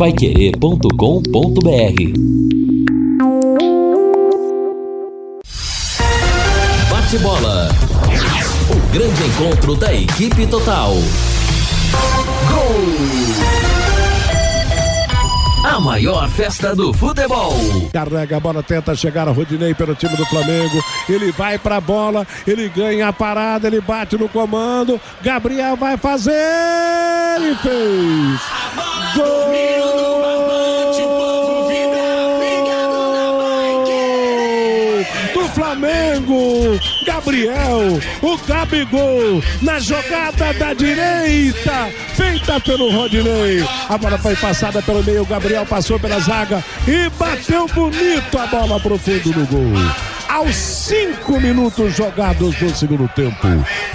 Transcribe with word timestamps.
paiquerê.com.br 0.00 0.88
Bate 6.88 7.18
bola. 7.18 7.68
O 8.70 8.92
grande 8.94 9.22
encontro 9.26 9.76
da 9.76 9.92
equipe 9.92 10.46
total. 10.46 10.94
Gol! 12.48 12.76
A 15.70 15.78
maior 15.80 16.30
festa 16.30 16.74
do 16.74 16.94
futebol. 16.94 17.52
Carrega 17.92 18.38
a 18.38 18.40
bola, 18.40 18.62
tenta 18.62 18.94
chegar 18.94 19.28
a 19.28 19.32
Rodinei 19.32 19.74
pelo 19.74 19.94
time 19.94 20.16
do 20.16 20.24
Flamengo. 20.24 20.82
Ele 21.10 21.30
vai 21.30 21.58
pra 21.58 21.78
bola, 21.78 22.26
ele 22.46 22.70
ganha 22.70 23.08
a 23.08 23.12
parada, 23.12 23.66
ele 23.66 23.82
bate 23.82 24.16
no 24.16 24.30
comando. 24.30 24.98
Gabriel 25.20 25.76
vai 25.76 25.98
fazer! 25.98 26.32
Ele 27.36 27.54
fez! 27.56 28.40
Gol! 28.74 28.99
do 28.99 28.99
Flamengo. 35.70 36.78
Gabriel, 37.04 38.00
o 38.22 38.36
Gabigol, 38.46 39.42
na 39.62 39.78
jogada 39.78 40.52
da 40.54 40.74
direita, 40.74 41.90
feita 42.14 42.58
pelo 42.60 42.90
Rodinei. 42.90 43.64
A 43.88 43.98
bola 43.98 44.18
foi 44.18 44.34
passada 44.36 44.82
pelo 44.82 45.02
meio, 45.04 45.24
Gabriel 45.24 45.66
passou 45.66 45.98
pela 46.00 46.18
zaga 46.18 46.64
e 46.88 47.08
bateu 47.10 47.66
bonito 47.68 48.38
a 48.38 48.46
bola 48.46 48.80
pro 48.80 48.98
fundo 48.98 49.32
do 49.32 49.46
gol 49.46 50.19
aos 50.30 50.54
cinco 50.54 51.40
minutos 51.40 51.96
jogados 51.96 52.54
do 52.54 52.70
segundo 52.70 53.08
tempo. 53.08 53.48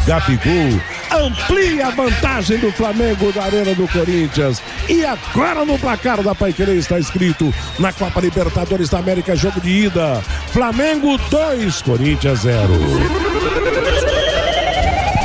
Gabigol 0.05 0.81
amplia 1.09 1.87
a 1.87 1.91
vantagem 1.91 2.57
do 2.57 2.71
Flamengo 2.73 3.31
da 3.31 3.45
Arena 3.45 3.73
do 3.73 3.87
Corinthians. 3.87 4.61
E 4.89 5.05
agora 5.05 5.63
no 5.63 5.79
placar 5.79 6.21
da 6.21 6.35
Paiquerê 6.35 6.75
está 6.75 6.99
escrito 6.99 7.53
na 7.79 7.93
Copa 7.93 8.19
Libertadores 8.19 8.89
da 8.89 8.99
América, 8.99 9.35
jogo 9.35 9.61
de 9.61 9.85
ida. 9.85 10.21
Flamengo 10.51 11.17
2, 11.17 11.81
Corinthians 11.81 12.39
0. 12.41 12.73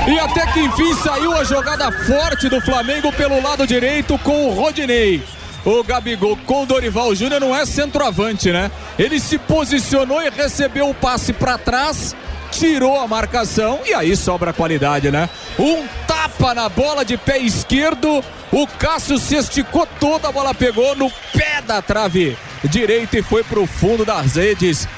E 0.09 0.19
até 0.19 0.47
que 0.53 0.61
enfim 0.61 0.95
saiu 0.95 1.33
a 1.37 1.43
jogada 1.43 1.91
forte 1.91 2.49
do 2.49 2.61
Flamengo 2.61 3.13
pelo 3.13 3.43
lado 3.43 3.67
direito 3.67 4.17
com 4.19 4.49
o 4.49 4.55
Rodinei 4.55 5.23
o 5.65 5.83
Gabigol 5.83 6.37
com 6.47 6.63
o 6.63 6.67
Dorival 6.67 7.15
Júnior 7.15 7.41
não 7.41 7.55
é 7.55 7.67
centroavante, 7.67 8.51
né? 8.51 8.71
Ele 8.99 9.21
se 9.21 9.39
posicionou 9.39 10.23
e 10.23 10.31
recebeu 10.31 10.89
o 10.89 10.95
passe 10.95 11.33
para 11.33 11.59
trás, 11.59 12.15
tirou 12.51 12.99
a 12.99 13.07
marcação 13.07 13.81
e 13.87 13.95
aí 13.95 14.17
sobra 14.17 14.53
qualidade, 14.53 15.11
né? 15.11 15.29
Um 15.59 15.87
tapa 16.07 16.55
na 16.55 16.69
bola 16.69 17.05
de 17.05 17.17
pé 17.17 17.39
esquerdo, 17.39 18.25
o 18.53 18.67
Cássio 18.67 19.19
se 19.19 19.37
esticou 19.37 19.87
toda, 19.99 20.29
a 20.29 20.33
bola 20.33 20.55
pegou 20.55 20.97
no 20.97 21.11
pé 21.33 21.63
da 21.67 21.81
trave 21.81 22.37
direita 22.65 23.19
e 23.19 23.23
foi 23.23 23.43
pro 23.45 23.67
fundo 23.67 24.05
das 24.05 24.35
redes. 24.37 24.89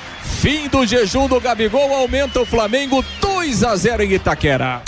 Fim 0.41 0.69
do 0.69 0.87
jejum 0.87 1.29
do 1.29 1.41
Gabigol, 1.41 1.93
aumenta 1.95 2.41
o 2.41 2.47
Flamengo 2.47 3.05
2 3.21 3.65
a 3.65 3.77
0 3.77 4.03
em 4.05 4.13
Itaquera. 4.13 4.83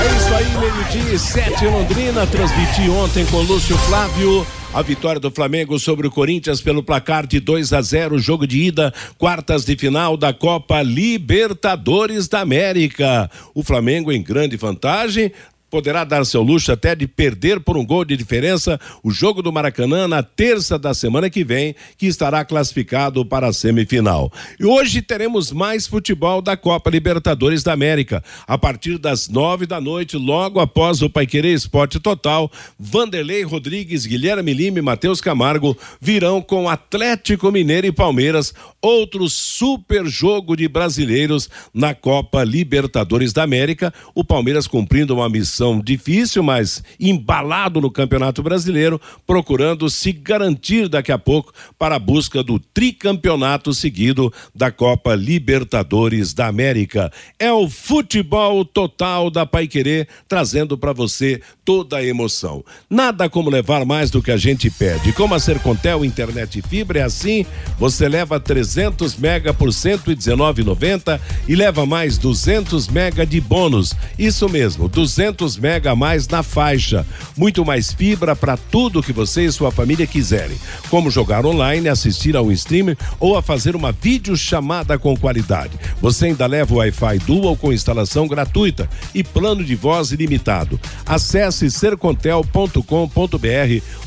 É 0.00 0.16
isso 0.16 0.34
aí, 0.34 0.58
meio-dia 0.58 1.14
e 1.14 1.18
sete 1.18 1.64
Londrina. 1.66 2.26
Transmiti 2.26 2.88
ontem 2.90 3.24
com 3.26 3.38
Lúcio 3.42 3.76
Flávio. 3.78 4.46
A 4.72 4.82
vitória 4.82 5.18
do 5.18 5.30
Flamengo 5.30 5.78
sobre 5.78 6.06
o 6.06 6.10
Corinthians 6.10 6.60
pelo 6.60 6.82
placar 6.82 7.26
de 7.26 7.40
2 7.40 7.72
a 7.72 7.80
0, 7.80 8.18
jogo 8.18 8.46
de 8.46 8.64
ida, 8.64 8.92
quartas 9.16 9.64
de 9.64 9.74
final 9.76 10.16
da 10.16 10.32
Copa 10.32 10.82
Libertadores 10.82 12.28
da 12.28 12.40
América. 12.40 13.30
O 13.54 13.62
Flamengo 13.62 14.12
em 14.12 14.22
grande 14.22 14.56
vantagem, 14.56 15.32
poderá 15.70 16.04
dar 16.04 16.24
seu 16.24 16.42
luxo 16.42 16.72
até 16.72 16.94
de 16.94 17.06
perder 17.06 17.60
por 17.60 17.76
um 17.76 17.84
gol 17.84 18.04
de 18.04 18.16
diferença 18.16 18.80
o 19.02 19.10
jogo 19.10 19.42
do 19.42 19.52
Maracanã 19.52 20.08
na 20.08 20.22
terça 20.22 20.78
da 20.78 20.94
semana 20.94 21.28
que 21.28 21.44
vem, 21.44 21.74
que 21.96 22.06
estará 22.06 22.44
classificado 22.44 23.24
para 23.24 23.48
a 23.48 23.52
semifinal. 23.52 24.32
E 24.58 24.64
hoje 24.64 25.02
teremos 25.02 25.52
mais 25.52 25.86
futebol 25.86 26.40
da 26.40 26.56
Copa 26.56 26.90
Libertadores 26.90 27.62
da 27.62 27.72
América. 27.72 28.22
A 28.46 28.56
partir 28.56 28.98
das 28.98 29.28
nove 29.28 29.66
da 29.66 29.80
noite, 29.80 30.16
logo 30.16 30.60
após 30.60 31.02
o 31.02 31.10
Paiquerê 31.10 31.52
Esporte 31.52 32.00
Total, 32.00 32.50
Vanderlei 32.78 33.42
Rodrigues, 33.42 34.06
Guilherme 34.06 34.52
Lima 34.52 34.78
e 34.78 34.82
Matheus 34.82 35.20
Camargo 35.20 35.76
virão 36.00 36.40
com 36.40 36.68
Atlético 36.68 37.52
Mineiro 37.52 37.86
e 37.86 37.92
Palmeiras, 37.92 38.54
outro 38.80 39.28
super 39.28 40.06
jogo 40.06 40.56
de 40.56 40.68
brasileiros 40.68 41.48
na 41.74 41.94
Copa 41.94 42.42
Libertadores 42.44 43.32
da 43.32 43.42
América. 43.42 43.92
O 44.14 44.24
Palmeiras 44.24 44.66
cumprindo 44.66 45.14
uma 45.14 45.28
missão 45.28 45.57
competição 45.58 45.80
difícil, 45.80 46.42
mas 46.42 46.82
embalado 47.00 47.80
no 47.80 47.90
Campeonato 47.90 48.42
Brasileiro, 48.42 49.00
procurando 49.26 49.90
se 49.90 50.12
garantir 50.12 50.88
daqui 50.88 51.10
a 51.10 51.18
pouco 51.18 51.52
para 51.78 51.96
a 51.96 51.98
busca 51.98 52.42
do 52.42 52.58
tricampeonato 52.58 53.74
seguido 53.74 54.32
da 54.54 54.70
Copa 54.70 55.14
Libertadores 55.14 56.32
da 56.32 56.46
América. 56.46 57.12
É 57.38 57.52
o 57.52 57.68
futebol 57.68 58.64
total 58.64 59.30
da 59.30 59.44
Paiquerê, 59.44 60.06
trazendo 60.28 60.78
para 60.78 60.92
você 60.92 61.40
toda 61.64 61.98
a 61.98 62.04
emoção. 62.04 62.64
Nada 62.88 63.28
como 63.28 63.50
levar 63.50 63.84
mais 63.84 64.10
do 64.10 64.22
que 64.22 64.30
a 64.30 64.36
gente 64.36 64.70
pede. 64.70 65.12
Como 65.12 65.34
a 65.34 65.40
Sercontel 65.40 66.04
Internet 66.04 66.62
Fibra 66.62 67.00
é 67.00 67.02
assim, 67.02 67.44
você 67.78 68.08
leva 68.08 68.40
300 68.40 69.16
mega 69.16 69.52
por 69.52 69.68
119,90 69.68 71.20
e 71.46 71.54
leva 71.54 71.84
mais 71.84 72.16
200 72.16 72.88
mega 72.88 73.26
de 73.26 73.40
bônus. 73.40 73.94
Isso 74.18 74.48
mesmo, 74.48 74.88
200 74.88 75.47
200 75.48 75.56
mega 75.56 75.92
a 75.92 75.96
mais 75.96 76.28
na 76.28 76.42
faixa. 76.42 77.06
Muito 77.36 77.64
mais 77.64 77.92
fibra 77.92 78.36
para 78.36 78.56
tudo 78.56 79.02
que 79.02 79.12
você 79.12 79.46
e 79.46 79.52
sua 79.52 79.70
família 79.70 80.06
quiserem. 80.06 80.56
Como 80.90 81.10
jogar 81.10 81.46
online, 81.46 81.88
assistir 81.88 82.36
a 82.36 82.42
um 82.42 82.52
streamer 82.52 82.96
ou 83.18 83.36
a 83.36 83.42
fazer 83.42 83.74
uma 83.74 83.92
videochamada 83.92 84.98
com 84.98 85.16
qualidade. 85.16 85.78
Você 86.00 86.26
ainda 86.26 86.46
leva 86.46 86.74
o 86.74 86.78
Wi-Fi 86.78 87.18
Dual 87.20 87.56
com 87.56 87.72
instalação 87.72 88.28
gratuita 88.28 88.88
e 89.14 89.24
plano 89.24 89.64
de 89.64 89.74
voz 89.74 90.12
ilimitado. 90.12 90.78
Acesse 91.06 91.70
sercontel.com.br 91.70 92.82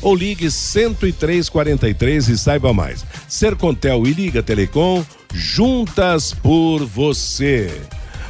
ou 0.00 0.14
ligue 0.14 0.48
10343 0.48 2.28
e 2.28 2.38
saiba 2.38 2.72
mais. 2.72 3.04
Sercontel 3.28 4.06
e 4.06 4.12
Liga 4.12 4.42
Telecom 4.42 5.04
juntas 5.34 6.32
por 6.34 6.84
você. 6.84 7.70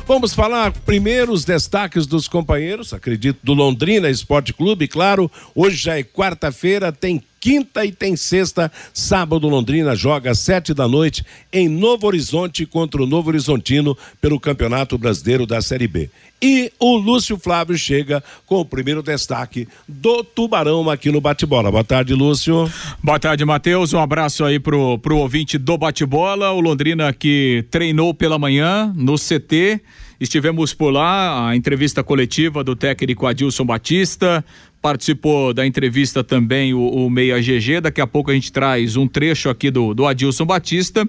Vamos 0.07 0.35
falar 0.35 0.73
primeiro 0.85 1.33
os 1.33 1.45
destaques 1.45 2.07
dos 2.07 2.27
companheiros, 2.27 2.93
acredito, 2.93 3.39
do 3.43 3.55
Londrina 3.55 4.11
Esporte 4.11 4.53
Clube, 4.53 4.89
claro. 4.89 5.31
Hoje 5.55 5.77
já 5.77 5.99
é 5.99 6.03
quarta-feira, 6.03 6.93
tem 6.93 7.23
quinta 7.43 7.85
e 7.85 7.91
tem 7.91 8.15
sexta. 8.15 8.71
Sábado, 8.95 9.49
Londrina 9.49 9.97
joga 9.97 10.31
às 10.31 10.39
sete 10.39 10.73
da 10.73 10.87
noite 10.87 11.27
em 11.53 11.69
Novo 11.69 12.07
Horizonte 12.07 12.65
contra 12.65 13.03
o 13.03 13.07
Novo 13.07 13.31
Horizontino 13.31 13.99
pelo 14.21 14.39
Campeonato 14.39 14.97
Brasileiro 14.97 15.45
da 15.45 15.61
Série 15.61 15.89
B. 15.89 16.09
E 16.41 16.73
o 16.79 16.97
Lúcio 16.97 17.37
Flávio 17.37 17.77
chega 17.77 18.23
com 18.47 18.61
o 18.61 18.65
primeiro 18.65 19.03
destaque 19.03 19.67
do 19.89 20.23
Tubarão 20.23 20.89
aqui 20.89 21.11
no 21.11 21.21
Bate-Bola. 21.21 21.71
Boa 21.71 21.85
tarde, 21.85 22.15
Lúcio. 22.15 22.71
Boa 23.03 23.19
tarde, 23.19 23.45
Matheus. 23.45 23.93
Um 23.93 23.99
abraço 23.99 24.45
aí 24.45 24.61
pro, 24.61 24.99
pro 24.99 25.19
ouvinte 25.19 25.59
do 25.59 25.77
Bate-Bola. 25.77 26.53
O 26.53 26.61
Londrina 26.61 27.13
que 27.13 27.65
treinou 27.71 28.15
pela 28.15 28.39
manhã 28.39 28.93
no 28.97 29.17
CT. 29.17 29.81
Estivemos 30.21 30.73
por 30.73 30.93
lá, 30.93 31.49
a 31.49 31.57
entrevista 31.57 32.05
coletiva 32.05 32.63
do 32.63 32.77
técnico 32.77 33.27
Adilson 33.27 33.65
Batista, 33.65 34.45
participou 34.83 35.55
da 35.55 35.65
entrevista 35.65 36.25
também 36.25 36.75
o, 36.75 36.81
o 36.81 37.09
Meia 37.09 37.41
GG. 37.41 37.81
Daqui 37.81 38.01
a 38.01 38.07
pouco 38.07 38.33
a 38.33 38.35
gente 38.35 38.51
traz 38.51 38.97
um 38.97 39.07
trecho 39.07 39.49
aqui 39.49 39.71
do, 39.71 39.95
do 39.95 40.05
Adilson 40.05 40.45
Batista 40.45 41.09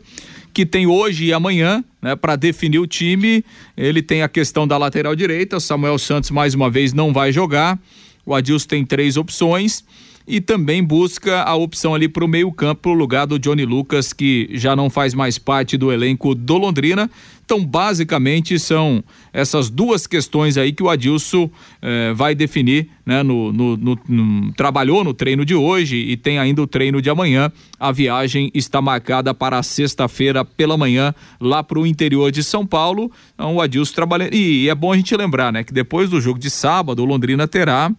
que 0.54 0.68
tem 0.68 0.86
hoje 0.86 1.26
e 1.26 1.34
amanhã, 1.34 1.84
né, 2.00 2.16
para 2.16 2.36
definir 2.36 2.78
o 2.78 2.86
time. 2.86 3.44
Ele 3.76 4.04
tem 4.04 4.22
a 4.22 4.30
questão 4.30 4.68
da 4.68 4.78
lateral 4.78 5.16
direita. 5.16 5.60
Samuel 5.60 5.98
Santos 5.98 6.30
mais 6.30 6.54
uma 6.54 6.70
vez 6.70 6.94
não 6.94 7.12
vai 7.12 7.32
jogar. 7.32 7.80
O 8.24 8.36
Adilson 8.36 8.68
tem 8.68 8.86
três 8.86 9.18
opções 9.18 9.84
e 10.28 10.40
também 10.40 10.84
busca 10.84 11.44
a 11.44 11.56
opção 11.56 11.94
ali 11.94 12.08
para 12.08 12.24
o 12.24 12.28
meio-campo, 12.28 12.90
no 12.90 12.96
lugar 12.96 13.28
do 13.28 13.38
Johnny 13.38 13.66
Lucas, 13.66 14.14
que 14.14 14.50
já 14.54 14.76
não 14.76 14.90
faz 14.90 15.14
mais 15.14 15.38
parte 15.38 15.78
do 15.78 15.92
elenco 15.92 16.34
do 16.34 16.58
Londrina. 16.58 17.10
Então, 17.46 17.64
basicamente, 17.64 18.58
são 18.58 19.04
essas 19.34 19.70
duas 19.70 20.08
questões 20.08 20.58
aí 20.58 20.72
que 20.72 20.82
o 20.82 20.90
Adilson 20.90 21.50
eh, 21.82 22.14
vai 22.14 22.34
definir, 22.34 22.88
né? 23.06 23.22
No, 23.22 23.52
no, 23.52 23.76
no, 23.76 24.00
no, 24.08 24.54
trabalhou 24.54 25.04
no 25.04 25.14
treino 25.14 25.44
de 25.44 25.54
hoje 25.54 25.98
e 25.98 26.16
tem 26.16 26.40
ainda 26.40 26.62
o 26.62 26.68
treino 26.68 27.02
de 27.02 27.10
amanhã. 27.10 27.52
A 27.78 27.92
viagem 27.92 28.50
está 28.54 28.82
marcada 28.82 29.34
para 29.34 29.62
sexta-feira 29.62 30.46
pela 30.46 30.78
manhã, 30.78 31.14
lá 31.40 31.62
para 31.62 31.78
o 31.78 31.86
interior 31.86 32.32
de 32.32 32.42
São 32.42 32.66
Paulo. 32.66 33.12
Então, 33.34 33.56
o 33.56 33.62
Adilson 33.62 33.94
trabalha. 33.94 34.30
E, 34.34 34.64
e 34.64 34.70
é 34.70 34.76
bom 34.76 34.94
a 34.94 34.96
gente 34.96 35.16
lembrar, 35.16 35.52
né? 35.52 35.66
Que 35.66 35.74
depois 35.74 36.10
do 36.10 36.22
jogo 36.22 36.40
de 36.40 36.50
sábado, 36.50 37.04
o 37.04 37.06
Londrina 37.06 37.46
terá 37.46 37.92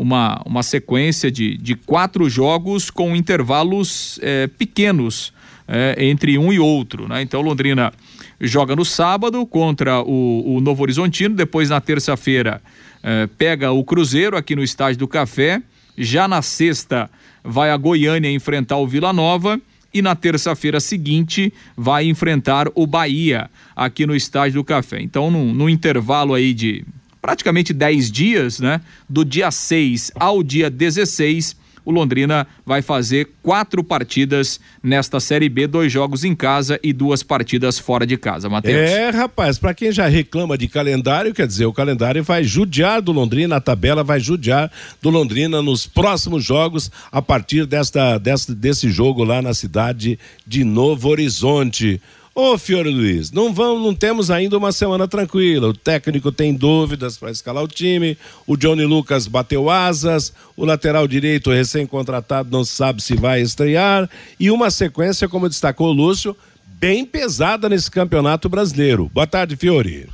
uma, 0.00 0.40
uma 0.46 0.62
sequência 0.62 1.30
de, 1.30 1.58
de 1.58 1.74
quatro 1.74 2.28
jogos 2.28 2.88
com 2.88 3.14
intervalos 3.14 4.18
eh, 4.22 4.48
pequenos 4.56 5.30
eh, 5.68 5.94
entre 5.98 6.38
um 6.38 6.50
e 6.50 6.58
outro. 6.58 7.06
Né? 7.06 7.20
Então, 7.20 7.42
Londrina 7.42 7.92
joga 8.40 8.74
no 8.74 8.82
sábado 8.82 9.44
contra 9.44 10.00
o, 10.00 10.56
o 10.56 10.60
Novo 10.62 10.82
Horizontino, 10.82 11.34
depois 11.34 11.68
na 11.68 11.82
terça-feira 11.82 12.62
eh, 13.02 13.28
pega 13.36 13.72
o 13.72 13.84
Cruzeiro 13.84 14.38
aqui 14.38 14.56
no 14.56 14.62
Estádio 14.62 15.00
do 15.00 15.08
Café, 15.08 15.62
Já 15.98 16.26
na 16.26 16.40
sexta, 16.40 17.10
vai 17.44 17.70
a 17.70 17.76
Goiânia 17.76 18.30
enfrentar 18.30 18.78
o 18.78 18.86
Vila 18.86 19.12
Nova 19.12 19.60
e 19.92 20.00
na 20.00 20.14
terça-feira 20.14 20.80
seguinte 20.80 21.52
vai 21.76 22.06
enfrentar 22.06 22.68
o 22.74 22.86
Bahia 22.86 23.50
aqui 23.76 24.06
no 24.06 24.16
Estádio 24.16 24.60
do 24.60 24.64
Café. 24.64 25.02
Então, 25.02 25.30
no, 25.30 25.52
no 25.52 25.68
intervalo 25.68 26.32
aí 26.32 26.54
de 26.54 26.86
praticamente 27.20 27.72
10 27.72 28.10
dias, 28.10 28.60
né? 28.60 28.80
Do 29.08 29.24
dia 29.24 29.50
6 29.50 30.12
ao 30.14 30.42
dia 30.42 30.70
16, 30.70 31.56
o 31.84 31.90
Londrina 31.90 32.46
vai 32.64 32.82
fazer 32.82 33.30
quatro 33.42 33.82
partidas 33.82 34.60
nesta 34.82 35.18
Série 35.18 35.48
B, 35.48 35.66
dois 35.66 35.90
jogos 35.90 36.24
em 36.24 36.34
casa 36.34 36.78
e 36.82 36.92
duas 36.92 37.22
partidas 37.22 37.78
fora 37.78 38.06
de 38.06 38.16
casa, 38.16 38.48
Matheus. 38.48 38.90
É, 38.90 39.10
rapaz, 39.10 39.58
para 39.58 39.74
quem 39.74 39.90
já 39.90 40.06
reclama 40.06 40.56
de 40.56 40.68
calendário, 40.68 41.34
quer 41.34 41.46
dizer, 41.46 41.66
o 41.66 41.72
calendário 41.72 42.22
vai 42.22 42.44
judiar 42.44 43.00
do 43.00 43.12
Londrina, 43.12 43.56
a 43.56 43.60
tabela 43.60 44.04
vai 44.04 44.20
judiar 44.20 44.70
do 45.00 45.10
Londrina 45.10 45.62
nos 45.62 45.86
próximos 45.86 46.44
jogos 46.44 46.90
a 47.10 47.22
partir 47.22 47.66
desta, 47.66 48.18
desta 48.18 48.54
desse 48.54 48.90
jogo 48.90 49.24
lá 49.24 49.40
na 49.40 49.54
cidade 49.54 50.18
de 50.46 50.64
Novo 50.64 51.08
Horizonte. 51.08 52.00
Ô, 52.32 52.56
Fiore 52.56 52.90
Luiz, 52.90 53.32
não 53.32 53.52
vamos, 53.52 53.82
não 53.82 53.94
temos 53.94 54.30
ainda 54.30 54.56
uma 54.56 54.70
semana 54.70 55.08
tranquila. 55.08 55.68
O 55.68 55.74
técnico 55.74 56.30
tem 56.30 56.54
dúvidas 56.54 57.18
para 57.18 57.30
escalar 57.30 57.64
o 57.64 57.68
time. 57.68 58.16
O 58.46 58.56
Johnny 58.56 58.84
Lucas 58.84 59.26
bateu 59.26 59.68
asas. 59.68 60.32
O 60.56 60.64
lateral 60.64 61.08
direito 61.08 61.50
recém-contratado 61.50 62.48
não 62.50 62.64
sabe 62.64 63.02
se 63.02 63.16
vai 63.16 63.40
estrear. 63.40 64.08
E 64.38 64.48
uma 64.50 64.70
sequência, 64.70 65.28
como 65.28 65.48
destacou 65.48 65.88
o 65.88 65.92
Lúcio, 65.92 66.36
bem 66.64 67.04
pesada 67.04 67.68
nesse 67.68 67.90
campeonato 67.90 68.48
brasileiro. 68.48 69.10
Boa 69.12 69.26
tarde, 69.26 69.56
Fiore. 69.56 70.08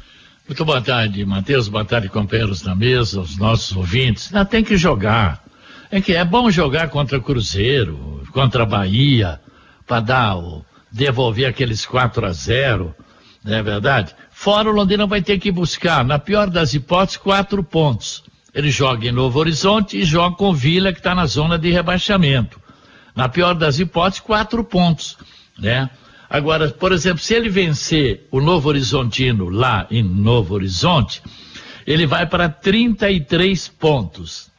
Muito 0.48 0.64
boa 0.64 0.80
tarde, 0.80 1.24
Matheus. 1.24 1.68
Boa 1.68 1.84
tarde, 1.84 2.08
companheiros 2.08 2.62
na 2.62 2.74
mesa, 2.74 3.20
os 3.20 3.36
nossos 3.36 3.76
ouvintes. 3.76 4.28
Ainda 4.32 4.44
tem 4.46 4.64
que 4.64 4.76
jogar. 4.76 5.44
É 5.90 6.00
que 6.00 6.14
é 6.14 6.24
bom 6.24 6.50
jogar 6.50 6.88
contra 6.88 7.20
Cruzeiro, 7.20 8.22
contra 8.32 8.64
Bahia, 8.64 9.38
para 9.86 10.00
dar 10.00 10.36
o 10.36 10.64
devolver 10.96 11.48
aqueles 11.48 11.84
4 11.84 12.26
a 12.26 12.32
0 12.32 12.94
não 13.44 13.54
é 13.54 13.62
verdade? 13.62 14.12
Fora 14.30 14.68
o 14.68 14.72
Londrina 14.72 15.06
vai 15.06 15.22
ter 15.22 15.38
que 15.38 15.52
buscar, 15.52 16.04
na 16.04 16.18
pior 16.18 16.50
das 16.50 16.74
hipóteses, 16.74 17.16
quatro 17.16 17.62
pontos. 17.62 18.24
Ele 18.52 18.72
joga 18.72 19.06
em 19.06 19.12
Novo 19.12 19.38
Horizonte 19.38 19.96
e 19.98 20.04
joga 20.04 20.34
com 20.34 20.52
Vila, 20.52 20.92
que 20.92 20.98
está 20.98 21.14
na 21.14 21.26
zona 21.26 21.56
de 21.56 21.70
rebaixamento. 21.70 22.60
Na 23.14 23.28
pior 23.28 23.54
das 23.54 23.78
hipóteses, 23.78 24.18
quatro 24.18 24.64
pontos, 24.64 25.16
né? 25.56 25.88
Agora, 26.28 26.70
por 26.70 26.90
exemplo, 26.90 27.20
se 27.20 27.34
ele 27.34 27.48
vencer 27.48 28.26
o 28.32 28.40
Novo 28.40 28.68
Horizontino 28.68 29.48
lá 29.48 29.86
em 29.92 30.02
Novo 30.02 30.54
Horizonte, 30.54 31.22
ele 31.86 32.04
vai 32.04 32.26
para 32.26 32.48
33 32.48 33.68
pontos. 33.68 34.50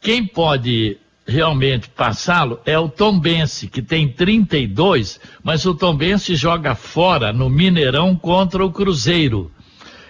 Quem 0.00 0.26
pode 0.26 0.98
realmente 1.26 1.88
passá-lo 1.88 2.60
é 2.64 2.78
o 2.78 2.88
Tombense, 2.88 3.68
que 3.68 3.82
tem 3.82 4.08
32, 4.08 5.20
mas 5.42 5.64
o 5.64 5.74
Tombense 5.74 6.34
joga 6.34 6.74
fora 6.74 7.32
no 7.32 7.48
Mineirão 7.48 8.16
contra 8.16 8.64
o 8.64 8.72
Cruzeiro. 8.72 9.50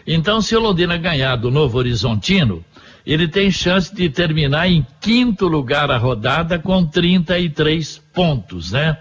Então, 0.06 0.40
se 0.40 0.56
o 0.56 0.60
Londrina 0.60 0.96
ganhar 0.96 1.36
do 1.36 1.50
Novo 1.50 1.78
Horizontino, 1.78 2.64
ele 3.06 3.28
tem 3.28 3.50
chance 3.50 3.94
de 3.94 4.08
terminar 4.08 4.68
em 4.68 4.86
quinto 5.00 5.46
lugar 5.46 5.90
a 5.90 5.98
rodada 5.98 6.58
com 6.58 6.84
33 6.84 7.98
pontos, 8.12 8.72
né? 8.72 8.96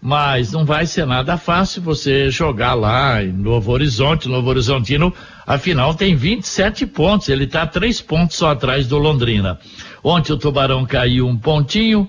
Mas 0.00 0.52
não 0.52 0.64
vai 0.64 0.84
ser 0.84 1.06
nada 1.06 1.36
fácil 1.36 1.80
você 1.80 2.28
jogar 2.28 2.74
lá 2.74 3.22
em 3.22 3.32
Novo 3.32 3.70
Horizonte. 3.70 4.28
Novo 4.28 4.50
Horizontino, 4.50 5.14
afinal, 5.46 5.94
tem 5.94 6.14
27 6.14 6.86
pontos. 6.86 7.28
Ele 7.28 7.44
está 7.44 7.66
três 7.66 8.00
pontos 8.00 8.36
só 8.36 8.50
atrás 8.50 8.86
do 8.86 8.98
Londrina. 8.98 9.58
Ontem 10.02 10.32
o 10.32 10.38
Tubarão 10.38 10.84
caiu 10.84 11.26
um 11.26 11.36
pontinho, 11.36 12.08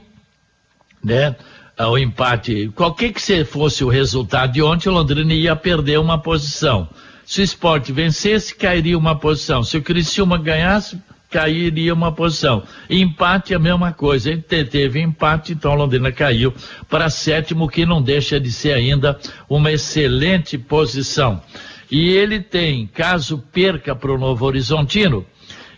né? 1.03 1.35
Ah, 1.77 1.89
o 1.89 1.97
empate, 1.97 2.71
qualquer 2.75 3.11
que 3.11 3.43
fosse 3.45 3.83
o 3.83 3.89
resultado 3.89 4.53
de 4.53 4.61
ontem, 4.61 4.89
o 4.89 4.93
Londrina 4.93 5.33
ia 5.33 5.55
perder 5.55 5.99
uma 5.99 6.19
posição. 6.19 6.87
Se 7.25 7.41
o 7.41 7.43
esporte 7.43 7.91
vencesse, 7.91 8.53
cairia 8.53 8.97
uma 8.97 9.17
posição. 9.17 9.63
Se 9.63 9.77
o 9.77 9.81
Criciúma 9.81 10.37
ganhasse, 10.37 11.01
cairia 11.31 11.93
uma 11.93 12.11
posição. 12.11 12.61
Empate 12.87 13.53
é 13.53 13.55
a 13.55 13.59
mesma 13.59 13.91
coisa. 13.91 14.29
Ele 14.29 14.41
teve 14.41 15.01
empate, 15.01 15.53
então 15.53 15.73
Londrina 15.73 16.11
caiu 16.11 16.53
para 16.87 17.09
sétimo, 17.09 17.67
que 17.67 17.87
não 17.87 18.01
deixa 18.03 18.39
de 18.39 18.51
ser 18.51 18.73
ainda 18.73 19.19
uma 19.49 19.71
excelente 19.71 20.59
posição. 20.59 21.41
E 21.93 22.09
ele 22.09 22.39
tem, 22.39 22.87
caso 22.87 23.37
perca 23.37 23.95
para 23.95 24.11
o 24.11 24.17
Novo 24.17 24.43
Horizontino, 24.47 25.23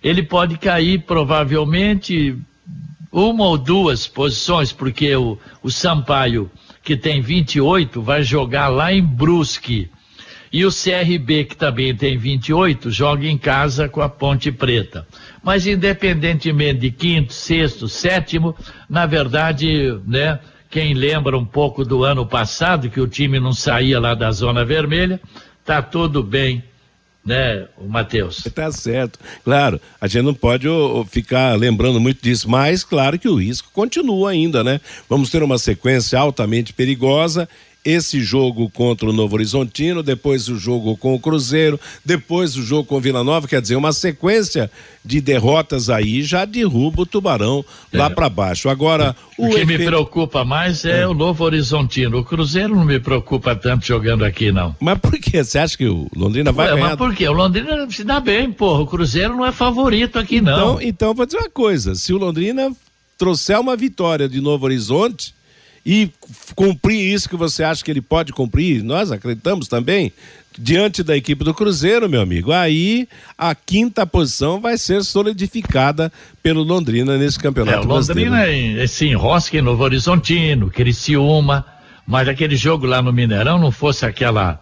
ele 0.01 0.23
pode 0.23 0.57
cair 0.57 1.01
provavelmente 1.01 2.37
uma 3.11 3.43
ou 3.43 3.57
duas 3.57 4.07
posições, 4.07 4.71
porque 4.71 5.13
o, 5.13 5.37
o 5.61 5.69
Sampaio, 5.69 6.49
que 6.81 6.95
tem 6.95 7.19
28, 7.19 8.01
vai 8.01 8.23
jogar 8.23 8.69
lá 8.69 8.93
em 8.93 9.01
Brusque. 9.01 9.89
E 10.53 10.65
o 10.65 10.69
CRB, 10.69 11.43
que 11.43 11.57
também 11.57 11.93
tem 11.93 12.17
28, 12.17 12.89
joga 12.91 13.27
em 13.27 13.37
casa 13.37 13.89
com 13.89 14.01
a 14.01 14.07
Ponte 14.07 14.53
Preta. 14.53 15.05
Mas 15.43 15.67
independentemente 15.67 16.79
de 16.79 16.91
quinto, 16.91 17.33
sexto, 17.33 17.89
sétimo, 17.89 18.55
na 18.89 19.05
verdade, 19.05 19.99
né, 20.07 20.39
quem 20.69 20.93
lembra 20.93 21.37
um 21.37 21.45
pouco 21.45 21.83
do 21.83 22.05
ano 22.05 22.25
passado, 22.25 22.89
que 22.89 23.01
o 23.01 23.07
time 23.07 23.37
não 23.37 23.51
saía 23.51 23.99
lá 23.99 24.15
da 24.15 24.31
zona 24.31 24.63
vermelha, 24.63 25.19
tá 25.65 25.81
tudo 25.81 26.23
bem 26.23 26.63
né, 27.25 27.67
o 27.77 27.87
Matheus? 27.87 28.43
Tá 28.53 28.71
certo. 28.71 29.19
Claro, 29.43 29.81
a 29.99 30.07
gente 30.07 30.23
não 30.23 30.33
pode 30.33 30.67
ficar 31.09 31.57
lembrando 31.57 31.99
muito 31.99 32.21
disso, 32.21 32.47
mas 32.49 32.83
claro 32.83 33.17
que 33.17 33.27
o 33.27 33.35
risco 33.35 33.69
continua 33.73 34.29
ainda, 34.29 34.63
né? 34.63 34.79
Vamos 35.09 35.31
ter 35.31 35.41
uma 35.41 35.57
sequência 35.57 36.19
altamente 36.19 36.71
perigosa 36.71 37.49
esse 37.85 38.21
jogo 38.21 38.67
contra 38.67 39.07
o 39.07 39.13
Novo 39.13 39.35
Horizontino, 39.35 40.01
depois 40.01 40.49
o 40.49 40.57
jogo 40.57 40.97
com 40.97 41.13
o 41.13 41.19
Cruzeiro, 41.19 41.79
depois 42.03 42.57
o 42.57 42.63
jogo 42.63 42.85
com 42.85 42.95
o 42.95 42.99
Vila 42.99 43.23
Nova, 43.23 43.47
quer 43.47 43.61
dizer, 43.61 43.75
uma 43.75 43.93
sequência 43.93 44.71
de 45.03 45.21
derrotas 45.21 45.87
aí 45.87 46.23
já 46.23 46.45
derruba 46.45 47.03
o 47.03 47.05
Tubarão 47.05 47.63
é. 47.93 47.97
lá 47.97 48.09
para 48.09 48.27
baixo. 48.27 48.69
Agora, 48.69 49.15
o, 49.37 49.45
o 49.45 49.49
que 49.49 49.57
efeito... 49.57 49.79
me 49.79 49.85
preocupa 49.85 50.43
mais 50.43 50.83
é, 50.83 51.01
é, 51.01 51.07
o 51.07 51.13
Novo 51.13 51.43
Horizontino. 51.43 52.17
O 52.17 52.23
Cruzeiro 52.23 52.75
não 52.75 52.83
me 52.83 52.99
preocupa 52.99 53.55
tanto 53.55 53.85
jogando 53.85 54.25
aqui, 54.25 54.51
não. 54.51 54.75
Mas 54.79 54.97
por 54.97 55.11
que? 55.19 55.43
Você 55.43 55.59
acha 55.59 55.77
que 55.77 55.85
o 55.85 56.07
Londrina 56.15 56.51
vai 56.51 56.69
Ué, 56.69 56.75
ganhar? 56.75 56.87
Mas 56.87 56.97
por 56.97 57.13
quê? 57.13 57.27
O 57.27 57.33
Londrina 57.33 57.87
se 57.91 58.03
dá 58.03 58.19
bem, 58.19 58.51
porra. 58.51 58.81
O 58.81 58.87
Cruzeiro 58.87 59.35
não 59.35 59.45
é 59.45 59.51
favorito 59.51 60.17
aqui, 60.17 60.37
então, 60.37 60.73
não. 60.73 60.81
Então, 60.81 61.13
vou 61.13 61.25
dizer 61.25 61.37
uma 61.37 61.49
coisa: 61.51 61.93
se 61.93 62.11
o 62.11 62.17
Londrina 62.17 62.75
trouxer 63.15 63.59
uma 63.59 63.75
vitória 63.75 64.27
de 64.27 64.41
Novo 64.41 64.65
Horizonte 64.65 65.35
e 65.85 66.09
cumprir 66.55 67.13
isso 67.13 67.29
que 67.29 67.35
você 67.35 67.63
acha 67.63 67.83
que 67.83 67.91
ele 67.91 68.01
pode 68.01 68.33
cumprir, 68.33 68.83
nós 68.83 69.11
acreditamos 69.11 69.67
também, 69.67 70.11
diante 70.57 71.03
da 71.03 71.15
equipe 71.15 71.43
do 71.43 71.53
Cruzeiro, 71.53 72.09
meu 72.09 72.21
amigo, 72.21 72.51
aí 72.51 73.07
a 73.37 73.53
quinta 73.53 74.05
posição 74.05 74.59
vai 74.59 74.77
ser 74.77 75.03
solidificada 75.03 76.11
pelo 76.41 76.63
Londrina 76.63 77.17
nesse 77.17 77.37
campeonato. 77.37 77.77
É, 77.77 77.81
o 77.81 77.85
Londrina 77.85 78.47
é, 78.47 78.87
se 78.87 79.07
enrosca 79.07 79.57
em 79.57 79.61
Novo 79.61 79.83
Horizontino, 79.83 80.71
Criciúma, 80.71 81.65
mas 82.07 82.27
aquele 82.27 82.55
jogo 82.55 82.87
lá 82.87 83.01
no 83.01 83.13
Mineirão 83.13 83.59
não 83.59 83.71
fosse 83.71 84.05
aquela 84.05 84.59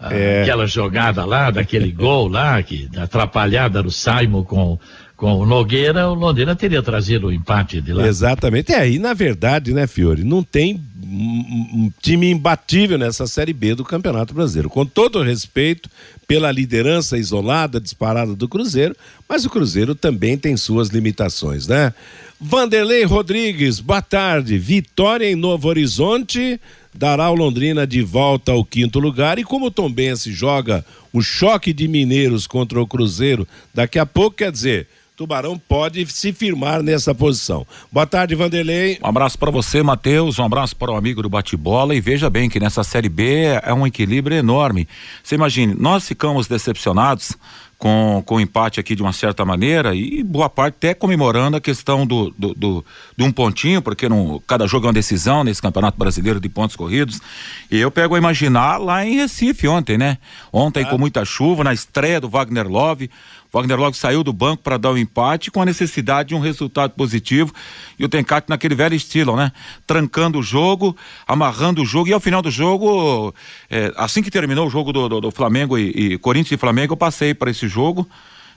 é. 0.00 0.42
aquela 0.42 0.66
jogada 0.66 1.24
lá, 1.24 1.50
daquele 1.50 1.90
gol 1.90 2.28
lá, 2.28 2.62
que 2.62 2.88
atrapalhada 2.96 3.82
do 3.82 3.90
Saimo 3.90 4.44
com 4.44 4.78
com 5.16 5.32
o 5.38 5.46
Nogueira, 5.46 6.08
o 6.08 6.14
Londrina 6.14 6.54
teria 6.54 6.82
trazido 6.82 7.28
o 7.28 7.32
empate 7.32 7.80
de 7.80 7.92
lá. 7.92 8.06
Exatamente. 8.06 8.72
É, 8.72 8.88
e 8.88 8.98
na 8.98 9.14
verdade, 9.14 9.72
né, 9.72 9.86
Fiore, 9.86 10.22
não 10.22 10.42
tem 10.42 10.80
um 11.02 11.90
time 12.02 12.30
imbatível 12.30 12.98
nessa 12.98 13.26
Série 13.26 13.52
B 13.52 13.74
do 13.74 13.84
Campeonato 13.84 14.34
Brasileiro. 14.34 14.68
Com 14.68 14.84
todo 14.84 15.22
respeito 15.22 15.88
pela 16.28 16.52
liderança 16.52 17.16
isolada, 17.16 17.80
disparada 17.80 18.34
do 18.34 18.48
Cruzeiro, 18.48 18.94
mas 19.28 19.44
o 19.44 19.50
Cruzeiro 19.50 19.94
também 19.94 20.36
tem 20.36 20.56
suas 20.56 20.88
limitações, 20.88 21.66
né? 21.66 21.94
Vanderlei 22.38 23.04
Rodrigues, 23.04 23.80
boa 23.80 24.02
tarde. 24.02 24.58
Vitória 24.58 25.30
em 25.30 25.34
Novo 25.34 25.68
Horizonte 25.68 26.60
dará 26.92 27.30
o 27.30 27.34
Londrina 27.34 27.86
de 27.86 28.02
volta 28.02 28.52
ao 28.52 28.64
quinto 28.64 28.98
lugar 28.98 29.38
e 29.38 29.44
como 29.44 29.66
o 29.66 29.70
Tombense 29.70 30.32
joga 30.32 30.84
o 31.12 31.22
choque 31.22 31.72
de 31.72 31.88
mineiros 31.88 32.46
contra 32.46 32.80
o 32.80 32.86
Cruzeiro 32.86 33.48
daqui 33.72 33.98
a 33.98 34.04
pouco, 34.04 34.36
quer 34.36 34.52
dizer, 34.52 34.86
Tubarão 35.16 35.58
pode 35.58 36.04
se 36.12 36.30
firmar 36.30 36.82
nessa 36.82 37.14
posição. 37.14 37.66
Boa 37.90 38.06
tarde, 38.06 38.34
Vanderlei. 38.34 38.98
Um 39.02 39.06
abraço 39.06 39.38
para 39.38 39.50
você, 39.50 39.82
Matheus. 39.82 40.38
Um 40.38 40.44
abraço 40.44 40.76
para 40.76 40.92
o 40.92 40.94
amigo 40.94 41.22
do 41.22 41.30
bate-bola. 41.30 41.94
E 41.94 42.00
veja 42.02 42.28
bem 42.28 42.50
que 42.50 42.60
nessa 42.60 42.84
Série 42.84 43.08
B 43.08 43.44
é 43.62 43.72
um 43.72 43.86
equilíbrio 43.86 44.36
enorme. 44.36 44.86
Você 45.24 45.34
imagine, 45.34 45.74
nós 45.74 46.06
ficamos 46.06 46.46
decepcionados 46.46 47.34
com, 47.78 48.22
com 48.24 48.36
o 48.36 48.40
empate 48.40 48.80
aqui 48.80 48.94
de 48.94 49.02
uma 49.02 49.12
certa 49.12 49.44
maneira 49.44 49.94
e 49.94 50.22
boa 50.22 50.48
parte 50.48 50.76
até 50.76 50.94
comemorando 50.94 51.56
a 51.56 51.60
questão 51.60 52.06
do, 52.06 52.30
do, 52.36 52.54
do, 52.54 52.84
do 53.16 53.24
um 53.24 53.30
pontinho, 53.30 53.82
porque 53.82 54.08
não, 54.08 54.42
cada 54.46 54.66
jogo 54.66 54.86
é 54.86 54.88
uma 54.88 54.94
decisão 54.94 55.44
nesse 55.44 55.60
Campeonato 55.60 55.98
Brasileiro 55.98 56.40
de 56.40 56.48
pontos 56.48 56.74
corridos. 56.74 57.20
E 57.70 57.78
eu 57.78 57.90
pego 57.90 58.14
a 58.14 58.18
imaginar 58.18 58.78
lá 58.78 59.04
em 59.04 59.16
Recife 59.16 59.68
ontem, 59.68 59.98
né? 59.98 60.18
Ontem 60.52 60.84
ah. 60.84 60.86
com 60.86 60.96
muita 60.96 61.24
chuva, 61.24 61.64
na 61.64 61.74
estreia 61.74 62.20
do 62.20 62.28
Wagner 62.28 62.66
Love. 62.66 63.10
Wagner 63.56 63.78
logo 63.78 63.96
saiu 63.96 64.22
do 64.22 64.32
banco 64.32 64.62
para 64.62 64.76
dar 64.76 64.90
o 64.90 64.98
empate 64.98 65.50
com 65.50 65.62
a 65.62 65.64
necessidade 65.64 66.28
de 66.28 66.34
um 66.34 66.38
resultado 66.38 66.90
positivo 66.90 67.52
e 67.98 68.04
o 68.04 68.08
Tencate 68.08 68.50
naquele 68.50 68.74
velho 68.74 68.94
estilo, 68.94 69.34
né? 69.34 69.50
Trancando 69.86 70.38
o 70.38 70.42
jogo, 70.42 70.94
amarrando 71.26 71.80
o 71.80 71.86
jogo 71.86 72.08
e 72.08 72.12
ao 72.12 72.20
final 72.20 72.42
do 72.42 72.50
jogo, 72.50 73.34
é, 73.70 73.92
assim 73.96 74.22
que 74.22 74.30
terminou 74.30 74.66
o 74.66 74.70
jogo 74.70 74.92
do, 74.92 75.08
do, 75.08 75.20
do 75.22 75.30
Flamengo 75.30 75.78
e, 75.78 76.12
e 76.14 76.18
Corinthians 76.18 76.52
e 76.52 76.56
Flamengo, 76.60 76.92
eu 76.92 76.96
passei 76.98 77.32
para 77.32 77.50
esse 77.50 77.66
jogo. 77.66 78.06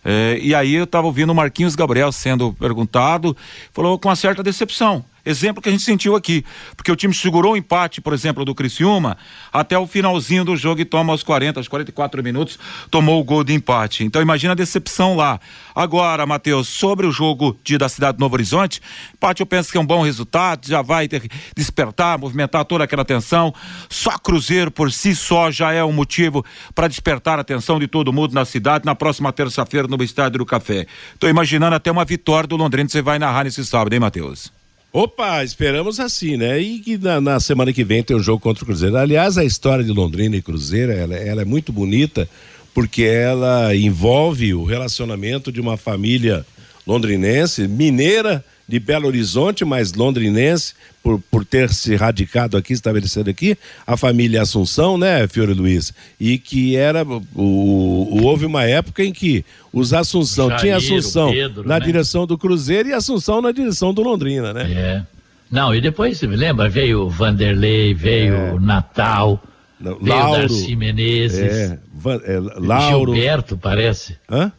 É, 0.04 0.38
e 0.42 0.54
aí 0.54 0.76
eu 0.76 0.84
estava 0.84 1.08
ouvindo 1.08 1.32
o 1.32 1.36
Marquinhos 1.36 1.76
Gabriel 1.76 2.12
sendo 2.12 2.54
perguntado, 2.54 3.36
falou 3.72 3.98
com 3.98 4.10
uma 4.10 4.16
certa 4.16 4.44
decepção. 4.44 5.04
Exemplo 5.30 5.62
que 5.62 5.70
a 5.70 5.72
gente 5.72 5.84
sentiu 5.84 6.16
aqui, 6.16 6.44
porque 6.76 6.92
o 6.92 6.96
time 6.96 7.14
segurou 7.14 7.54
o 7.54 7.56
empate, 7.56 8.02
por 8.02 8.14
exemplo, 8.14 8.44
do 8.44 8.56
Criciúma, 8.56 9.16
até 9.54 9.78
o 9.78 9.86
finalzinho 9.86 10.44
do 10.44 10.58
jogo 10.58 10.82
e 10.82 10.86
toma 10.86 11.14
aos 11.14 11.22
40, 11.22 11.60
aos 11.60 11.68
44 11.68 12.24
minutos, 12.24 12.58
tomou 12.90 13.22
o 13.22 13.24
gol 13.24 13.44
de 13.44 13.54
empate. 13.54 14.04
Então 14.04 14.24
imagina 14.24 14.54
a 14.54 14.56
decepção 14.56 15.16
lá. 15.16 15.40
Agora, 15.76 16.26
Matheus, 16.26 16.68
sobre 16.68 17.06
o 17.06 17.12
jogo 17.12 17.56
de, 17.64 17.78
da 17.78 17.88
cidade 17.88 18.18
do 18.18 18.22
Novo 18.22 18.34
Horizonte, 18.34 18.82
empate 19.14 19.42
eu 19.42 19.46
penso 19.46 19.72
que 19.72 19.78
é 19.78 19.80
um 19.80 19.86
bom 19.86 20.02
resultado, 20.02 20.68
já 20.68 20.82
vai 20.82 21.08
ter, 21.08 21.22
despertar, 21.56 22.18
movimentar 22.18 22.66
toda 22.66 22.86
aquela 22.86 23.04
atenção. 23.04 23.54
Só 23.88 24.18
Cruzeiro 24.18 24.72
por 24.72 24.92
si 24.92 25.16
só 25.16 25.52
já 25.52 25.72
é 25.72 25.84
um 25.84 25.94
motivo 25.94 26.44
para 26.74 26.88
despertar 26.88 27.38
a 27.38 27.44
atenção 27.44 27.78
de 27.78 27.88
todo 27.88 28.12
mundo 28.12 28.34
na 28.34 28.46
cidade 28.46 28.84
na 28.84 28.96
próxima 28.96 29.32
terça-feira 29.32 29.88
no 29.88 30.04
Estádio 30.04 30.40
do 30.40 30.46
Café. 30.46 30.88
Estou 31.14 31.30
imaginando 31.30 31.76
até 31.76 31.92
uma 31.92 32.04
vitória 32.04 32.48
do 32.48 32.56
Londrina 32.56 32.88
que 32.88 32.92
você 32.94 33.04
vai 33.04 33.20
narrar 33.20 33.44
nesse 33.44 33.64
sábado, 33.64 33.94
hein, 33.94 34.00
Matheus? 34.00 34.59
Opa, 34.92 35.44
esperamos 35.44 36.00
assim, 36.00 36.36
né? 36.36 36.60
E 36.60 36.80
que 36.80 36.98
na, 36.98 37.22
na, 37.22 37.40
semana 37.40 37.72
que 37.72 37.84
vem 37.84 38.02
tem 38.02 38.18
um 38.18 38.24
jogo 38.24 38.40
contra 38.40 38.64
o 38.64 38.66
Cruzeiro. 38.66 38.98
Aliás, 38.98 39.38
a 39.38 39.46
história 39.46 39.84
de 39.84 39.92
Londrina 39.92 40.36
e 40.36 40.42
Cruzeiro, 40.42 40.92
ela, 40.92 41.16
ela 41.16 41.42
é 41.44 41.46
muito 41.46 41.72
bonita 41.72 42.28
porque 42.74 43.04
ela 43.04 43.76
envolve 43.76 44.54
o 44.54 44.64
relacionamento 44.64 45.52
de 45.52 45.62
uma 45.62 45.78
família 45.78 46.44
londrinense, 46.88 47.68
mineira, 47.68 48.44
de 48.70 48.80
Belo 48.80 49.08
Horizonte, 49.08 49.66
mas 49.66 49.94
londrinense, 49.94 50.76
por, 51.02 51.20
por 51.32 51.44
ter 51.44 51.70
se 51.70 51.96
radicado 51.96 52.56
aqui, 52.56 52.72
estabelecido 52.72 53.28
aqui, 53.28 53.58
a 53.86 53.98
família 53.98 54.44
Assunção, 54.44 54.96
né, 54.96 55.28
Fiore 55.28 55.54
Luiz? 55.54 55.92
E 56.20 56.38
que 56.38 56.76
era. 56.76 57.04
O, 57.04 57.18
o 57.36 58.24
houve 58.24 58.46
uma 58.46 58.64
época 58.64 59.04
em 59.04 59.12
que 59.12 59.44
os 59.74 59.92
Assunção, 59.92 60.50
Jair, 60.50 60.62
tinha 60.62 60.78
Assunção 60.78 61.32
Pedro, 61.32 61.68
na 61.68 61.80
né? 61.80 61.86
direção 61.86 62.28
do 62.28 62.38
Cruzeiro 62.38 62.90
e 62.90 62.94
Assunção 62.94 63.42
na 63.42 63.52
direção 63.52 63.92
do 63.92 64.04
Londrina, 64.04 64.54
né? 64.54 64.72
É. 64.72 65.04
Não, 65.50 65.74
e 65.74 65.82
depois, 65.82 66.22
lembra, 66.22 66.70
veio 66.70 67.10
Vanderlei, 67.10 67.96
veio 67.96 68.36
é. 68.36 68.60
Natal. 68.60 69.42
Não, 69.80 69.98
veio 69.98 70.16
Lauro, 70.16 70.42
Darcy 70.42 70.76
Menezes. 70.76 71.40
É, 71.40 71.80
Van, 71.92 72.22
é, 72.24 72.40
Lauro. 72.60 73.16
Gilberto, 73.16 73.58
parece. 73.58 74.16
Hã? 74.30 74.52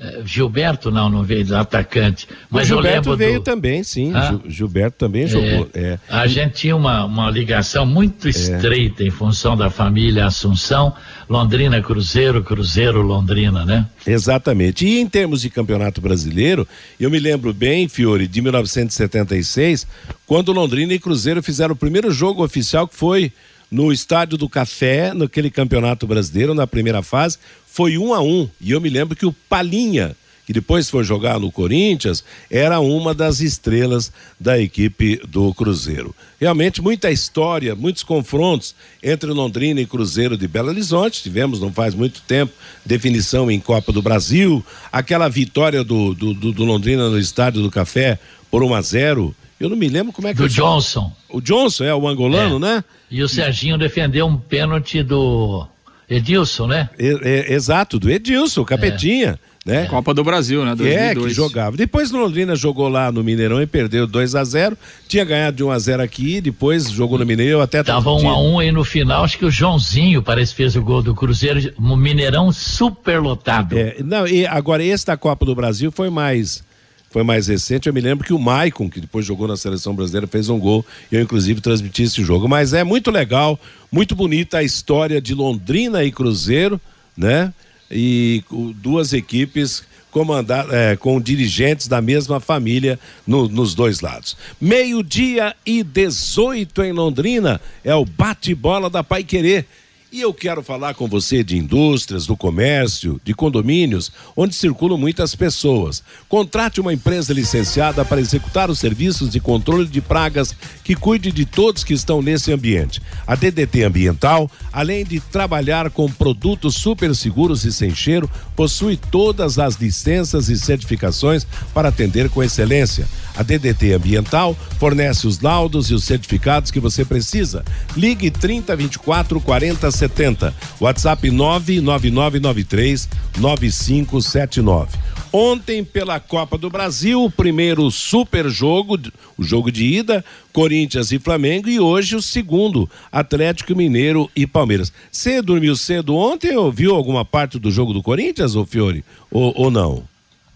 É, 0.00 0.22
Gilberto 0.24 0.92
não, 0.92 1.10
não 1.10 1.24
veio 1.24 1.56
atacante. 1.56 2.28
Mas 2.48 2.70
o 2.70 2.74
Gilberto 2.74 3.16
veio 3.16 3.40
do... 3.40 3.42
também, 3.42 3.82
sim. 3.82 4.12
Ah? 4.14 4.38
Gilberto 4.46 4.96
também 4.96 5.24
é, 5.24 5.26
jogou. 5.26 5.68
É. 5.74 5.98
A 6.08 6.24
gente 6.28 6.52
tinha 6.52 6.76
uma, 6.76 7.04
uma 7.04 7.28
ligação 7.28 7.84
muito 7.84 8.28
é. 8.28 8.30
estreita 8.30 9.02
em 9.02 9.10
função 9.10 9.56
da 9.56 9.68
família 9.68 10.26
Assunção, 10.26 10.94
Londrina 11.28 11.82
Cruzeiro, 11.82 12.44
Cruzeiro 12.44 13.02
Londrina, 13.02 13.64
né? 13.64 13.86
Exatamente. 14.06 14.86
E 14.86 15.00
em 15.00 15.08
termos 15.08 15.40
de 15.40 15.50
campeonato 15.50 16.00
brasileiro, 16.00 16.66
eu 17.00 17.10
me 17.10 17.18
lembro 17.18 17.52
bem, 17.52 17.88
Fiore, 17.88 18.28
de 18.28 18.40
1976, 18.40 19.84
quando 20.26 20.52
Londrina 20.52 20.94
e 20.94 21.00
Cruzeiro 21.00 21.42
fizeram 21.42 21.74
o 21.74 21.76
primeiro 21.76 22.12
jogo 22.12 22.44
oficial 22.44 22.86
que 22.86 22.94
foi 22.94 23.32
no 23.70 23.92
Estádio 23.92 24.38
do 24.38 24.48
Café, 24.48 25.12
naquele 25.12 25.50
campeonato 25.50 26.06
brasileiro, 26.06 26.54
na 26.54 26.66
primeira 26.66 27.02
fase, 27.02 27.38
foi 27.78 27.96
um 27.96 28.12
a 28.12 28.20
um. 28.20 28.50
E 28.60 28.72
eu 28.72 28.80
me 28.80 28.90
lembro 28.90 29.14
que 29.14 29.24
o 29.24 29.32
Palinha, 29.32 30.16
que 30.44 30.52
depois 30.52 30.90
foi 30.90 31.04
jogar 31.04 31.38
no 31.38 31.52
Corinthians, 31.52 32.24
era 32.50 32.80
uma 32.80 33.14
das 33.14 33.38
estrelas 33.38 34.10
da 34.40 34.58
equipe 34.58 35.20
do 35.28 35.54
Cruzeiro. 35.54 36.12
Realmente 36.40 36.82
muita 36.82 37.08
história, 37.08 37.76
muitos 37.76 38.02
confrontos 38.02 38.74
entre 39.00 39.30
Londrina 39.30 39.80
e 39.80 39.86
Cruzeiro 39.86 40.36
de 40.36 40.48
Belo 40.48 40.70
Horizonte. 40.70 41.22
Tivemos, 41.22 41.60
não 41.60 41.72
faz 41.72 41.94
muito 41.94 42.20
tempo, 42.22 42.52
definição 42.84 43.48
em 43.48 43.60
Copa 43.60 43.92
do 43.92 44.02
Brasil. 44.02 44.66
Aquela 44.90 45.28
vitória 45.28 45.84
do, 45.84 46.14
do, 46.14 46.34
do, 46.34 46.64
Londrina 46.64 47.08
no 47.08 47.16
Estádio 47.16 47.62
do 47.62 47.70
Café 47.70 48.18
por 48.50 48.64
1 48.64 48.74
a 48.74 48.82
0 48.82 49.36
eu 49.60 49.68
não 49.68 49.76
me 49.76 49.88
lembro 49.88 50.12
como 50.12 50.26
é 50.26 50.32
que. 50.32 50.38
Do 50.38 50.48
Johnson. 50.48 51.12
O 51.28 51.40
Johnson, 51.40 51.84
é, 51.84 51.94
o 51.94 52.08
angolano, 52.08 52.56
é. 52.56 52.58
né? 52.58 52.84
E 53.10 53.22
o 53.22 53.28
Serginho 53.28 53.76
defendeu 53.76 54.26
um 54.26 54.36
pênalti 54.36 55.02
do 55.02 55.66
Edilson, 56.08 56.66
né? 56.66 56.88
É, 56.98 57.18
é, 57.22 57.52
exato, 57.52 57.98
do 57.98 58.10
Edilson, 58.10 58.64
Capetinha. 58.64 59.38
É. 59.44 59.48
Né? 59.68 59.84
Copa 59.84 60.14
do 60.14 60.24
Brasil, 60.24 60.64
né? 60.64 60.74
2002. 60.74 61.26
É, 61.26 61.28
que 61.28 61.34
jogava. 61.34 61.76
Depois 61.76 62.10
Londrina 62.10 62.56
jogou 62.56 62.88
lá 62.88 63.12
no 63.12 63.22
Mineirão 63.22 63.60
e 63.60 63.66
perdeu 63.66 64.06
2 64.06 64.34
a 64.34 64.42
0 64.42 64.78
Tinha 65.06 65.26
ganhado 65.26 65.58
de 65.58 65.64
1 65.64 65.70
a 65.70 65.78
0 65.78 66.02
aqui, 66.02 66.40
depois 66.40 66.88
jogou 66.90 67.18
no 67.18 67.26
Mineirão 67.26 67.60
até 67.60 67.82
Tava 67.82 68.10
1 68.12 68.28
a 68.30 68.40
1 68.40 68.62
e 68.62 68.72
no 68.72 68.82
final 68.82 69.24
acho 69.24 69.36
que 69.36 69.44
o 69.44 69.50
Joãozinho 69.50 70.22
parece 70.22 70.52
que 70.52 70.56
fez 70.56 70.74
o 70.74 70.80
gol 70.80 71.02
do 71.02 71.14
Cruzeiro, 71.14 71.74
no 71.78 71.98
Mineirão 71.98 72.50
super 72.50 73.20
lotado. 73.20 73.76
É, 73.76 73.96
não, 74.02 74.26
e 74.26 74.46
agora 74.46 74.82
esse 74.82 75.04
da 75.04 75.18
Copa 75.18 75.44
do 75.44 75.54
Brasil 75.54 75.92
foi 75.92 76.08
mais 76.08 76.62
foi 77.10 77.22
mais 77.22 77.46
recente. 77.48 77.88
Eu 77.88 77.94
me 77.94 78.00
lembro 78.00 78.26
que 78.26 78.32
o 78.32 78.38
Maicon, 78.38 78.88
que 78.88 79.00
depois 79.00 79.24
jogou 79.24 79.48
na 79.48 79.56
seleção 79.56 79.94
brasileira, 79.94 80.26
fez 80.26 80.48
um 80.48 80.58
gol. 80.58 80.84
Eu, 81.10 81.20
inclusive, 81.20 81.60
transmiti 81.60 82.02
esse 82.02 82.22
jogo. 82.22 82.48
Mas 82.48 82.72
é 82.72 82.84
muito 82.84 83.10
legal, 83.10 83.58
muito 83.90 84.14
bonita 84.14 84.58
a 84.58 84.62
história 84.62 85.20
de 85.20 85.34
Londrina 85.34 86.04
e 86.04 86.12
Cruzeiro, 86.12 86.80
né? 87.16 87.52
E 87.90 88.44
duas 88.76 89.12
equipes 89.14 89.82
comandar, 90.10 90.66
é, 90.70 90.96
com 90.96 91.20
dirigentes 91.20 91.86
da 91.86 92.00
mesma 92.00 92.40
família 92.40 92.98
no, 93.26 93.48
nos 93.48 93.74
dois 93.74 94.00
lados. 94.00 94.36
Meio-dia 94.60 95.54
e 95.64 95.82
18 95.82 96.82
em 96.82 96.92
Londrina 96.92 97.60
é 97.84 97.94
o 97.94 98.04
bate-bola 98.04 98.88
da 98.90 99.04
Pai 99.04 99.22
Querer. 99.22 99.66
E 100.10 100.22
eu 100.22 100.32
quero 100.32 100.62
falar 100.62 100.94
com 100.94 101.06
você 101.06 101.44
de 101.44 101.58
indústrias, 101.58 102.26
do 102.26 102.34
comércio, 102.34 103.20
de 103.22 103.34
condomínios, 103.34 104.10
onde 104.34 104.54
circulam 104.54 104.96
muitas 104.96 105.34
pessoas. 105.34 106.02
Contrate 106.26 106.80
uma 106.80 106.94
empresa 106.94 107.34
licenciada 107.34 108.02
para 108.06 108.18
executar 108.18 108.70
os 108.70 108.78
serviços 108.78 109.28
de 109.28 109.38
controle 109.38 109.86
de 109.86 110.00
pragas 110.00 110.56
que 110.82 110.94
cuide 110.94 111.30
de 111.30 111.44
todos 111.44 111.84
que 111.84 111.92
estão 111.92 112.22
nesse 112.22 112.50
ambiente. 112.50 113.02
A 113.26 113.34
DDT 113.34 113.82
Ambiental, 113.82 114.50
além 114.72 115.04
de 115.04 115.20
trabalhar 115.20 115.90
com 115.90 116.10
produtos 116.10 116.76
super 116.76 117.14
seguros 117.14 117.66
e 117.66 117.72
sem 117.72 117.94
cheiro, 117.94 118.30
possui 118.56 118.96
todas 118.96 119.58
as 119.58 119.74
licenças 119.74 120.48
e 120.48 120.58
certificações 120.58 121.46
para 121.74 121.90
atender 121.90 122.30
com 122.30 122.42
excelência. 122.42 123.06
A 123.38 123.44
DDT 123.44 123.92
Ambiental 123.92 124.56
fornece 124.80 125.24
os 125.24 125.40
laudos 125.40 125.90
e 125.90 125.94
os 125.94 126.02
certificados 126.02 126.72
que 126.72 126.80
você 126.80 127.04
precisa. 127.04 127.64
Ligue 127.96 128.32
30 128.32 128.74
24 128.74 129.40
40 129.40 129.90
70. 129.92 130.54
WhatsApp 130.80 131.30
99993 131.30 133.08
9579. 133.38 134.98
Ontem, 135.32 135.84
pela 135.84 136.18
Copa 136.18 136.58
do 136.58 136.68
Brasil, 136.68 137.22
o 137.22 137.30
primeiro 137.30 137.88
super 137.92 138.48
jogo, 138.48 138.98
o 139.36 139.44
jogo 139.44 139.70
de 139.70 139.84
ida, 139.84 140.24
Corinthians 140.52 141.12
e 141.12 141.18
Flamengo, 141.20 141.68
e 141.68 141.78
hoje 141.78 142.16
o 142.16 142.22
segundo, 142.22 142.90
Atlético 143.12 143.76
Mineiro 143.76 144.28
e 144.34 144.48
Palmeiras. 144.48 144.92
Você 145.12 145.40
dormiu 145.40 145.76
cedo 145.76 146.16
ontem 146.16 146.56
ou 146.56 146.72
viu 146.72 146.92
alguma 146.92 147.24
parte 147.24 147.56
do 147.56 147.70
jogo 147.70 147.92
do 147.92 148.02
Corinthians, 148.02 148.56
ou 148.56 148.66
Fiore? 148.66 149.04
Ou, 149.30 149.52
ou 149.54 149.70
não? 149.70 150.02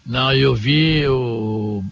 Não, 0.05 0.33
eu 0.33 0.55
vi 0.55 1.07
o 1.07 1.85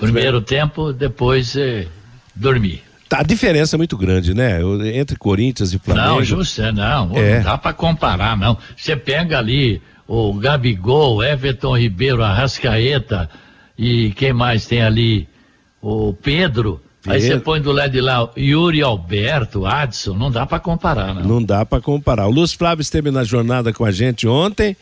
primeiro 0.00 0.40
tempo, 0.40 0.92
depois 0.92 1.56
eh, 1.56 1.86
dormi. 2.34 2.82
Tá, 3.08 3.20
a 3.20 3.22
diferença 3.22 3.74
é 3.74 3.78
muito 3.78 3.96
grande, 3.96 4.32
né? 4.34 4.60
Entre 4.94 5.16
Corinthians 5.16 5.72
e 5.72 5.78
Flamengo. 5.78 6.06
Não, 6.06 6.24
justo, 6.24 6.62
não, 6.72 7.16
é. 7.16 7.36
não 7.38 7.42
dá 7.42 7.58
para 7.58 7.72
comparar, 7.72 8.36
não. 8.36 8.56
Você 8.76 8.94
pega 8.94 9.38
ali 9.38 9.82
o 10.06 10.32
Gabigol, 10.34 11.22
Everton 11.22 11.76
Ribeiro, 11.76 12.22
Arrascaeta 12.22 13.28
e 13.76 14.10
quem 14.10 14.32
mais 14.32 14.66
tem 14.66 14.82
ali? 14.82 15.28
O 15.82 16.12
Pedro. 16.12 16.80
Aí 17.06 17.20
você 17.20 17.38
põe 17.38 17.60
do 17.60 17.72
lado 17.72 17.90
de 17.90 18.00
lá 18.00 18.28
Yuri 18.36 18.82
Alberto, 18.82 19.64
Adson, 19.64 20.14
não 20.14 20.30
dá 20.30 20.44
para 20.44 20.60
comparar, 20.60 21.14
não. 21.14 21.22
Não 21.22 21.42
dá 21.42 21.64
para 21.64 21.80
comparar. 21.80 22.26
O 22.26 22.30
Lúcio 22.30 22.58
Flávio 22.58 22.82
esteve 22.82 23.10
na 23.10 23.24
jornada 23.24 23.72
com 23.72 23.84
a 23.84 23.90
gente 23.90 24.28
ontem, 24.28 24.76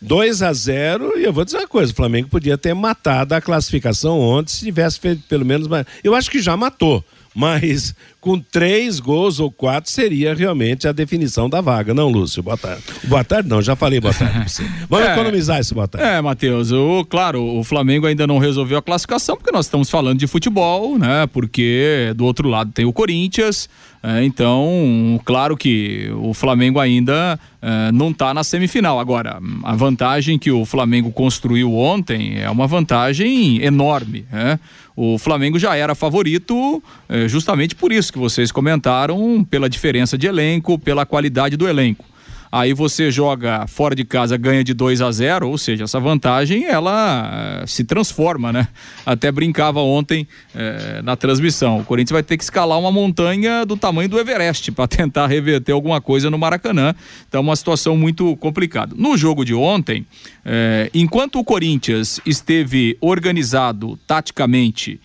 2 0.00 0.42
a 0.42 0.52
0 0.52 1.18
e 1.18 1.24
eu 1.24 1.32
vou 1.32 1.44
dizer 1.44 1.58
uma 1.58 1.68
coisa, 1.68 1.92
o 1.92 1.96
Flamengo 1.96 2.28
podia 2.28 2.56
ter 2.56 2.74
matado 2.74 3.34
a 3.34 3.40
classificação 3.40 4.18
ontem 4.18 4.52
se 4.52 4.64
tivesse 4.64 4.98
feito 4.98 5.22
pelo 5.28 5.44
menos, 5.44 5.68
eu 6.02 6.14
acho 6.14 6.30
que 6.30 6.40
já 6.40 6.56
matou 6.56 7.04
mas 7.34 7.94
com 8.20 8.38
três 8.38 9.00
gols 9.00 9.40
ou 9.40 9.50
quatro 9.50 9.90
seria 9.90 10.34
realmente 10.34 10.86
a 10.86 10.92
definição 10.92 11.48
da 11.48 11.60
vaga, 11.60 11.94
não, 11.94 12.08
Lúcio? 12.08 12.42
Boa 12.42 12.56
tarde. 12.56 12.82
Boa 13.04 13.24
tarde, 13.24 13.48
não, 13.48 13.62
já 13.62 13.74
falei 13.74 14.00
boa 14.00 14.12
tarde 14.12 14.34
pra 14.34 14.48
você. 14.48 14.62
Vamos 14.88 15.06
é, 15.06 15.12
economizar 15.12 15.58
esse 15.58 15.72
boa 15.72 15.88
tarde. 15.88 16.06
É, 16.06 16.20
Matheus, 16.20 16.70
o, 16.70 17.04
claro, 17.04 17.42
o 17.42 17.64
Flamengo 17.64 18.06
ainda 18.06 18.26
não 18.26 18.38
resolveu 18.38 18.78
a 18.78 18.82
classificação, 18.82 19.36
porque 19.36 19.50
nós 19.50 19.66
estamos 19.66 19.88
falando 19.88 20.18
de 20.18 20.26
futebol, 20.26 20.98
né? 20.98 21.26
Porque 21.26 22.12
do 22.16 22.24
outro 22.24 22.48
lado 22.48 22.70
tem 22.72 22.84
o 22.84 22.92
Corinthians. 22.92 23.68
É, 24.02 24.24
então, 24.24 25.20
claro 25.24 25.56
que 25.56 26.10
o 26.22 26.32
Flamengo 26.32 26.78
ainda 26.78 27.38
é, 27.60 27.92
não 27.92 28.10
está 28.10 28.32
na 28.32 28.42
semifinal. 28.42 28.98
Agora, 28.98 29.38
a 29.62 29.76
vantagem 29.76 30.38
que 30.38 30.50
o 30.50 30.64
Flamengo 30.64 31.12
construiu 31.12 31.74
ontem 31.74 32.38
é 32.38 32.50
uma 32.50 32.66
vantagem 32.66 33.62
enorme. 33.62 34.24
Né? 34.32 34.58
O 34.96 35.18
Flamengo 35.18 35.58
já 35.58 35.76
era 35.76 35.94
favorito 35.94 36.82
é, 37.08 37.28
justamente 37.28 37.74
por 37.74 37.92
isso 37.92 38.09
que 38.10 38.18
vocês 38.18 38.52
comentaram, 38.52 39.44
pela 39.44 39.68
diferença 39.68 40.18
de 40.18 40.26
elenco, 40.26 40.78
pela 40.78 41.06
qualidade 41.06 41.56
do 41.56 41.68
elenco 41.68 42.04
aí 42.52 42.72
você 42.72 43.10
joga 43.10 43.66
fora 43.66 43.94
de 43.94 44.04
casa, 44.04 44.36
ganha 44.36 44.64
de 44.64 44.74
2 44.74 45.00
a 45.00 45.10
0, 45.10 45.48
ou 45.48 45.56
seja, 45.56 45.84
essa 45.84 46.00
vantagem 46.00 46.64
ela 46.66 47.62
uh, 47.62 47.68
se 47.68 47.84
transforma, 47.84 48.52
né? 48.52 48.68
Até 49.06 49.30
brincava 49.30 49.80
ontem 49.80 50.26
uh, 50.54 51.02
na 51.02 51.14
transmissão. 51.14 51.80
O 51.80 51.84
Corinthians 51.84 52.12
vai 52.12 52.22
ter 52.22 52.36
que 52.36 52.42
escalar 52.42 52.78
uma 52.78 52.90
montanha 52.90 53.64
do 53.64 53.76
tamanho 53.76 54.08
do 54.08 54.18
Everest 54.18 54.72
para 54.72 54.88
tentar 54.88 55.26
reverter 55.26 55.72
alguma 55.72 56.00
coisa 56.00 56.28
no 56.28 56.38
Maracanã. 56.38 56.94
Então, 57.28 57.40
uma 57.40 57.54
situação 57.54 57.96
muito 57.96 58.36
complicada. 58.36 58.94
No 58.96 59.16
jogo 59.16 59.44
de 59.44 59.54
ontem, 59.54 60.00
uh, 60.00 60.90
enquanto 60.92 61.38
o 61.38 61.44
Corinthians 61.44 62.20
esteve 62.26 62.96
organizado 63.00 63.98
taticamente, 64.06 65.00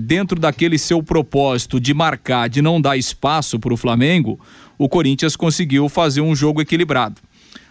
dentro 0.00 0.40
daquele 0.40 0.78
seu 0.78 1.02
propósito 1.02 1.80
de 1.80 1.94
marcar, 1.94 2.48
de 2.48 2.60
não 2.60 2.80
dar 2.80 2.96
espaço 2.96 3.58
para 3.58 3.72
o 3.72 3.76
Flamengo, 3.76 4.38
o 4.76 4.88
Corinthians 4.88 5.36
conseguiu 5.36 5.88
fazer 5.88 6.20
um 6.20 6.34
jogo 6.34 6.60
equilibrado. 6.60 7.20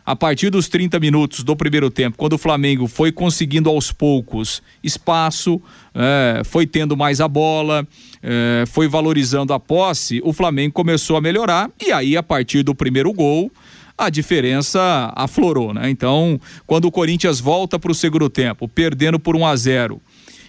A 0.08 0.16
partir 0.16 0.50
dos 0.50 0.70
30 0.70 1.02
minutos 1.02 1.44
do 1.44 1.54
primeiro 1.54 1.92
tempo, 1.92 2.16
quando 2.16 2.32
o 2.32 2.38
Flamengo 2.38 2.88
foi 2.88 3.12
conseguindo 3.12 3.70
aos 3.70 3.92
poucos 3.92 4.64
espaço, 4.82 5.62
é, 5.94 6.44
foi 6.46 6.66
tendo 6.66 6.96
mais 6.96 7.20
a 7.20 7.28
bola, 7.28 7.86
é, 8.24 8.64
foi 8.68 8.88
valorizando 8.88 9.52
a 9.52 9.60
posse, 9.60 10.22
o 10.24 10.32
Flamengo 10.32 10.72
começou 10.72 11.18
a 11.18 11.22
melhorar 11.22 11.70
e 11.86 11.92
aí, 11.92 12.16
a 12.16 12.24
partir 12.24 12.64
do 12.64 12.74
primeiro 12.74 13.12
gol, 13.12 13.52
a 13.98 14.10
diferença 14.10 15.12
aflorou, 15.14 15.74
né? 15.74 15.90
Então, 15.90 16.40
quando 16.66 16.86
o 16.86 16.92
Corinthians 16.92 17.42
volta 17.42 17.78
para 17.78 17.92
o 17.92 17.96
segundo 17.96 18.30
tempo, 18.30 18.66
perdendo 18.66 19.20
por 19.20 19.36
1 19.36 19.46
a 19.46 19.56
0 19.58 20.02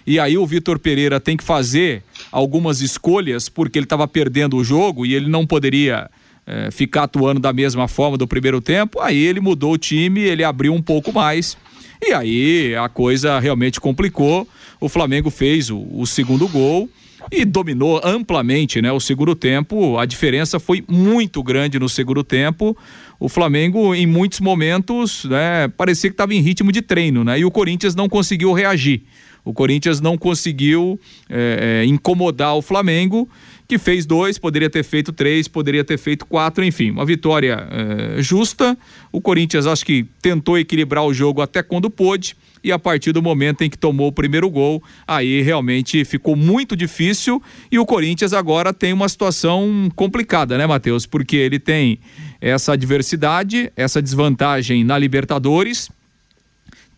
e 0.09 0.19
aí 0.19 0.39
o 0.39 0.47
Vitor 0.47 0.79
Pereira 0.79 1.19
tem 1.19 1.37
que 1.37 1.43
fazer 1.43 2.01
algumas 2.31 2.81
escolhas 2.81 3.47
porque 3.47 3.77
ele 3.77 3.85
estava 3.85 4.07
perdendo 4.07 4.57
o 4.57 4.63
jogo 4.63 5.05
e 5.05 5.13
ele 5.13 5.29
não 5.29 5.45
poderia 5.45 6.09
é, 6.47 6.71
ficar 6.71 7.03
atuando 7.03 7.39
da 7.39 7.53
mesma 7.53 7.87
forma 7.87 8.17
do 8.17 8.27
primeiro 8.27 8.59
tempo, 8.59 8.99
aí 9.01 9.15
ele 9.15 9.39
mudou 9.39 9.73
o 9.73 9.77
time, 9.77 10.21
ele 10.21 10.43
abriu 10.43 10.73
um 10.73 10.81
pouco 10.81 11.13
mais. 11.13 11.55
E 12.01 12.11
aí 12.11 12.75
a 12.75 12.89
coisa 12.89 13.39
realmente 13.39 13.79
complicou. 13.79 14.47
O 14.81 14.89
Flamengo 14.89 15.29
fez 15.29 15.69
o, 15.69 15.85
o 15.93 16.07
segundo 16.07 16.47
gol 16.47 16.89
e 17.31 17.45
dominou 17.45 18.01
amplamente 18.03 18.81
né, 18.81 18.91
o 18.91 18.99
segundo 18.99 19.35
tempo. 19.35 19.99
A 19.99 20.07
diferença 20.07 20.59
foi 20.59 20.83
muito 20.87 21.43
grande 21.43 21.77
no 21.77 21.87
segundo 21.87 22.23
tempo. 22.23 22.75
O 23.19 23.29
Flamengo, 23.29 23.93
em 23.93 24.07
muitos 24.07 24.39
momentos, 24.39 25.25
né, 25.25 25.67
parecia 25.67 26.09
que 26.09 26.15
estava 26.15 26.33
em 26.33 26.41
ritmo 26.41 26.71
de 26.71 26.81
treino, 26.81 27.23
né? 27.23 27.37
E 27.37 27.45
o 27.45 27.51
Corinthians 27.51 27.93
não 27.93 28.09
conseguiu 28.09 28.53
reagir. 28.53 29.03
O 29.49 29.53
Corinthians 29.53 29.99
não 29.99 30.15
conseguiu 30.15 30.99
é, 31.27 31.81
é, 31.81 31.85
incomodar 31.85 32.55
o 32.55 32.61
Flamengo 32.61 33.27
que 33.67 33.79
fez 33.79 34.05
dois, 34.05 34.37
poderia 34.37 34.69
ter 34.69 34.83
feito 34.83 35.11
três, 35.11 35.47
poderia 35.47 35.83
ter 35.83 35.97
feito 35.97 36.23
quatro, 36.25 36.63
enfim, 36.63 36.91
uma 36.91 37.03
vitória 37.03 37.67
é, 37.71 38.21
justa. 38.21 38.77
O 39.11 39.19
Corinthians 39.19 39.65
acho 39.65 39.83
que 39.83 40.05
tentou 40.21 40.57
equilibrar 40.57 41.03
o 41.03 41.11
jogo 41.11 41.41
até 41.41 41.63
quando 41.63 41.89
pôde 41.89 42.35
e 42.63 42.71
a 42.71 42.77
partir 42.77 43.11
do 43.11 43.23
momento 43.23 43.63
em 43.63 43.69
que 43.69 43.77
tomou 43.77 44.09
o 44.09 44.11
primeiro 44.11 44.49
gol, 44.51 44.83
aí 45.07 45.41
realmente 45.41 46.05
ficou 46.05 46.35
muito 46.35 46.75
difícil 46.75 47.41
e 47.71 47.79
o 47.79 47.85
Corinthians 47.87 48.33
agora 48.33 48.71
tem 48.71 48.93
uma 48.93 49.09
situação 49.09 49.89
complicada, 49.95 50.59
né, 50.59 50.67
Matheus? 50.67 51.07
Porque 51.07 51.37
ele 51.37 51.57
tem 51.57 51.99
essa 52.39 52.73
adversidade, 52.73 53.71
essa 53.75 53.99
desvantagem 53.99 54.83
na 54.83 54.97
Libertadores 54.97 55.89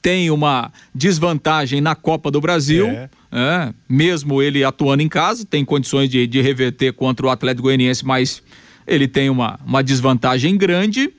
tem 0.01 0.31
uma 0.31 0.72
desvantagem 0.93 1.79
na 1.79 1.96
Copa 1.96 2.31
do 2.31 2.41
Brasil, 2.41 2.88
é. 2.88 3.10
É, 3.31 3.74
mesmo 3.88 4.41
ele 4.41 4.63
atuando 4.63 5.01
em 5.01 5.08
casa, 5.08 5.46
tem 5.46 5.63
condições 5.63 6.10
de, 6.10 6.27
de 6.27 6.41
reverter 6.41 6.91
contra 6.91 7.25
o 7.25 7.29
Atlético 7.29 7.63
Goianiense, 7.63 8.05
mas 8.05 8.44
ele 8.85 9.07
tem 9.07 9.29
uma, 9.29 9.57
uma 9.66 9.81
desvantagem 9.81 10.57
grande. 10.57 11.14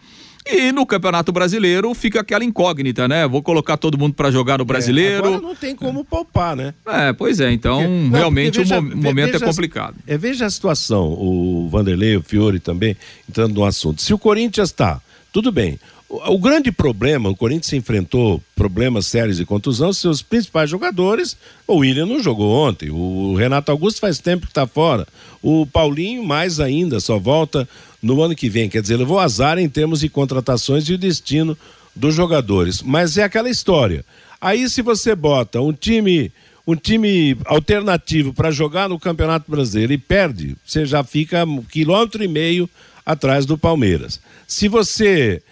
E 0.44 0.72
no 0.72 0.84
Campeonato 0.84 1.30
Brasileiro 1.30 1.94
fica 1.94 2.20
aquela 2.20 2.44
incógnita, 2.44 3.06
né? 3.06 3.28
Vou 3.28 3.40
colocar 3.42 3.76
todo 3.76 3.96
mundo 3.96 4.14
para 4.14 4.28
jogar 4.30 4.58
no 4.58 4.62
é, 4.62 4.66
Brasileiro. 4.66 5.24
É, 5.24 5.28
agora 5.28 5.40
não 5.40 5.54
tem 5.54 5.74
como 5.74 6.04
poupar, 6.04 6.56
né? 6.56 6.74
É, 6.84 7.12
pois 7.12 7.38
é. 7.38 7.52
Então, 7.52 7.78
porque, 7.78 7.88
não, 7.88 8.10
realmente 8.10 8.58
veja, 8.58 8.80
o 8.80 8.82
momento 8.82 9.28
é 9.28 9.32
veja, 9.32 9.44
é 9.44 9.48
complicado. 9.48 9.94
É, 10.04 10.18
veja 10.18 10.44
a 10.44 10.50
situação, 10.50 11.12
o 11.12 11.68
Vanderlei, 11.70 12.16
o 12.16 12.22
Fiore 12.22 12.58
também, 12.58 12.96
entrando 13.28 13.54
no 13.54 13.64
assunto. 13.64 14.02
Se 14.02 14.12
o 14.12 14.18
Corinthians 14.18 14.70
está, 14.70 15.00
tudo 15.32 15.52
bem. 15.52 15.78
O, 16.14 16.38
grande 16.38 16.70
problema, 16.70 17.30
o 17.30 17.34
Corinthians 17.34 17.72
enfrentou 17.72 18.38
problemas 18.54 19.06
sérios 19.06 19.38
de 19.38 19.46
contusão, 19.46 19.94
seus 19.94 20.20
principais 20.20 20.68
jogadores, 20.68 21.38
o 21.66 21.76
William 21.76 22.04
não 22.04 22.22
jogou 22.22 22.52
ontem, 22.54 22.90
o 22.90 23.34
Renato 23.34 23.72
Augusto 23.72 24.00
faz 24.00 24.18
tempo 24.18 24.44
que 24.44 24.50
está 24.50 24.66
fora, 24.66 25.08
o 25.42 25.64
Paulinho 25.64 26.22
mais 26.22 26.60
ainda, 26.60 27.00
só 27.00 27.18
volta 27.18 27.66
no 28.02 28.20
ano 28.20 28.34
que 28.34 28.50
vem, 28.50 28.68
quer 28.68 28.82
dizer, 28.82 28.96
levou 28.96 29.18
azar 29.18 29.58
em 29.58 29.70
termos 29.70 30.00
de 30.00 30.10
contratações 30.10 30.86
e 30.86 30.92
o 30.92 30.98
destino 30.98 31.56
dos 31.96 32.14
jogadores, 32.14 32.82
mas 32.82 33.16
é 33.16 33.22
aquela 33.22 33.48
história. 33.48 34.04
Aí 34.38 34.68
se 34.68 34.82
você 34.82 35.14
bota 35.14 35.62
um 35.62 35.72
time 35.72 36.30
um 36.66 36.76
time 36.76 37.36
alternativo 37.46 38.34
para 38.34 38.50
jogar 38.50 38.88
no 38.88 39.00
Campeonato 39.00 39.50
Brasileiro 39.50 39.94
e 39.94 39.98
perde, 39.98 40.56
você 40.64 40.84
já 40.84 41.02
fica 41.02 41.42
um 41.44 41.62
quilômetro 41.62 42.22
e 42.22 42.28
meio 42.28 42.68
atrás 43.04 43.44
do 43.46 43.58
Palmeiras. 43.58 44.20
Se 44.46 44.68
você 44.68 45.42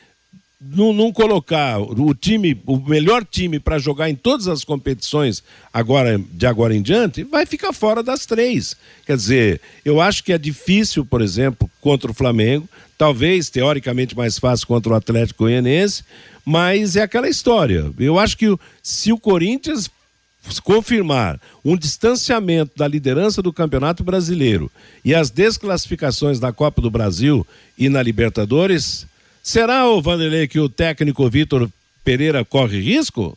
não, 0.61 0.93
não, 0.93 1.11
colocar 1.11 1.81
o 1.81 2.15
time, 2.15 2.61
o 2.67 2.77
melhor 2.77 3.25
time 3.25 3.59
para 3.59 3.79
jogar 3.79 4.11
em 4.11 4.15
todas 4.15 4.47
as 4.47 4.63
competições 4.63 5.43
agora 5.73 6.19
de 6.19 6.47
agora 6.47 6.77
em 6.77 6.83
diante, 6.83 7.25
vai 7.25 7.47
ficar 7.47 7.73
fora 7.73 8.03
das 8.03 8.27
três. 8.27 8.77
Quer 9.07 9.17
dizer, 9.17 9.61
eu 9.85 10.03
acho 10.03 10.23
que 10.23 10.35
é 10.35 10.39
difícil, 10.39 11.05
por 11.05 11.23
exemplo, 11.23 11.71
contra 11.81 12.11
o 12.11 12.15
Flamengo, 12.15 12.69
talvez 12.99 13.49
teoricamente 13.49 14.15
mais 14.15 14.39
fácil 14.39 14.67
contra 14.67 14.93
o 14.93 14.97
Atlético 14.97 15.45
Goianense, 15.45 16.05
mas 16.45 16.95
é 16.95 17.01
aquela 17.03 17.29
história. 17.29 17.91
Eu 17.99 18.19
acho 18.19 18.37
que 18.37 18.55
se 18.83 19.11
o 19.13 19.19
Corinthians 19.19 19.89
confirmar 20.63 21.41
um 21.65 21.77
distanciamento 21.77 22.73
da 22.77 22.87
liderança 22.87 23.41
do 23.41 23.53
Campeonato 23.53 24.05
Brasileiro 24.05 24.71
e 25.03 25.15
as 25.15 25.31
desclassificações 25.31 26.39
da 26.39 26.53
Copa 26.53 26.83
do 26.83 26.91
Brasil 26.91 27.47
e 27.79 27.89
na 27.89 28.03
Libertadores, 28.03 29.07
Será, 29.43 29.87
o 29.89 30.01
Vanderlei, 30.03 30.47
que 30.47 30.61
o 30.61 30.69
técnico 30.69 31.29
Vitor 31.29 31.69
Pereira 32.05 32.45
corre 32.45 32.81
risco? 32.81 33.37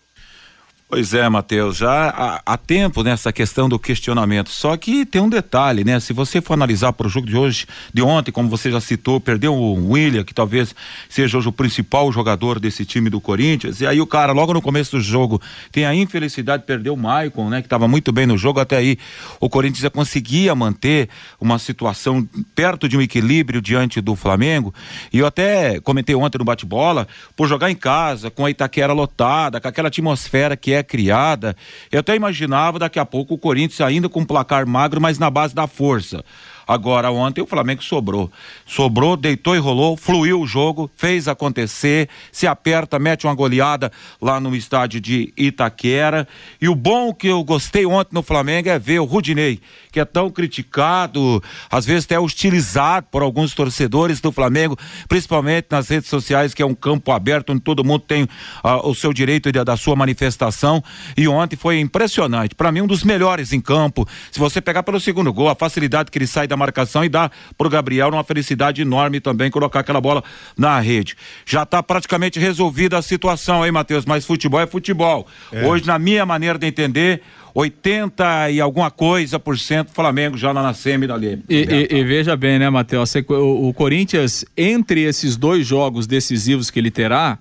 Pois 0.93 1.11
é, 1.11 1.27
Matheus, 1.27 1.77
já 1.77 2.09
há, 2.09 2.41
há, 2.45 2.55
tempo 2.55 3.01
nessa 3.01 3.33
questão 3.33 3.67
do 3.67 3.79
questionamento. 3.79 4.51
Só 4.51 4.77
que 4.77 5.07
tem 5.07 5.19
um 5.19 5.27
detalhe, 5.27 5.83
né? 5.83 5.99
Se 5.99 6.13
você 6.13 6.39
for 6.39 6.53
analisar 6.53 6.93
para 6.93 7.07
o 7.07 7.09
jogo 7.09 7.25
de 7.25 7.35
hoje, 7.35 7.65
de 7.91 8.03
ontem, 8.03 8.31
como 8.31 8.47
você 8.47 8.69
já 8.69 8.79
citou, 8.79 9.19
perdeu 9.19 9.55
o 9.55 9.91
William, 9.91 10.23
que 10.23 10.35
talvez 10.35 10.75
seja 11.09 11.35
hoje 11.35 11.49
o 11.49 11.51
principal 11.51 12.11
jogador 12.11 12.59
desse 12.59 12.85
time 12.85 13.09
do 13.09 13.19
Corinthians. 13.19 13.81
E 13.81 13.87
aí 13.87 13.99
o 13.99 14.05
cara, 14.05 14.33
logo 14.33 14.53
no 14.53 14.61
começo 14.61 14.91
do 14.91 15.01
jogo, 15.01 15.41
tem 15.71 15.83
a 15.83 15.95
infelicidade 15.95 16.61
de 16.61 16.67
perder 16.67 16.91
o 16.91 16.95
Maicon, 16.95 17.49
né? 17.49 17.61
Que 17.61 17.65
estava 17.65 17.87
muito 17.87 18.11
bem 18.11 18.27
no 18.27 18.37
jogo. 18.37 18.59
Até 18.59 18.77
aí 18.77 18.95
o 19.39 19.49
Corinthians 19.49 19.81
já 19.81 19.89
conseguia 19.89 20.53
manter 20.53 21.09
uma 21.41 21.57
situação 21.57 22.23
perto 22.53 22.87
de 22.87 22.95
um 22.95 23.01
equilíbrio 23.01 23.63
diante 23.63 23.99
do 23.99 24.15
Flamengo. 24.15 24.71
E 25.11 25.17
eu 25.17 25.25
até 25.25 25.79
comentei 25.79 26.13
ontem 26.13 26.37
no 26.37 26.45
bate-bola, 26.45 27.07
por 27.35 27.47
jogar 27.47 27.71
em 27.71 27.75
casa, 27.75 28.29
com 28.29 28.45
a 28.45 28.51
Itaquera 28.51 28.93
lotada, 28.93 29.59
com 29.59 29.67
aquela 29.67 29.87
atmosfera 29.87 30.55
que 30.55 30.71
é 30.71 30.82
criada. 30.83 31.55
Eu 31.91 31.99
até 31.99 32.15
imaginava 32.15 32.77
daqui 32.77 32.99
a 32.99 33.05
pouco 33.05 33.33
o 33.33 33.37
Corinthians 33.37 33.81
ainda 33.81 34.09
com 34.09 34.21
um 34.21 34.25
placar 34.25 34.67
magro, 34.67 35.01
mas 35.01 35.17
na 35.17 35.29
base 35.29 35.55
da 35.55 35.67
força. 35.67 36.23
Agora, 36.67 37.11
ontem 37.11 37.41
o 37.41 37.45
Flamengo 37.45 37.83
sobrou. 37.83 38.31
Sobrou, 38.65 39.17
deitou 39.17 39.55
e 39.55 39.59
rolou, 39.59 39.97
fluiu 39.97 40.41
o 40.41 40.47
jogo, 40.47 40.89
fez 40.95 41.27
acontecer, 41.27 42.09
se 42.31 42.47
aperta, 42.47 42.97
mete 42.97 43.25
uma 43.25 43.33
goleada 43.33 43.91
lá 44.21 44.39
no 44.39 44.55
estádio 44.55 45.01
de 45.01 45.33
Itaquera. 45.37 46.27
E 46.61 46.69
o 46.69 46.75
bom 46.75 47.13
que 47.13 47.27
eu 47.27 47.43
gostei 47.43 47.85
ontem 47.85 48.13
no 48.13 48.23
Flamengo 48.23 48.69
é 48.69 48.79
ver 48.79 48.99
o 48.99 49.05
Rudinei, 49.05 49.59
que 49.91 49.99
é 49.99 50.05
tão 50.05 50.29
criticado, 50.29 51.43
às 51.69 51.85
vezes 51.85 52.05
até 52.05 52.19
hostilizado 52.19 53.07
por 53.11 53.21
alguns 53.21 53.53
torcedores 53.53 54.21
do 54.21 54.31
Flamengo, 54.31 54.77
principalmente 55.07 55.67
nas 55.69 55.89
redes 55.89 56.09
sociais, 56.09 56.53
que 56.53 56.61
é 56.61 56.65
um 56.65 56.75
campo 56.75 57.11
aberto 57.11 57.51
onde 57.51 57.61
todo 57.61 57.83
mundo 57.83 58.03
tem 58.07 58.23
uh, 58.23 58.87
o 58.87 58.95
seu 58.95 59.13
direito 59.13 59.51
de, 59.51 59.63
da 59.63 59.77
sua 59.77 59.95
manifestação. 59.95 60.83
E 61.17 61.27
ontem 61.27 61.55
foi 61.55 61.79
impressionante. 61.79 62.55
Para 62.55 62.71
mim, 62.71 62.81
um 62.81 62.87
dos 62.87 63.03
melhores 63.03 63.53
em 63.53 63.61
campo. 63.61 64.07
Se 64.31 64.39
você 64.39 64.61
pegar 64.61 64.83
pelo 64.83 64.99
segundo 64.99 65.31
gol, 65.33 65.49
a 65.49 65.55
facilidade 65.55 66.09
que 66.09 66.17
ele 66.17 66.27
sai 66.27 66.47
da 66.47 66.52
marcação 66.57 67.03
e 67.03 67.09
dá 67.09 67.29
pro 67.57 67.69
Gabriel 67.69 68.09
uma 68.09 68.23
felicidade 68.23 68.81
enorme 68.81 69.19
também 69.19 69.51
colocar 69.51 69.79
aquela 69.79 70.01
bola 70.01 70.23
na 70.57 70.79
rede. 70.79 71.15
Já 71.45 71.63
está 71.63 71.81
praticamente 71.81 72.39
resolvida 72.39 72.97
a 72.97 73.01
situação 73.01 73.63
aí, 73.63 73.71
Matheus, 73.71 74.05
mas 74.05 74.25
futebol 74.25 74.59
é 74.59 74.67
futebol. 74.67 75.27
É. 75.51 75.65
Hoje, 75.65 75.85
na 75.85 75.99
minha 75.99 76.25
maneira 76.25 76.57
de 76.57 76.67
entender, 76.67 77.21
80 77.53 78.49
e 78.49 78.59
alguma 78.59 78.89
coisa 78.89 79.39
por 79.39 79.57
cento 79.59 79.91
Flamengo 79.91 80.37
já 80.37 80.51
lá 80.51 80.63
na 80.63 80.73
semi 80.73 81.09
ali. 81.11 81.43
E, 81.47 81.87
e, 81.91 81.97
e, 81.97 82.03
veja 82.03 82.35
bem, 82.35 82.57
né, 82.57 82.69
Matheus? 82.69 83.13
O, 83.29 83.69
o 83.69 83.73
Corinthians, 83.73 84.43
entre 84.57 85.01
esses 85.01 85.37
dois 85.37 85.65
jogos 85.65 86.07
decisivos 86.07 86.71
que 86.71 86.79
ele 86.79 86.89
terá, 86.89 87.37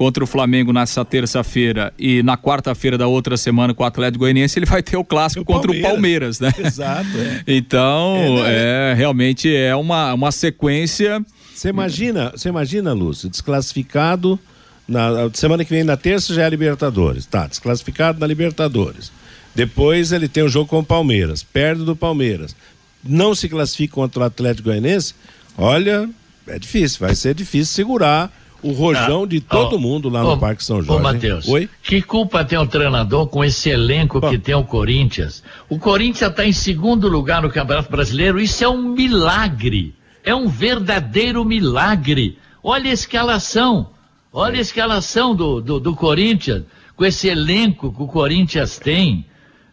contra 0.00 0.24
o 0.24 0.26
Flamengo 0.26 0.72
nessa 0.72 1.04
terça-feira 1.04 1.92
e 1.98 2.22
na 2.22 2.34
quarta-feira 2.34 2.96
da 2.96 3.06
outra 3.06 3.36
semana 3.36 3.74
com 3.74 3.82
o 3.82 3.86
Atlético 3.86 4.20
Goianiense, 4.20 4.58
ele 4.58 4.64
vai 4.64 4.82
ter 4.82 4.96
o 4.96 5.04
clássico 5.04 5.42
o 5.42 5.44
contra 5.44 5.70
o 5.70 5.78
Palmeiras, 5.82 6.40
né? 6.40 6.50
Exato. 6.56 7.10
É. 7.18 7.42
Então, 7.46 8.16
é, 8.38 8.42
né? 8.42 8.92
é, 8.92 8.94
realmente 8.94 9.54
é 9.54 9.76
uma, 9.76 10.14
uma 10.14 10.32
sequência. 10.32 11.22
Você 11.54 11.68
imagina, 11.68 12.30
você 12.34 12.48
imagina, 12.48 12.94
Lúcio, 12.94 13.28
desclassificado 13.28 14.40
na 14.88 15.28
semana 15.34 15.66
que 15.66 15.70
vem 15.70 15.84
na 15.84 15.98
terça 15.98 16.32
já 16.32 16.44
é 16.44 16.48
Libertadores, 16.48 17.26
tá? 17.26 17.46
Desclassificado 17.46 18.18
na 18.18 18.26
Libertadores. 18.26 19.12
Depois 19.54 20.12
ele 20.12 20.28
tem 20.28 20.42
o 20.42 20.46
um 20.46 20.48
jogo 20.48 20.66
com 20.66 20.78
o 20.78 20.84
Palmeiras, 20.84 21.42
perde 21.42 21.84
do 21.84 21.94
Palmeiras. 21.94 22.56
Não 23.04 23.34
se 23.34 23.50
classifica 23.50 23.96
contra 23.96 24.22
o 24.22 24.24
Atlético 24.24 24.70
Goianiense. 24.70 25.14
Olha, 25.58 26.08
é 26.46 26.58
difícil, 26.58 27.00
vai 27.00 27.14
ser 27.14 27.34
difícil 27.34 27.74
segurar 27.74 28.39
o 28.62 28.72
rojão 28.72 29.24
ah, 29.24 29.26
de 29.26 29.40
todo 29.40 29.76
oh, 29.76 29.78
mundo 29.78 30.08
lá 30.08 30.22
no 30.22 30.32
oh, 30.32 30.38
Parque 30.38 30.64
São 30.64 30.82
Jorge. 30.82 31.00
Ô, 31.00 31.02
Matheus, 31.02 31.48
Oi? 31.48 31.68
que 31.82 32.02
culpa 32.02 32.44
tem 32.44 32.58
o 32.58 32.66
treinador 32.66 33.26
com 33.26 33.42
esse 33.44 33.70
elenco 33.70 34.20
que 34.20 34.38
tem 34.38 34.54
o 34.54 34.64
Corinthians? 34.64 35.42
O 35.68 35.78
Corinthians 35.78 36.30
está 36.30 36.44
em 36.44 36.52
segundo 36.52 37.08
lugar 37.08 37.42
no 37.42 37.50
Campeonato 37.50 37.90
Brasileiro, 37.90 38.40
isso 38.40 38.62
é 38.62 38.68
um 38.68 38.92
milagre. 38.92 39.94
É 40.24 40.34
um 40.34 40.48
verdadeiro 40.48 41.44
milagre. 41.44 42.38
Olha 42.62 42.90
a 42.90 42.94
escalação. 42.94 43.90
Olha 44.32 44.58
a 44.58 44.60
escalação 44.60 45.34
do, 45.34 45.60
do, 45.60 45.80
do 45.80 45.96
Corinthians, 45.96 46.64
com 46.94 47.04
esse 47.04 47.28
elenco 47.28 47.92
que 47.92 48.02
o 48.02 48.06
Corinthians 48.06 48.78
tem. 48.78 49.24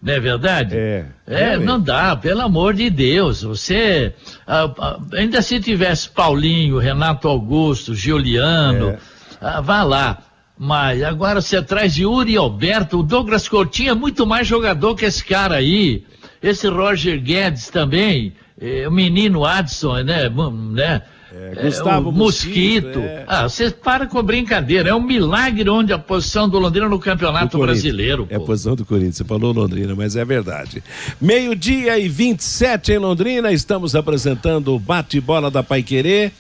Não 0.02 0.14
é 0.14 0.20
verdade? 0.20 0.76
É. 0.76 1.06
É, 1.26 1.58
não 1.58 1.80
dá, 1.80 2.16
pelo 2.16 2.42
amor 2.42 2.74
de 2.74 2.90
Deus. 2.90 3.42
Você. 3.42 4.14
Ah, 4.46 4.72
ah, 4.80 5.00
ainda 5.14 5.42
se 5.42 5.60
tivesse 5.60 6.10
Paulinho, 6.10 6.78
Renato 6.78 7.28
Augusto, 7.28 7.96
Giuliano, 7.96 8.90
é. 8.92 8.98
ah, 9.42 9.62
vá 9.62 9.84
lá. 9.84 10.20
Mas 10.58 11.04
agora 11.04 11.42
você 11.42 11.62
traz 11.62 11.98
Yuri 11.98 12.36
Alberto, 12.36 13.00
o 13.00 13.04
Douglas 13.04 13.48
Coutinho 13.48 13.92
é 13.92 13.96
muito 13.96 14.26
mais 14.26 14.48
jogador 14.48 14.96
que 14.96 15.06
esse 15.06 15.24
cara 15.24 15.56
aí. 15.56 16.04
Esse 16.42 16.68
Roger 16.68 17.20
Guedes 17.20 17.70
também, 17.70 18.34
eh, 18.62 18.88
o 18.88 18.92
menino 18.92 19.44
Adson, 19.44 20.04
né? 20.04 20.30
né? 20.72 21.02
É, 21.38 21.64
Gustavo 21.64 22.10
é, 22.10 22.12
Mosquito. 22.12 23.00
É... 23.00 23.24
Ah, 23.28 23.48
você 23.48 23.70
para 23.70 24.08
com 24.08 24.22
brincadeira. 24.24 24.90
É 24.90 24.96
um 24.96 25.02
milagre 25.02 25.70
onde 25.70 25.94
a 25.94 26.00
posição 26.00 26.50
do 26.50 26.58
Londrina 26.58 26.90
no 26.90 27.00
Campeonato 27.00 27.60
Brasileiro. 27.60 28.26
Pô. 28.26 28.34
É 28.34 28.38
a 28.38 28.40
posição 28.40 28.76
do 28.76 28.84
Corinthians. 28.84 29.18
Você 29.18 29.24
falou 29.24 29.54
Londrina, 29.54 29.94
mas 29.96 30.16
é 30.16 30.26
verdade. 30.26 30.84
Meio-dia 31.22 32.00
e 32.00 32.10
27 32.10 32.94
em 32.94 32.98
Londrina. 32.98 33.52
Estamos 33.52 33.96
apresentando 33.96 34.74
o 34.74 34.80
bate-bola 34.80 35.52
da 35.52 35.62
Pai 35.62 35.84
Querer. 35.84 36.32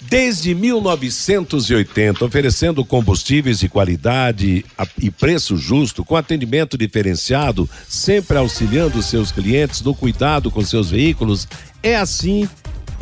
Desde 0.00 0.54
1980, 0.54 2.24
oferecendo 2.24 2.84
combustíveis 2.84 3.58
de 3.58 3.70
qualidade 3.70 4.64
e 5.00 5.10
preço 5.10 5.56
justo, 5.56 6.04
com 6.04 6.14
atendimento 6.14 6.76
diferenciado, 6.76 7.68
sempre 7.88 8.36
auxiliando 8.36 9.02
seus 9.02 9.32
clientes 9.32 9.80
no 9.80 9.94
cuidado 9.94 10.50
com 10.50 10.62
seus 10.62 10.90
veículos, 10.90 11.48
é 11.82 11.96
assim 11.96 12.46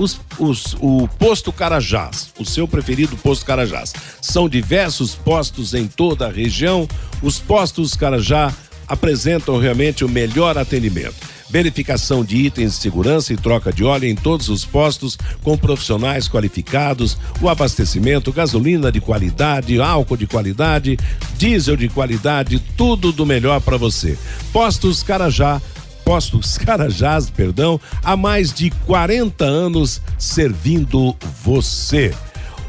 os, 0.03 0.21
os, 0.39 0.77
o 0.81 1.09
posto 1.19 1.53
Carajás, 1.53 2.33
o 2.39 2.45
seu 2.45 2.67
preferido 2.67 3.17
posto 3.17 3.47
Carajás. 3.47 3.93
São 4.21 4.49
diversos 4.49 5.15
postos 5.15 5.75
em 5.75 5.87
toda 5.87 6.27
a 6.27 6.33
região. 6.33 6.89
Os 7.23 7.39
postos 7.39 7.95
Carajá 7.95 8.53
apresentam 8.87 9.59
realmente 9.59 10.05
o 10.05 10.09
melhor 10.09 10.59
atendimento. 10.59 11.33
Verificação 11.49 12.25
de 12.25 12.37
itens 12.37 12.73
de 12.73 12.79
segurança 12.79 13.33
e 13.33 13.37
troca 13.37 13.71
de 13.71 13.85
óleo 13.85 14.09
em 14.09 14.15
todos 14.15 14.49
os 14.49 14.65
postos 14.65 15.19
com 15.43 15.57
profissionais 15.57 16.27
qualificados, 16.27 17.19
o 17.43 17.49
abastecimento, 17.49 18.33
gasolina 18.33 18.91
de 18.91 19.03
qualidade, 19.03 19.79
álcool 19.79 20.17
de 20.17 20.27
qualidade, 20.27 20.99
diesel 21.37 21.77
de 21.77 21.91
qualidade, 21.91 22.59
tudo 22.75 23.13
do 23.13 23.27
melhor 23.27 23.61
para 23.61 23.77
você. 23.77 24.19
Postos 24.51 25.03
Carajá 25.03 25.61
Postos 26.05 26.59
Carajás, 26.59 27.31
perdão, 27.31 27.81
há 28.03 28.17
mais 28.17 28.53
de 28.53 28.71
40 28.87 29.45
anos 29.45 30.01
servindo 30.19 31.17
você. 31.43 32.15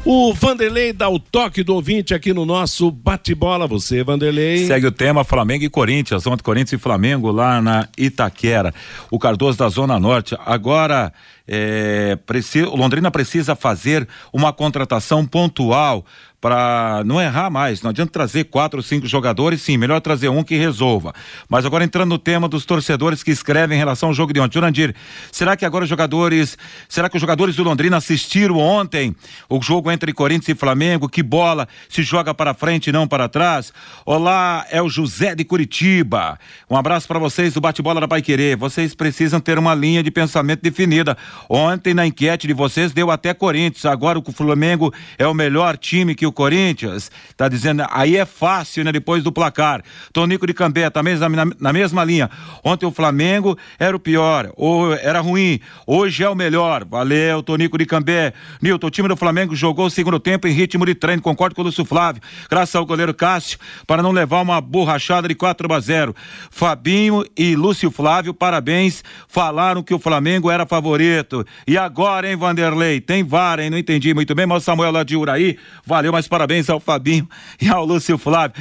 O 0.06 0.34
Vanderlei 0.34 0.92
dá 0.92 1.08
o 1.08 1.18
toque 1.18 1.62
do 1.62 1.74
ouvinte 1.74 2.12
aqui 2.12 2.34
no 2.34 2.44
nosso 2.44 2.90
bate-bola. 2.90 3.66
Você, 3.66 4.04
Vanderlei. 4.04 4.66
Segue 4.66 4.86
o 4.86 4.92
tema 4.92 5.24
Flamengo 5.24 5.64
e 5.64 5.70
Corinthians. 5.70 6.26
Ontem, 6.26 6.42
Corinthians 6.42 6.74
e 6.74 6.82
Flamengo 6.82 7.30
lá 7.30 7.62
na 7.62 7.88
Itaquera. 7.96 8.74
O 9.10 9.18
Cardoso 9.18 9.56
da 9.56 9.66
Zona 9.70 9.98
Norte. 9.98 10.36
Agora, 10.44 11.10
é, 11.48 12.16
precisa, 12.26 12.68
o 12.68 12.76
Londrina 12.76 13.10
precisa 13.10 13.56
fazer 13.56 14.06
uma 14.30 14.52
contratação 14.52 15.24
pontual 15.24 16.04
para 16.44 17.02
não 17.06 17.22
errar 17.22 17.48
mais. 17.48 17.80
Não 17.80 17.88
adianta 17.88 18.12
trazer 18.12 18.44
quatro 18.44 18.78
ou 18.78 18.82
cinco 18.82 19.06
jogadores, 19.06 19.62
sim, 19.62 19.78
melhor 19.78 19.98
trazer 20.02 20.28
um 20.28 20.44
que 20.44 20.54
resolva. 20.56 21.14
Mas 21.48 21.64
agora 21.64 21.84
entrando 21.84 22.10
no 22.10 22.18
tema 22.18 22.46
dos 22.46 22.66
torcedores 22.66 23.22
que 23.22 23.30
escrevem 23.30 23.76
em 23.76 23.78
relação 23.78 24.10
ao 24.10 24.14
jogo 24.14 24.30
de 24.30 24.40
ontem. 24.40 24.52
Jurandir, 24.52 24.94
será 25.32 25.56
que 25.56 25.64
agora 25.64 25.84
os 25.84 25.88
jogadores, 25.88 26.58
será 26.86 27.08
que 27.08 27.16
os 27.16 27.20
jogadores 27.22 27.56
do 27.56 27.62
Londrina 27.62 27.96
assistiram 27.96 28.58
ontem 28.58 29.16
o 29.48 29.58
jogo 29.62 29.90
entre 29.90 30.12
Corinthians 30.12 30.50
e 30.50 30.54
Flamengo? 30.54 31.08
Que 31.08 31.22
bola 31.22 31.66
se 31.88 32.02
joga 32.02 32.34
para 32.34 32.52
frente 32.52 32.88
e 32.88 32.92
não 32.92 33.08
para 33.08 33.26
trás? 33.26 33.72
Olá, 34.04 34.66
é 34.70 34.82
o 34.82 34.88
José 34.90 35.34
de 35.34 35.44
Curitiba. 35.44 36.38
Um 36.68 36.76
abraço 36.76 37.08
para 37.08 37.18
vocês 37.18 37.54
do 37.54 37.60
bate-bola 37.62 38.02
da 38.02 38.06
Pai 38.06 38.20
Querer. 38.20 38.54
Vocês 38.58 38.94
precisam 38.94 39.40
ter 39.40 39.58
uma 39.58 39.74
linha 39.74 40.02
de 40.02 40.10
pensamento 40.10 40.60
definida. 40.60 41.16
Ontem 41.48 41.94
na 41.94 42.06
enquete 42.06 42.46
de 42.46 42.52
vocês 42.52 42.92
deu 42.92 43.10
até 43.10 43.32
Corinthians. 43.32 43.86
Agora 43.86 44.18
o 44.18 44.30
Flamengo 44.30 44.92
é 45.16 45.26
o 45.26 45.32
melhor 45.32 45.78
time 45.78 46.14
que 46.14 46.26
o 46.26 46.33
Corinthians, 46.34 47.10
tá 47.36 47.48
dizendo, 47.48 47.86
aí 47.90 48.16
é 48.16 48.26
fácil, 48.26 48.84
né? 48.84 48.92
Depois 48.92 49.22
do 49.22 49.32
placar. 49.32 49.82
Tonico 50.12 50.46
de 50.46 50.52
Cambé, 50.52 50.90
tá 50.90 51.02
mesmo, 51.02 51.28
na, 51.30 51.46
na 51.58 51.72
mesma 51.72 52.04
linha. 52.04 52.30
Ontem 52.62 52.84
o 52.84 52.90
Flamengo 52.90 53.56
era 53.78 53.96
o 53.96 54.00
pior, 54.00 54.52
ou 54.56 54.92
era 54.92 55.20
ruim, 55.20 55.60
hoje 55.86 56.22
é 56.22 56.28
o 56.28 56.34
melhor. 56.34 56.84
Valeu, 56.84 57.42
Tonico 57.42 57.78
de 57.78 57.86
Cambé. 57.86 58.32
Nilton, 58.60 58.86
o 58.86 58.90
time 58.90 59.08
do 59.08 59.16
Flamengo 59.16 59.54
jogou 59.56 59.86
o 59.86 59.90
segundo 59.90 60.20
tempo 60.20 60.46
em 60.46 60.52
ritmo 60.52 60.84
de 60.84 60.94
treino, 60.94 61.22
concordo 61.22 61.54
com 61.54 61.62
o 61.62 61.64
Lúcio 61.64 61.84
Flávio, 61.84 62.22
graças 62.50 62.74
ao 62.74 62.84
goleiro 62.84 63.14
Cássio, 63.14 63.58
para 63.86 64.02
não 64.02 64.10
levar 64.10 64.42
uma 64.42 64.60
borrachada 64.60 65.28
de 65.28 65.34
4 65.34 65.72
a 65.72 65.80
0. 65.80 66.14
Fabinho 66.50 67.24
e 67.36 67.56
Lúcio 67.56 67.90
Flávio, 67.90 68.34
parabéns, 68.34 69.02
falaram 69.28 69.82
que 69.82 69.94
o 69.94 69.98
Flamengo 69.98 70.50
era 70.50 70.66
favorito. 70.66 71.46
E 71.66 71.78
agora, 71.78 72.28
hein, 72.28 72.36
Vanderlei? 72.36 73.00
Tem 73.00 73.22
VAR, 73.22 73.60
hein? 73.60 73.70
Não 73.70 73.78
entendi 73.78 74.12
muito 74.14 74.34
bem, 74.34 74.46
mas 74.46 74.62
o 74.62 74.64
Samuel 74.64 74.90
lá 74.90 75.02
de 75.02 75.16
Uraí, 75.16 75.58
valeu, 75.86 76.12
mas 76.12 76.23
parabéns 76.28 76.68
ao 76.68 76.80
Fabinho 76.80 77.28
e 77.60 77.68
ao 77.68 77.84
Lúcio 77.84 78.18
Flávio. 78.18 78.56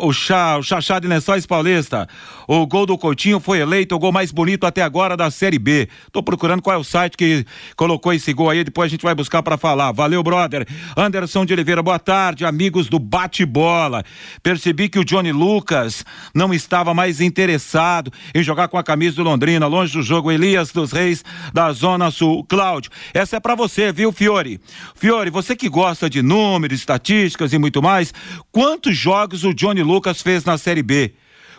O 0.00 0.12
Chá, 0.12 0.58
o 0.58 0.62
Chachá 0.62 0.98
de 0.98 1.06
Lençóis 1.06 1.46
Paulista. 1.46 2.08
O 2.48 2.66
gol 2.66 2.86
do 2.86 2.96
Coutinho 2.96 3.40
foi 3.40 3.58
eleito 3.58 3.94
o 3.94 3.98
gol 3.98 4.12
mais 4.12 4.30
bonito 4.30 4.64
até 4.66 4.82
agora 4.82 5.16
da 5.16 5.30
Série 5.30 5.58
B. 5.58 5.88
Tô 6.12 6.22
procurando 6.22 6.62
qual 6.62 6.76
é 6.76 6.78
o 6.78 6.84
site 6.84 7.16
que 7.16 7.44
colocou 7.76 8.12
esse 8.12 8.32
gol 8.32 8.50
aí, 8.50 8.62
depois 8.62 8.86
a 8.86 8.90
gente 8.90 9.02
vai 9.02 9.14
buscar 9.14 9.42
para 9.42 9.56
falar. 9.56 9.92
Valeu, 9.92 10.22
brother. 10.22 10.66
Anderson 10.96 11.44
de 11.44 11.52
Oliveira, 11.52 11.82
boa 11.82 11.98
tarde, 11.98 12.44
amigos 12.44 12.88
do 12.88 12.98
Bate-Bola. 12.98 14.04
Percebi 14.42 14.88
que 14.88 14.98
o 14.98 15.04
Johnny 15.04 15.32
Lucas 15.32 16.04
não 16.34 16.54
estava 16.54 16.94
mais 16.94 17.20
interessado 17.20 18.12
em 18.34 18.42
jogar 18.42 18.68
com 18.68 18.78
a 18.78 18.84
camisa 18.84 19.16
do 19.16 19.22
Londrina, 19.22 19.66
longe 19.66 19.92
do 19.92 20.02
jogo 20.02 20.30
Elias 20.30 20.70
dos 20.70 20.92
Reis 20.92 21.24
da 21.52 21.72
Zona 21.72 22.10
Sul. 22.10 22.44
Cláudio, 22.44 22.90
essa 23.12 23.36
é 23.36 23.40
para 23.40 23.54
você, 23.54 23.92
viu, 23.92 24.12
Fiore? 24.12 24.60
Fiore, 24.94 25.30
você 25.30 25.56
que 25.56 25.68
gosta 25.68 26.08
de 26.08 26.22
números, 26.66 26.78
estatísticas 26.78 27.52
e 27.52 27.58
muito 27.58 27.82
mais, 27.82 28.12
quantos 28.50 28.96
jogos 28.96 29.44
o 29.44 29.54
Johnny 29.54 29.82
Lucas 29.82 30.20
fez 30.20 30.44
na 30.44 30.58
Série 30.58 30.82
B? 30.82 31.14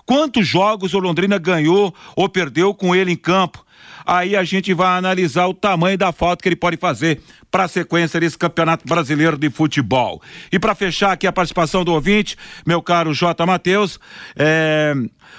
Quantos 0.05 0.47
jogos 0.47 0.93
o 0.93 0.99
Londrina 0.99 1.37
ganhou 1.37 1.93
ou 2.15 2.29
perdeu 2.29 2.73
com 2.73 2.95
ele 2.95 3.11
em 3.11 3.15
campo? 3.15 3.65
Aí 4.05 4.37
a 4.37 4.43
gente 4.43 4.73
vai 4.73 4.97
analisar 4.97 5.47
o 5.47 5.53
tamanho 5.53 5.97
da 5.97 6.13
falta 6.13 6.41
que 6.41 6.47
ele 6.47 6.55
pode 6.55 6.77
fazer 6.77 7.21
para 7.51 7.65
a 7.65 7.67
sequência 7.67 8.17
desse 8.19 8.37
Campeonato 8.37 8.87
Brasileiro 8.87 9.37
de 9.37 9.49
Futebol. 9.49 10.21
E 10.49 10.57
para 10.57 10.73
fechar 10.73 11.11
aqui 11.11 11.27
a 11.27 11.31
participação 11.33 11.83
do 11.83 11.91
ouvinte, 11.91 12.37
meu 12.65 12.81
caro 12.81 13.13
J. 13.13 13.45
Matheus, 13.45 13.99
é... 14.37 14.93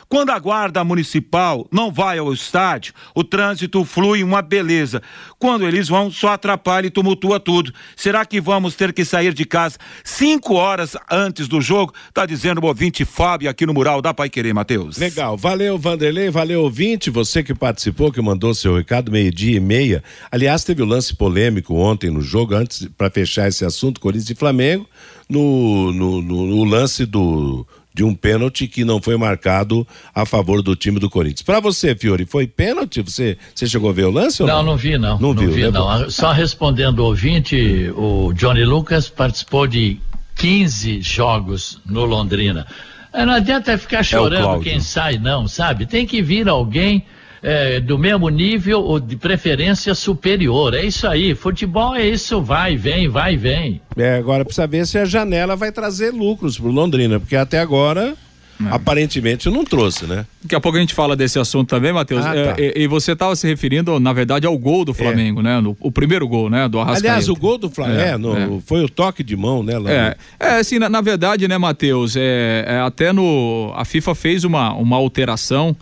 Quando 0.08 0.30
a 0.30 0.38
guarda 0.38 0.82
municipal 0.82 1.68
não 1.70 1.92
vai 1.92 2.16
ao 2.16 2.32
estádio, 2.32 2.94
o 3.14 3.22
trânsito 3.22 3.84
flui 3.84 4.24
uma 4.24 4.40
beleza. 4.40 5.02
Quando 5.38 5.66
eles 5.66 5.86
vão, 5.86 6.10
só 6.10 6.28
atrapalha 6.28 6.86
e 6.86 6.90
tumultua 6.90 7.38
tudo. 7.38 7.74
Será 7.94 8.24
que 8.24 8.40
vamos 8.40 8.74
ter 8.74 8.94
que 8.94 9.04
sair 9.04 9.34
de 9.34 9.44
casa 9.44 9.76
cinco 10.02 10.54
horas 10.54 10.96
antes 11.10 11.46
do 11.46 11.60
jogo? 11.60 11.92
Tá 12.14 12.24
dizendo 12.24 12.62
o 12.62 12.66
ouvinte 12.66 13.04
Fábio 13.04 13.50
aqui 13.50 13.66
no 13.66 13.74
mural 13.74 14.00
da 14.00 14.14
Pai 14.14 14.30
Querer, 14.30 14.54
Matheus. 14.54 14.96
Legal, 14.96 15.36
valeu 15.36 15.76
Vanderlei, 15.76 16.30
valeu 16.30 16.62
ouvinte, 16.62 17.10
você 17.10 17.42
que 17.42 17.54
participou, 17.54 18.10
que 18.10 18.22
mandou 18.22 18.54
seu 18.54 18.76
recado 18.76 19.12
meio-dia 19.12 19.58
e 19.58 19.60
meia. 19.60 20.02
Aliás, 20.32 20.64
teve 20.64 20.80
o 20.80 20.86
um 20.86 20.88
lance 20.88 21.14
polêmico 21.14 21.74
ontem 21.74 22.08
no 22.08 22.22
jogo, 22.22 22.54
antes 22.54 22.88
para 22.96 23.10
fechar 23.10 23.46
esse 23.46 23.62
assunto, 23.62 24.00
Corinthians 24.00 24.30
e 24.30 24.34
Flamengo, 24.34 24.88
no, 25.28 25.92
no, 25.92 26.22
no, 26.22 26.46
no 26.46 26.64
lance 26.64 27.04
do 27.04 27.66
de 27.98 28.04
um 28.04 28.14
pênalti 28.14 28.68
que 28.68 28.84
não 28.84 29.02
foi 29.02 29.16
marcado 29.16 29.84
a 30.14 30.24
favor 30.24 30.62
do 30.62 30.76
time 30.76 31.00
do 31.00 31.10
Corinthians. 31.10 31.42
Para 31.42 31.58
você, 31.58 31.96
Fiore, 31.96 32.24
foi 32.24 32.46
pênalti? 32.46 33.02
Você, 33.02 33.36
você 33.52 33.66
chegou 33.66 33.90
a 33.90 33.92
ver 33.92 34.04
o 34.04 34.10
lance? 34.12 34.40
Não, 34.40 34.46
não, 34.46 34.62
não 34.62 34.76
vi, 34.76 34.96
não. 34.96 35.18
Não, 35.18 35.34
não 35.34 35.42
viu, 35.42 35.50
vi, 35.50 35.62
né? 35.62 35.70
não. 35.72 36.08
Só 36.08 36.30
respondendo 36.30 37.00
o 37.00 37.06
ouvinte, 37.06 37.92
o 37.96 38.32
Johnny 38.34 38.64
Lucas 38.64 39.08
participou 39.08 39.66
de 39.66 39.98
15 40.36 41.02
jogos 41.02 41.80
no 41.84 42.04
Londrina. 42.04 42.68
É, 43.12 43.26
não 43.26 43.32
adianta 43.32 43.76
ficar 43.76 43.98
é 43.98 44.02
chorando 44.04 44.60
é 44.60 44.64
quem 44.64 44.78
sai, 44.78 45.18
não, 45.18 45.48
sabe? 45.48 45.84
Tem 45.84 46.06
que 46.06 46.22
vir 46.22 46.48
alguém 46.48 47.04
é, 47.42 47.80
do 47.80 47.98
mesmo 47.98 48.28
nível 48.28 48.80
ou 48.80 48.98
de 49.00 49.16
preferência 49.16 49.94
superior. 49.94 50.74
É 50.74 50.84
isso 50.84 51.06
aí. 51.06 51.34
Futebol 51.34 51.94
é 51.94 52.06
isso, 52.06 52.40
vai, 52.42 52.76
vem, 52.76 53.08
vai, 53.08 53.36
vem. 53.36 53.80
É, 53.96 54.16
agora 54.16 54.44
precisa 54.44 54.66
ver 54.66 54.86
se 54.86 54.98
a 54.98 55.04
janela 55.04 55.56
vai 55.56 55.72
trazer 55.72 56.12
lucros 56.12 56.58
pro 56.58 56.70
Londrina, 56.70 57.18
porque 57.18 57.36
até 57.36 57.60
agora 57.60 58.16
é. 58.60 58.74
Aparentemente 58.74 59.48
não 59.48 59.64
trouxe, 59.64 60.04
né? 60.04 60.26
Daqui 60.42 60.54
a 60.54 60.60
pouco 60.60 60.76
a 60.76 60.80
gente 60.80 60.92
fala 60.92 61.14
desse 61.14 61.38
assunto 61.38 61.68
também, 61.68 61.92
Matheus. 61.92 62.26
Ah, 62.26 62.34
tá. 62.34 62.54
é, 62.58 62.72
e, 62.76 62.88
você 62.88 63.12
estava 63.12 63.34
se 63.36 63.46
referindo, 63.46 64.00
na 64.00 64.12
verdade, 64.12 64.46
ao 64.46 64.58
gol 64.58 64.84
do 64.84 64.90
é. 64.90 64.94
Flamengo, 64.94 65.40
é. 65.40 65.42
né? 65.44 65.60
No, 65.60 65.76
o 65.78 65.92
primeiro 65.92 66.26
gol, 66.26 66.50
né? 66.50 66.68
Do 66.68 66.80
Arrascaeta. 66.80 67.08
Aliás, 67.08 67.28
o 67.28 67.36
gol 67.36 67.56
do 67.56 67.70
Flamengo 67.70 68.00
é, 68.00 68.18
no, 68.18 68.36
é. 68.36 68.60
foi 68.66 68.84
o 68.84 68.88
toque 68.88 69.22
de 69.22 69.36
mão, 69.36 69.62
né? 69.62 69.74
é, 69.86 70.16
é, 70.40 70.58
assim, 70.58 70.78
na, 70.78 70.88
na, 70.88 71.00
verdade, 71.00 71.46
né, 71.46 71.56
Matheus? 71.56 72.16
É, 72.16 72.80
até 72.84 73.12
no. 73.12 73.72
A 73.76 73.84
FIFA 73.84 74.14
fez 74.14 74.44
uma, 74.44 74.72
uma 74.74 74.96
alteração. 74.96 75.76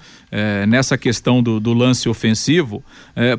Nessa 0.67 0.99
questão 0.99 1.43
do, 1.43 1.61
do 1.61 1.73
lance 1.73 2.09
ofensivo, 2.09 2.83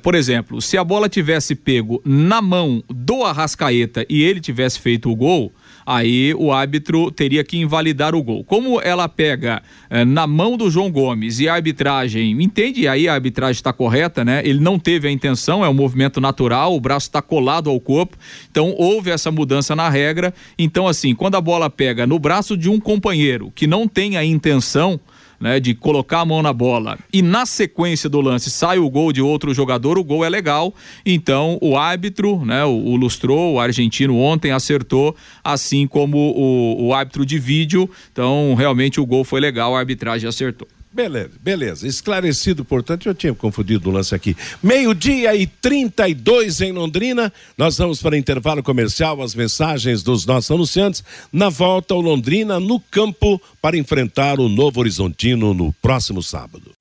por 0.02 0.16
exemplo, 0.16 0.62
se 0.62 0.78
a 0.78 0.84
bola 0.84 1.10
tivesse 1.10 1.54
pego 1.54 2.02
na 2.06 2.42
mão 2.42 2.84
do 2.90 3.24
Arrascaeta 3.24 4.06
e 4.10 4.24
ele 4.24 4.40
tivesse 4.40 4.80
feito 4.80 5.12
o 5.12 5.16
gol, 5.16 5.52
aí 5.88 6.34
o 6.34 6.52
árbitro 6.52 7.10
teria 7.10 7.46
que 7.46 7.58
invalidar 7.58 8.14
o 8.14 8.22
gol. 8.22 8.44
Como 8.44 8.82
ela 8.82 9.08
pega 9.08 9.64
eh, 9.90 10.04
na 10.04 10.28
mão 10.28 10.58
do 10.58 10.70
João 10.70 10.92
Gomes 10.92 11.40
e 11.40 11.48
a 11.48 11.54
arbitragem 11.54 12.44
entende, 12.44 12.90
aí 12.90 13.08
a 13.08 13.14
arbitragem 13.14 13.54
está 13.54 13.72
correta, 13.72 14.26
né? 14.26 14.42
Ele 14.44 14.60
não 14.60 14.78
teve 14.78 15.08
a 15.08 15.12
intenção, 15.12 15.64
é 15.64 15.70
um 15.70 15.74
movimento 15.74 16.20
natural, 16.20 16.76
o 16.76 16.82
braço 16.82 17.08
está 17.08 17.22
colado 17.22 17.70
ao 17.70 17.80
corpo, 17.80 18.18
então 18.52 18.76
houve 18.78 19.12
essa 19.12 19.32
mudança 19.32 19.78
na 19.78 19.88
regra. 19.88 20.34
Então, 20.60 20.90
assim, 20.90 21.16
quando 21.16 21.36
a 21.36 21.42
bola 21.42 21.70
pega 21.70 22.06
no 22.06 22.20
braço 22.20 22.58
de 22.58 22.70
um 22.70 22.82
companheiro 22.82 23.50
que 23.56 23.66
não 23.66 23.88
tem 23.88 24.18
a 24.18 24.26
intenção, 24.26 25.00
né, 25.40 25.60
de 25.60 25.74
colocar 25.74 26.22
a 26.22 26.26
mão 26.26 26.42
na 26.42 26.54
bola 26.54 26.98
e 27.12 27.22
na 27.22 27.46
sequência 27.46 28.10
do 28.10 28.20
lance 28.22 28.50
sai 28.50 28.80
o 28.80 28.90
gol 28.90 29.12
de 29.12 29.22
outro 29.22 29.54
jogador, 29.54 29.98
o 29.98 30.04
gol 30.04 30.26
é 30.26 30.30
legal. 30.30 30.74
Então 31.06 31.58
o 31.62 31.78
árbitro, 31.78 32.44
né, 32.46 32.64
o, 32.66 32.70
o 32.70 32.96
lustrou, 32.96 33.54
o 33.54 33.60
argentino 33.60 34.18
ontem 34.18 34.52
acertou, 34.52 35.16
assim 35.44 35.88
como 35.88 36.18
o, 36.18 36.88
o 36.88 36.94
árbitro 36.94 37.26
de 37.26 37.38
vídeo. 37.38 37.90
Então 38.12 38.56
realmente 38.56 39.00
o 39.00 39.06
gol 39.06 39.24
foi 39.24 39.40
legal, 39.40 39.76
a 39.76 39.80
arbitragem 39.80 40.28
acertou. 40.28 40.68
Beleza, 40.92 41.32
beleza. 41.42 41.88
Esclarecido, 41.88 42.66
portanto, 42.66 43.08
eu 43.08 43.14
tinha 43.14 43.34
confundido 43.34 43.90
o 43.90 43.94
lance 43.94 44.16
aqui. 44.16 44.36
Meio-dia 44.64 45.36
e 45.36 45.46
32 45.46 46.62
em 46.62 46.72
Londrina. 46.72 47.32
Nós 47.58 47.78
vamos 47.78 48.02
para 48.02 48.18
intervalo 48.18 48.64
comercial, 48.64 49.22
as 49.22 49.36
mensagens 49.36 50.02
dos 50.02 50.26
nossos 50.26 50.50
anunciantes. 50.50 51.04
Na 51.32 51.50
volta, 51.50 51.94
o 51.94 52.02
Londrina 52.02 52.60
no 52.60 52.80
campo 52.80 53.40
para 53.62 53.78
enfrentar 53.78 54.40
o 54.40 54.50
Novo 54.50 54.80
Horizontino 54.80 55.54
no 55.54 55.74
próximo 55.82 56.24
sábado. 56.24 56.72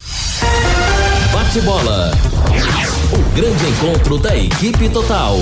Bate 1.32 1.60
bola. 1.60 2.12
O 3.12 3.36
grande 3.36 3.66
encontro 3.66 4.18
da 4.18 4.36
equipe 4.36 4.88
total. 4.88 5.36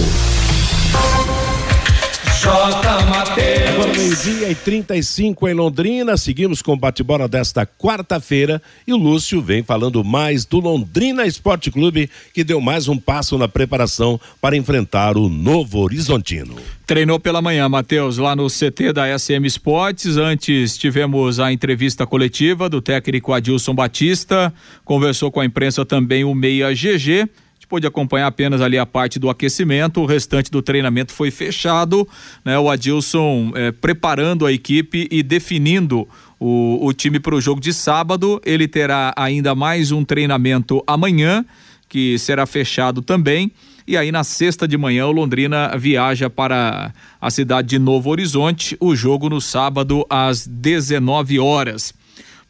J. 2.44 3.06
Mateus. 3.06 3.70
Agora 3.70 3.92
meio-dia 3.94 4.50
e 4.50 4.54
35 4.54 5.48
em 5.48 5.54
Londrina. 5.54 6.14
Seguimos 6.18 6.60
com 6.60 6.74
o 6.74 6.76
bate-bola 6.76 7.26
desta 7.26 7.64
quarta-feira. 7.64 8.60
E 8.86 8.92
o 8.92 8.98
Lúcio 8.98 9.40
vem 9.40 9.62
falando 9.62 10.04
mais 10.04 10.44
do 10.44 10.60
Londrina 10.60 11.24
Esporte 11.24 11.70
Clube, 11.70 12.10
que 12.34 12.44
deu 12.44 12.60
mais 12.60 12.86
um 12.86 12.98
passo 12.98 13.38
na 13.38 13.48
preparação 13.48 14.20
para 14.42 14.58
enfrentar 14.58 15.16
o 15.16 15.30
Novo 15.30 15.78
Horizontino. 15.78 16.56
Treinou 16.86 17.18
pela 17.18 17.40
manhã, 17.40 17.66
Matheus, 17.66 18.18
lá 18.18 18.36
no 18.36 18.46
CT 18.48 18.92
da 18.92 19.18
SM 19.18 19.46
Esportes. 19.46 20.18
Antes 20.18 20.76
tivemos 20.76 21.40
a 21.40 21.50
entrevista 21.50 22.06
coletiva 22.06 22.68
do 22.68 22.82
técnico 22.82 23.32
Adilson 23.32 23.74
Batista. 23.74 24.52
Conversou 24.84 25.32
com 25.32 25.40
a 25.40 25.46
imprensa 25.46 25.82
também 25.86 26.24
o 26.24 26.34
Meia 26.34 26.74
GG 26.74 27.26
gente 27.64 27.66
pôde 27.66 27.86
acompanhar 27.86 28.26
apenas 28.26 28.60
ali 28.60 28.78
a 28.78 28.84
parte 28.84 29.18
do 29.18 29.30
aquecimento, 29.30 30.00
o 30.00 30.06
restante 30.06 30.50
do 30.50 30.60
treinamento 30.60 31.12
foi 31.12 31.30
fechado, 31.30 32.06
né? 32.44 32.58
O 32.58 32.70
Adilson 32.70 33.52
eh, 33.54 33.72
preparando 33.72 34.44
a 34.44 34.52
equipe 34.52 35.08
e 35.10 35.22
definindo 35.22 36.06
o, 36.38 36.86
o 36.86 36.92
time 36.92 37.18
para 37.18 37.34
o 37.34 37.40
jogo 37.40 37.60
de 37.60 37.72
sábado. 37.72 38.40
Ele 38.44 38.68
terá 38.68 39.12
ainda 39.16 39.54
mais 39.54 39.90
um 39.90 40.04
treinamento 40.04 40.82
amanhã, 40.86 41.44
que 41.88 42.18
será 42.18 42.44
fechado 42.46 43.00
também. 43.00 43.50
E 43.86 43.96
aí, 43.96 44.10
na 44.12 44.24
sexta 44.24 44.66
de 44.68 44.76
manhã, 44.78 45.06
o 45.06 45.12
Londrina 45.12 45.76
viaja 45.76 46.28
para 46.30 46.92
a 47.20 47.30
cidade 47.30 47.68
de 47.68 47.78
Novo 47.78 48.10
Horizonte. 48.10 48.76
O 48.80 48.94
jogo 48.94 49.28
no 49.28 49.40
sábado, 49.40 50.06
às 50.08 50.46
19 50.46 51.38
horas. 51.38 51.94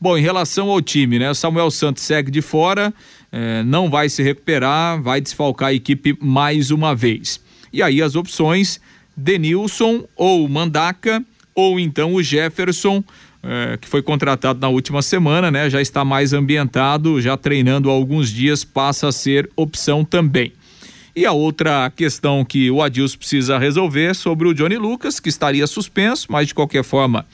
Bom, 0.00 0.18
em 0.18 0.22
relação 0.22 0.70
ao 0.70 0.82
time, 0.82 1.18
né? 1.18 1.32
Samuel 1.34 1.70
Santos 1.70 2.02
segue 2.02 2.30
de 2.30 2.42
fora 2.42 2.92
é, 3.36 3.64
não 3.64 3.90
vai 3.90 4.08
se 4.08 4.22
recuperar, 4.22 5.02
vai 5.02 5.20
desfalcar 5.20 5.70
a 5.70 5.74
equipe 5.74 6.16
mais 6.20 6.70
uma 6.70 6.94
vez. 6.94 7.40
E 7.72 7.82
aí 7.82 8.00
as 8.00 8.14
opções: 8.14 8.80
Denilson 9.16 10.04
ou 10.14 10.48
Mandaca, 10.48 11.20
ou 11.52 11.80
então 11.80 12.14
o 12.14 12.22
Jefferson. 12.22 13.02
É, 13.46 13.76
que 13.76 13.86
foi 13.86 14.00
contratado 14.00 14.58
na 14.58 14.70
última 14.70 15.02
semana, 15.02 15.50
né? 15.50 15.68
Já 15.68 15.82
está 15.82 16.02
mais 16.02 16.32
ambientado, 16.32 17.20
já 17.20 17.36
treinando 17.36 17.90
há 17.90 17.92
alguns 17.92 18.30
dias, 18.30 18.64
passa 18.64 19.08
a 19.08 19.12
ser 19.12 19.50
opção 19.54 20.02
também. 20.02 20.50
E 21.14 21.26
a 21.26 21.32
outra 21.32 21.92
questão 21.94 22.42
que 22.42 22.70
o 22.70 22.80
Adilson 22.80 23.18
precisa 23.18 23.58
resolver 23.58 24.12
é 24.12 24.14
sobre 24.14 24.48
o 24.48 24.54
Johnny 24.54 24.78
Lucas, 24.78 25.20
que 25.20 25.28
estaria 25.28 25.66
suspenso, 25.66 26.28
mas 26.30 26.48
de 26.48 26.54
qualquer 26.54 26.82
forma 26.82 27.26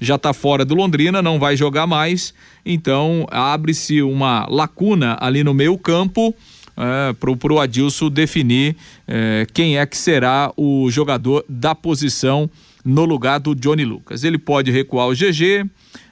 já 0.00 0.16
está 0.16 0.32
fora 0.32 0.64
do 0.64 0.74
Londrina, 0.74 1.22
não 1.22 1.38
vai 1.38 1.56
jogar 1.56 1.86
mais. 1.86 2.34
Então 2.64 3.26
abre-se 3.30 4.02
uma 4.02 4.46
lacuna 4.48 5.16
ali 5.20 5.44
no 5.44 5.54
meio 5.54 5.76
campo. 5.78 6.34
É, 6.76 7.12
para 7.12 7.52
o 7.52 7.60
Adilson 7.60 8.10
definir 8.10 8.76
é, 9.06 9.46
quem 9.54 9.78
é 9.78 9.86
que 9.86 9.96
será 9.96 10.52
o 10.56 10.90
jogador 10.90 11.44
da 11.48 11.72
posição 11.72 12.50
no 12.84 13.04
lugar 13.04 13.38
do 13.38 13.54
Johnny 13.54 13.84
Lucas. 13.84 14.24
Ele 14.24 14.38
pode 14.38 14.72
recuar 14.72 15.06
o 15.06 15.14
GG, 15.14 15.64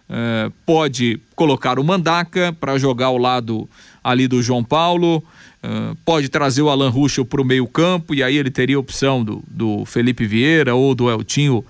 é, 0.08 0.50
pode 0.64 1.20
colocar 1.34 1.78
o 1.78 1.84
Mandaca 1.84 2.56
para 2.58 2.78
jogar 2.78 3.06
ao 3.06 3.18
lado 3.18 3.68
ali 4.04 4.28
do 4.28 4.40
João 4.40 4.62
Paulo, 4.62 5.22
Uh, 5.64 5.94
pode 6.04 6.28
trazer 6.28 6.60
o 6.60 6.68
Alan 6.68 6.88
Ruschel 6.88 7.24
para 7.24 7.40
o 7.40 7.44
meio-campo 7.44 8.12
e 8.12 8.20
aí 8.20 8.36
ele 8.36 8.50
teria 8.50 8.74
a 8.74 8.80
opção 8.80 9.22
do, 9.22 9.44
do 9.46 9.84
Felipe 9.84 10.26
Vieira 10.26 10.74
ou 10.74 10.92
do 10.92 11.08
Eltinho 11.08 11.58
uh, 11.58 11.64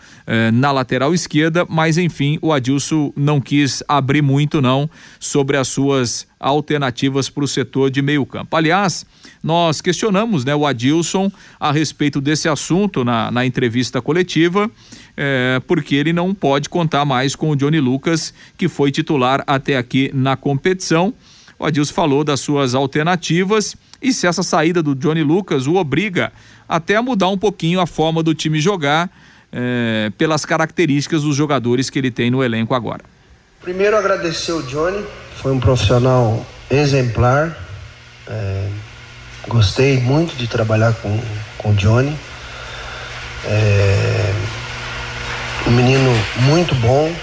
na 0.51 0.73
lateral 0.73 1.13
esquerda, 1.13 1.67
mas 1.69 1.99
enfim, 1.99 2.39
o 2.41 2.55
Adilson 2.55 3.13
não 3.15 3.39
quis 3.39 3.83
abrir 3.87 4.23
muito 4.23 4.63
não 4.63 4.89
sobre 5.21 5.59
as 5.59 5.69
suas 5.69 6.27
alternativas 6.41 7.29
para 7.29 7.45
o 7.45 7.49
setor 7.49 7.91
de 7.91 8.01
meio-campo. 8.01 8.57
Aliás, 8.57 9.05
nós 9.43 9.83
questionamos 9.83 10.43
né, 10.43 10.55
o 10.55 10.67
Adilson 10.67 11.31
a 11.61 11.71
respeito 11.71 12.19
desse 12.19 12.49
assunto 12.49 13.05
na, 13.05 13.31
na 13.31 13.45
entrevista 13.45 14.01
coletiva, 14.01 14.71
é, 15.15 15.61
porque 15.67 15.95
ele 15.95 16.15
não 16.15 16.35
pode 16.35 16.69
contar 16.71 17.05
mais 17.05 17.37
com 17.37 17.51
o 17.51 17.57
Johnny 17.57 17.79
Lucas, 17.79 18.33
que 18.57 18.69
foi 18.69 18.91
titular 18.91 19.45
até 19.47 19.77
aqui 19.77 20.11
na 20.15 20.35
competição. 20.35 21.13
O 21.63 21.67
Adilson 21.67 21.95
falou 21.95 22.25
das 22.25 22.41
suas 22.41 22.75
alternativas 22.75 23.77
e 24.03 24.13
se 24.13 24.27
essa 24.27 24.43
saída 24.43 24.83
do 24.83 24.97
Johnny 24.97 25.23
Lucas 25.23 25.69
o 25.69 25.77
obriga 25.77 26.33
até 26.69 26.97
a 26.97 27.03
mudar 27.03 27.29
um 27.29 27.39
pouquinho 27.39 27.79
a 27.79 27.87
forma 27.87 28.21
do 28.21 28.35
time 28.35 28.61
jogar 28.61 29.09
é, 29.53 30.11
pelas 30.19 30.45
características 30.45 31.23
dos 31.23 31.37
jogadores 31.37 31.89
que 31.89 32.01
ele 32.01 32.11
tem 32.11 32.33
no 32.33 32.43
elenco 32.43 32.75
agora. 32.75 33.05
Primeiro 33.61 33.97
agradecer 33.97 34.51
o 34.51 34.61
Johnny, 34.65 35.07
foi 35.37 35.53
um 35.53 35.61
profissional 35.61 36.45
exemplar. 36.69 37.57
É, 38.27 38.69
gostei 39.47 40.01
muito 40.01 40.35
de 40.35 40.49
trabalhar 40.49 40.93
com, 40.95 41.17
com 41.59 41.71
o 41.71 41.75
Johnny. 41.77 42.19
É, 43.45 44.35
um 45.69 45.71
menino 45.71 46.11
muito 46.41 46.75
bom, 46.75 47.15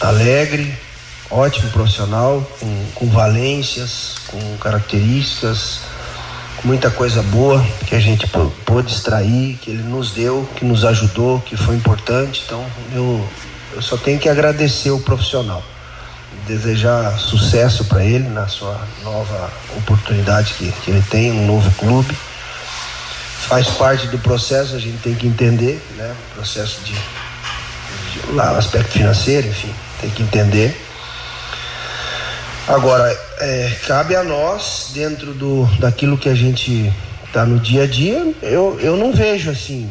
alegre, 0.00 0.78
ótimo 1.30 1.70
profissional, 1.70 2.42
com, 2.60 2.86
com 2.94 3.10
valências, 3.10 4.16
com 4.26 4.56
características, 4.58 5.80
com 6.56 6.68
muita 6.68 6.90
coisa 6.90 7.22
boa 7.22 7.64
que 7.86 7.94
a 7.94 8.00
gente 8.00 8.26
pôde 8.64 8.92
extrair, 8.92 9.58
que 9.60 9.70
ele 9.70 9.82
nos 9.82 10.12
deu, 10.12 10.48
que 10.56 10.64
nos 10.64 10.84
ajudou, 10.84 11.40
que 11.40 11.56
foi 11.56 11.76
importante. 11.76 12.42
Então 12.44 12.64
eu, 12.92 13.28
eu 13.74 13.82
só 13.82 13.96
tenho 13.96 14.18
que 14.18 14.28
agradecer 14.28 14.90
o 14.90 15.00
profissional, 15.00 15.62
desejar 16.46 17.18
sucesso 17.18 17.84
para 17.84 18.04
ele 18.04 18.28
na 18.28 18.48
sua 18.48 18.80
nova 19.02 19.50
oportunidade 19.76 20.54
que, 20.54 20.70
que 20.72 20.90
ele 20.90 21.02
tem, 21.02 21.32
um 21.32 21.46
novo 21.46 21.70
clube. 21.72 22.16
Faz 23.48 23.68
parte 23.68 24.06
do 24.06 24.18
processo, 24.18 24.74
a 24.74 24.78
gente 24.78 24.98
tem 25.02 25.14
que 25.14 25.26
entender, 25.26 25.82
né? 25.96 26.14
Processo 26.34 26.80
de, 26.82 26.92
de 26.92 28.32
lá, 28.32 28.56
aspecto 28.56 28.92
financeiro, 28.92 29.46
enfim, 29.48 29.70
tem 30.00 30.08
que 30.08 30.22
entender 30.22 30.83
Agora, 32.66 33.14
é, 33.40 33.76
cabe 33.86 34.16
a 34.16 34.22
nós, 34.22 34.90
dentro 34.94 35.34
do, 35.34 35.66
daquilo 35.78 36.16
que 36.16 36.30
a 36.30 36.34
gente 36.34 36.90
está 37.26 37.44
no 37.44 37.58
dia 37.58 37.82
a 37.82 37.86
dia, 37.86 38.34
eu, 38.40 38.78
eu 38.80 38.96
não 38.96 39.12
vejo 39.12 39.50
assim 39.50 39.90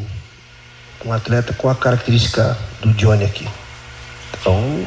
um 1.06 1.14
atleta 1.14 1.54
com 1.54 1.70
a 1.70 1.76
característica 1.76 2.58
do 2.82 2.92
Johnny 2.94 3.26
aqui. 3.26 3.48
Então, 4.40 4.86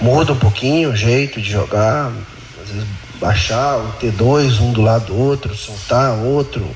muda 0.00 0.32
um 0.32 0.38
pouquinho 0.38 0.90
o 0.90 0.96
jeito 0.96 1.40
de 1.40 1.48
jogar, 1.48 2.10
às 2.60 2.70
vezes 2.70 2.88
baixar 3.20 3.76
o 3.76 3.92
T2 4.00 4.60
um 4.60 4.72
do 4.72 4.82
lado 4.82 5.06
do 5.06 5.16
outro, 5.16 5.54
soltar 5.54 6.14
outro, 6.14 6.68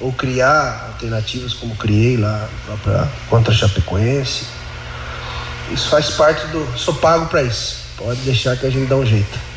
ou 0.00 0.10
criar 0.12 0.90
alternativas 0.94 1.52
como 1.52 1.76
criei 1.76 2.16
lá 2.16 2.48
pra, 2.82 3.08
contra 3.28 3.52
a 3.52 3.56
Chapecoense. 3.56 4.46
Isso 5.70 5.88
faz 5.88 6.10
parte 6.10 6.46
do. 6.46 6.66
Sou 6.78 6.94
pago 6.94 7.26
para 7.26 7.42
isso. 7.42 7.76
Pode 7.96 8.20
deixar 8.20 8.56
que 8.56 8.66
a 8.66 8.70
gente 8.70 8.88
dá 8.88 8.96
um 8.96 9.06
jeito. 9.06 9.51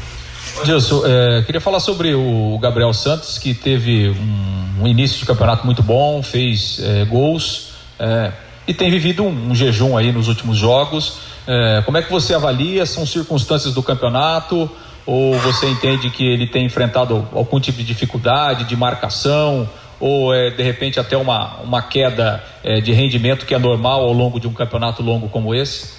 Gilson, 0.64 1.04
é, 1.06 1.44
queria 1.44 1.62
falar 1.62 1.80
sobre 1.80 2.14
o 2.16 2.58
Gabriel 2.60 2.94
Santos, 2.94 3.38
que 3.38 3.54
teve 3.54 4.10
um, 4.10 4.84
um 4.84 4.88
início 4.88 5.20
de 5.20 5.26
campeonato 5.26 5.66
muito 5.66 5.84
bom, 5.84 6.24
fez 6.24 6.80
é, 6.82 7.06
gols 7.06 7.74
é, 8.00 8.32
e 8.68 8.74
tem 8.74 8.90
vivido 8.90 9.24
um, 9.24 9.50
um, 9.52 9.56
jejum 9.56 9.98
aí 9.98 10.12
nos 10.12 10.28
últimos 10.28 10.58
jogos. 10.58 11.20
É, 11.46 11.84
como 11.86 11.98
é 11.98 12.02
que 12.02 12.12
você 12.12 12.34
avalia? 12.34 12.86
São 12.86 13.06
circunstâncias 13.06 13.74
do 13.74 13.84
campeonato? 13.84 14.70
Ou 15.06 15.38
você 15.40 15.68
entende 15.68 16.10
que 16.10 16.26
ele 16.26 16.48
tem 16.48 16.66
enfrentado 16.66 17.28
algum 17.32 17.60
tipo 17.60 17.78
de 17.78 17.84
dificuldade 17.84 18.64
de 18.64 18.76
marcação? 18.76 19.70
Ou 20.00 20.34
é 20.34 20.50
de 20.50 20.64
repente 20.64 21.00
até 21.00 21.16
uma, 21.16 21.58
uma 21.58 21.82
queda 21.82 22.44
é, 22.64 22.82
de 22.82 22.92
rendimento 22.92 23.46
que 23.46 23.54
é 23.54 23.60
normal 23.60 24.02
ao 24.02 24.14
longo 24.14 24.40
de 24.40 24.48
um 24.48 24.54
campeonato 24.54 25.04
longo 25.04 25.30
como 25.30 25.54
esse? 25.54 25.94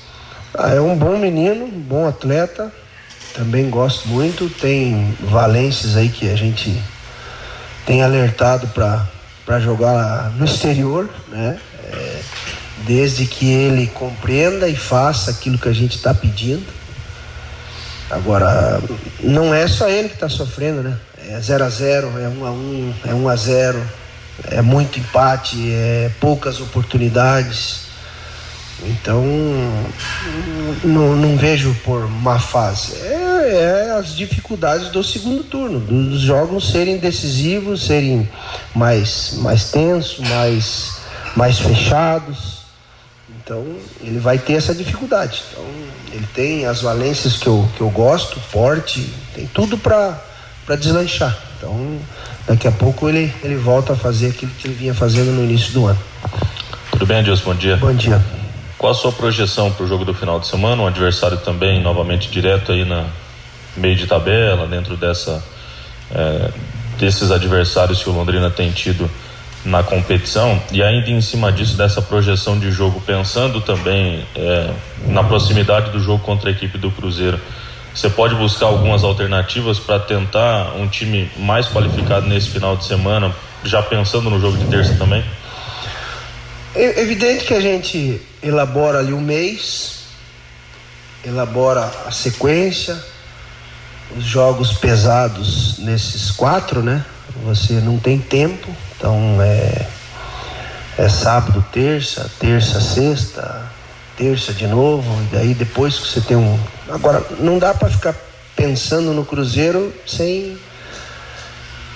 Ah, 0.53 0.71
é 0.71 0.81
um 0.81 0.97
bom 0.97 1.17
menino, 1.17 1.67
um 1.67 1.81
bom 1.81 2.07
atleta 2.09 2.73
também 3.37 3.69
gosto 3.69 4.09
muito. 4.09 4.49
Tem 4.49 5.17
valências 5.21 5.97
aí 5.97 6.09
que 6.09 6.31
a 6.31 6.37
gente 6.37 6.83
tem 7.85 8.03
alertado 8.03 8.67
para 8.69 9.61
jogar 9.61 10.31
no 10.31 10.45
exterior, 10.45 11.09
né? 11.29 11.59
É, 11.85 12.21
desde 12.87 13.27
que 13.27 13.49
ele 13.49 13.87
compreenda 13.89 14.69
e 14.69 14.75
faça 14.75 15.31
aquilo 15.31 15.59
que 15.59 15.69
a 15.69 15.73
gente 15.73 15.97
está 15.97 16.15
pedindo. 16.15 16.67
Agora, 18.11 18.81
não 19.21 19.53
é 19.53 19.67
só 19.69 19.89
ele 19.89 20.09
que 20.09 20.15
está 20.15 20.29
sofrendo, 20.29 20.83
né? 20.83 20.97
É 21.29 21.41
0 21.41 21.65
a 21.65 21.69
0 21.69 22.19
é 22.19 22.29
1 22.29 22.47
a 22.47 22.51
1 22.51 22.95
é 23.07 23.15
1 23.15 23.29
a 23.29 23.37
0 23.37 23.83
é 24.51 24.63
muito 24.63 24.99
empate, 24.99 25.73
é 25.73 26.11
poucas 26.21 26.61
oportunidades. 26.61 27.86
Então, 28.83 29.25
não, 30.85 31.17
não 31.17 31.37
vejo 31.37 31.75
por 31.85 32.09
má 32.09 32.39
fase. 32.39 32.97
É, 32.97 33.89
é, 33.89 33.99
as 33.99 34.15
dificuldades 34.15 34.89
do 34.91 35.03
segundo 35.03 35.43
turno, 35.45 35.81
dos 35.81 36.21
jogos 36.21 36.71
serem 36.71 36.99
decisivos, 36.99 37.87
serem 37.87 38.29
mais, 38.75 39.35
mais 39.39 39.71
tensos, 39.71 40.19
mais, 40.29 40.97
mais 41.35 41.59
fechados. 41.59 42.57
Então, 43.41 43.65
ele 44.03 44.19
vai 44.19 44.39
ter 44.39 44.55
essa 44.55 44.75
dificuldade. 44.75 45.43
Então, 45.51 45.65
ele 46.13 46.27
tem 46.35 46.67
as 46.67 46.83
valências 46.83 47.37
que 47.37 47.47
eu, 47.47 47.67
que 47.77 47.81
eu 47.81 47.89
gosto, 47.91 48.39
forte, 48.41 49.11
tem 49.35 49.47
tudo 49.47 49.79
para 49.79 50.21
deslanchar. 50.79 51.37
Então, 51.57 51.99
daqui 52.47 52.69
a 52.69 52.73
pouco 52.73 53.09
ele, 53.09 53.33
ele 53.43 53.57
volta 53.57 53.95
a 53.95 53.97
fazer 53.97 54.29
aquilo 54.29 54.53
que 54.53 54.69
ele 54.69 54.75
vinha 54.75 54.95
fazendo 54.95 55.33
no 55.33 55.43
início 55.45 55.73
do 55.73 55.87
ano. 55.87 55.99
Tudo 56.91 57.07
bem, 57.07 57.23
Deus? 57.23 57.41
Bom 57.41 57.55
dia. 57.55 57.77
Bom 57.77 57.95
dia. 57.95 58.21
Qual 58.79 58.93
a 58.93 58.95
sua 58.95 59.11
projeção 59.11 59.73
para 59.73 59.85
o 59.85 59.89
jogo 59.89 60.05
do 60.05 60.13
final 60.13 60.39
de 60.39 60.47
semana? 60.47 60.83
Um 60.83 60.87
adversário 60.87 61.39
também 61.39 61.81
novamente 61.81 62.29
direto 62.29 62.73
aí 62.73 62.85
na 62.85 63.07
meio 63.77 63.97
de 63.97 64.07
tabela, 64.07 64.67
dentro 64.67 64.97
dessa 64.97 65.43
é, 66.11 66.51
desses 66.99 67.31
adversários 67.31 68.03
que 68.03 68.09
o 68.09 68.13
Londrina 68.13 68.51
tem 68.51 68.71
tido 68.71 69.11
na 69.65 69.83
competição 69.83 70.61
e 70.71 70.83
ainda 70.83 71.11
em 71.11 71.21
cima 71.21 71.51
disso 71.51 71.77
dessa 71.77 72.01
projeção 72.01 72.59
de 72.59 72.71
jogo, 72.71 73.01
pensando 73.01 73.61
também 73.61 74.25
é, 74.35 74.71
na 75.07 75.25
proximidade 75.25 75.91
do 75.91 76.01
jogo 76.01 76.23
contra 76.23 76.49
a 76.49 76.53
equipe 76.53 76.79
do 76.79 76.91
Cruzeiro, 76.91 77.41
você 77.93 78.09
pode 78.09 78.35
buscar 78.35 78.67
algumas 78.67 79.03
alternativas 79.03 79.79
para 79.79 79.99
tentar 79.99 80.75
um 80.77 80.87
time 80.87 81.31
mais 81.39 81.67
qualificado 81.67 82.27
nesse 82.27 82.51
final 82.51 82.77
de 82.77 82.85
semana, 82.85 83.35
já 83.65 83.83
pensando 83.83 84.31
no 84.31 84.41
jogo 84.41 84.57
de 84.57 84.67
terça 84.67 84.95
também? 84.95 85.25
É 86.79 87.01
evidente 87.01 87.47
que 87.47 87.55
a 87.55 87.61
gente 87.61 88.21
elabora 88.43 88.99
ali 88.99 89.15
um 89.15 89.21
mês, 89.21 90.01
elabora 91.25 91.91
a 92.05 92.11
sequência, 92.11 93.03
os 94.15 94.23
jogos 94.23 94.75
pesados 94.75 95.79
nesses 95.79 96.31
quatro, 96.31 96.83
né? 96.83 97.03
Você 97.45 97.73
não 97.81 97.99
tem 97.99 98.19
tempo, 98.19 98.69
então 98.95 99.39
é, 99.41 99.87
é 100.99 101.09
sábado, 101.09 101.65
terça, 101.73 102.31
terça, 102.39 102.79
sexta, 102.79 103.73
terça 104.15 104.53
de 104.53 104.67
novo, 104.67 105.23
e 105.23 105.35
daí 105.35 105.55
depois 105.55 105.99
que 105.99 106.09
você 106.09 106.21
tem 106.21 106.37
um. 106.37 106.61
Agora, 106.91 107.25
não 107.41 107.59
dá 107.59 107.73
para 107.73 107.89
ficar 107.89 108.15
pensando 108.55 109.15
no 109.15 109.25
Cruzeiro 109.25 109.95
sem 110.07 110.59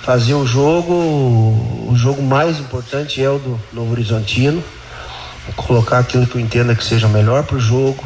fazer 0.03 0.33
o 0.33 0.45
jogo. 0.45 0.93
O 0.93 1.93
jogo 1.95 2.21
mais 2.21 2.59
importante 2.59 3.21
é 3.23 3.29
o 3.29 3.37
do 3.37 3.59
Novo 3.73 3.91
Horizontino 3.91 4.63
colocar 5.55 5.99
aquilo 5.99 6.25
que 6.27 6.35
eu 6.35 6.41
entenda 6.41 6.75
que 6.75 6.83
seja 6.83 7.07
melhor 7.07 7.43
para 7.43 7.57
o 7.57 7.59
jogo, 7.59 8.03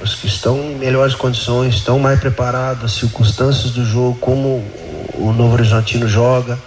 os 0.00 0.14
que 0.14 0.26
estão 0.26 0.56
em 0.58 0.76
melhores 0.76 1.14
condições, 1.14 1.74
estão 1.74 1.98
mais 1.98 2.20
preparados, 2.20 2.84
as 2.84 2.92
circunstâncias 2.92 3.72
do 3.72 3.84
jogo, 3.84 4.16
como 4.20 4.64
o 5.14 5.32
Novo 5.32 5.54
Horizontino 5.54 6.08
joga, 6.08 6.58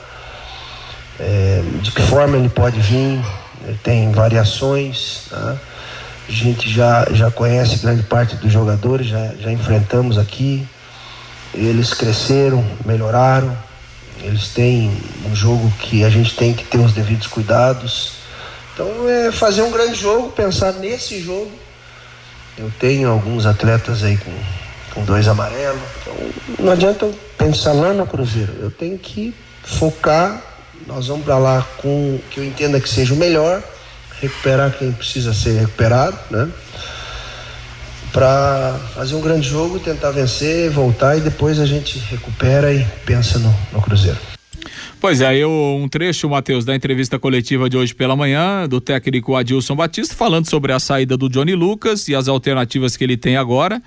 é, 1.20 1.64
de 1.82 1.92
que 1.92 2.02
forma 2.02 2.38
ele 2.38 2.50
pode 2.50 2.80
vir, 2.80 3.24
tem 3.84 4.12
variações. 4.12 5.28
Tá? 5.30 5.56
A 6.28 6.32
gente 6.32 6.70
já, 6.70 7.08
já 7.12 7.32
conhece 7.32 7.78
grande 7.78 8.04
parte 8.04 8.36
dos 8.36 8.52
jogadores, 8.52 9.08
já, 9.08 9.34
já 9.40 9.52
enfrentamos 9.52 10.18
aqui. 10.18 10.68
Eles 11.54 11.94
cresceram, 11.94 12.64
melhoraram, 12.86 13.56
eles 14.24 14.50
têm 14.50 14.92
um 15.26 15.36
jogo 15.36 15.72
que 15.80 16.04
a 16.04 16.10
gente 16.10 16.36
tem 16.36 16.54
que 16.54 16.64
ter 16.64 16.78
os 16.78 16.94
devidos 16.94 17.28
cuidados. 17.28 18.14
Então 18.74 19.08
é 19.10 19.32
fazer 19.32 19.62
um 19.62 19.72
grande 19.72 19.96
jogo, 19.96 20.32
pensar 20.32 20.74
nesse 20.74 21.22
jogo. 21.22 21.52
Eu 22.58 22.72
tenho 22.80 23.10
alguns 23.10 23.46
atletas 23.46 24.04
aí 24.04 24.18
com, 24.18 24.32
com 24.94 25.04
dois 25.04 25.28
amarelos. 25.28 25.82
Então 26.02 26.16
não 26.60 26.72
adianta 26.72 27.06
eu 27.06 27.20
pensar 27.38 27.74
lá 27.74 27.94
no 27.94 28.06
Cruzeiro. 28.06 28.54
Eu 28.60 28.72
tenho 28.72 28.98
que 28.98 29.34
focar. 29.64 30.42
Nós 30.88 31.08
vamos 31.08 31.26
para 31.26 31.38
lá 31.38 31.66
com 31.78 32.16
o 32.16 32.24
que 32.30 32.40
eu 32.40 32.44
entenda 32.44 32.80
que 32.80 32.90
seja 32.90 33.14
o 33.14 33.18
melhor, 33.18 33.62
recuperar 34.20 34.72
quem 34.72 34.92
precisa 34.92 35.34
ser 35.34 35.60
recuperado, 35.60 36.18
né? 36.30 36.50
Para 38.12 38.78
fazer 38.94 39.16
um 39.16 39.22
grande 39.22 39.48
jogo, 39.48 39.80
tentar 39.80 40.12
vencer, 40.12 40.70
voltar 40.70 41.18
e 41.18 41.22
depois 41.22 41.60
a 41.60 41.66
gente 41.66 41.98
recupera 42.00 42.74
e 42.74 42.86
pensa 43.06 43.40
no, 43.40 43.54
no 43.72 43.82
Cruzeiro. 43.82 44.20
Pois 45.02 45.20
é, 45.20 45.36
eu, 45.36 45.50
um 45.82 45.88
trecho, 45.88 46.30
Matheus, 46.30 46.64
da 46.64 46.76
entrevista 46.76 47.18
coletiva 47.18 47.68
de 47.68 47.76
hoje 47.76 47.96
pela 47.96 48.16
manhã, 48.16 48.70
do 48.70 48.80
técnico 48.80 49.36
Adilson 49.36 49.76
Batista, 49.76 50.14
falando 50.14 50.48
sobre 50.48 50.74
a 50.74 50.80
saída 50.80 51.18
do 51.18 51.28
Johnny 51.28 51.56
Lucas 51.56 52.08
e 52.08 52.14
as 52.14 52.28
alternativas 52.28 52.96
que 52.96 53.04
ele 53.04 53.18
tem 53.18 53.36
agora, 53.36 53.82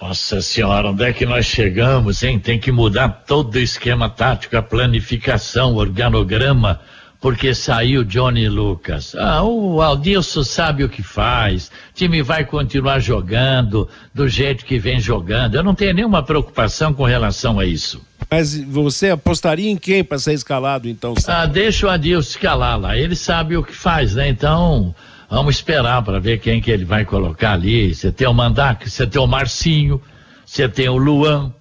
Nossa 0.00 0.40
senhora, 0.42 0.90
onde 0.90 1.04
é 1.04 1.12
que 1.12 1.24
nós 1.26 1.46
chegamos, 1.46 2.22
hein? 2.22 2.38
Tem 2.38 2.58
que 2.58 2.72
mudar 2.72 3.08
todo 3.26 3.54
o 3.54 3.58
esquema 3.58 4.08
tático, 4.08 4.56
a 4.56 4.62
planificação, 4.62 5.74
o 5.74 5.76
organograma, 5.76 6.80
porque 7.20 7.54
saiu 7.54 8.02
Johnny 8.02 8.48
Lucas. 8.48 9.14
Ah, 9.14 9.42
o 9.42 9.80
Aldilson 9.82 10.42
sabe 10.42 10.84
o 10.84 10.88
que 10.88 11.02
faz, 11.02 11.68
o 11.68 11.94
time 11.94 12.22
vai 12.22 12.46
continuar 12.46 12.98
jogando 12.98 13.88
do 14.14 14.26
jeito 14.26 14.64
que 14.64 14.78
vem 14.78 14.98
jogando. 14.98 15.54
Eu 15.54 15.62
não 15.62 15.74
tenho 15.74 15.94
nenhuma 15.94 16.22
preocupação 16.22 16.94
com 16.94 17.04
relação 17.04 17.60
a 17.60 17.66
isso. 17.66 18.09
Mas 18.30 18.56
você 18.56 19.10
apostaria 19.10 19.68
em 19.68 19.76
quem 19.76 20.04
para 20.04 20.18
ser 20.18 20.34
escalado 20.34 20.88
então? 20.88 21.14
Ah, 21.26 21.46
deixa 21.46 21.86
o 21.86 21.90
Adilson 21.90 22.30
escalar 22.30 22.78
lá. 22.78 22.96
Ele 22.96 23.16
sabe 23.16 23.56
o 23.56 23.64
que 23.64 23.74
faz, 23.74 24.14
né? 24.14 24.28
Então, 24.28 24.94
vamos 25.28 25.56
esperar 25.56 26.02
para 26.02 26.20
ver 26.20 26.38
quem 26.38 26.60
que 26.60 26.70
ele 26.70 26.84
vai 26.84 27.04
colocar 27.04 27.54
ali. 27.54 27.92
Você 27.92 28.12
tem 28.12 28.28
o 28.28 28.32
Mandac, 28.32 28.88
você 28.88 29.04
tem 29.04 29.20
o 29.20 29.26
Marcinho, 29.26 30.00
você 30.46 30.68
tem 30.68 30.88
o 30.88 30.96
Luan, 30.96 31.52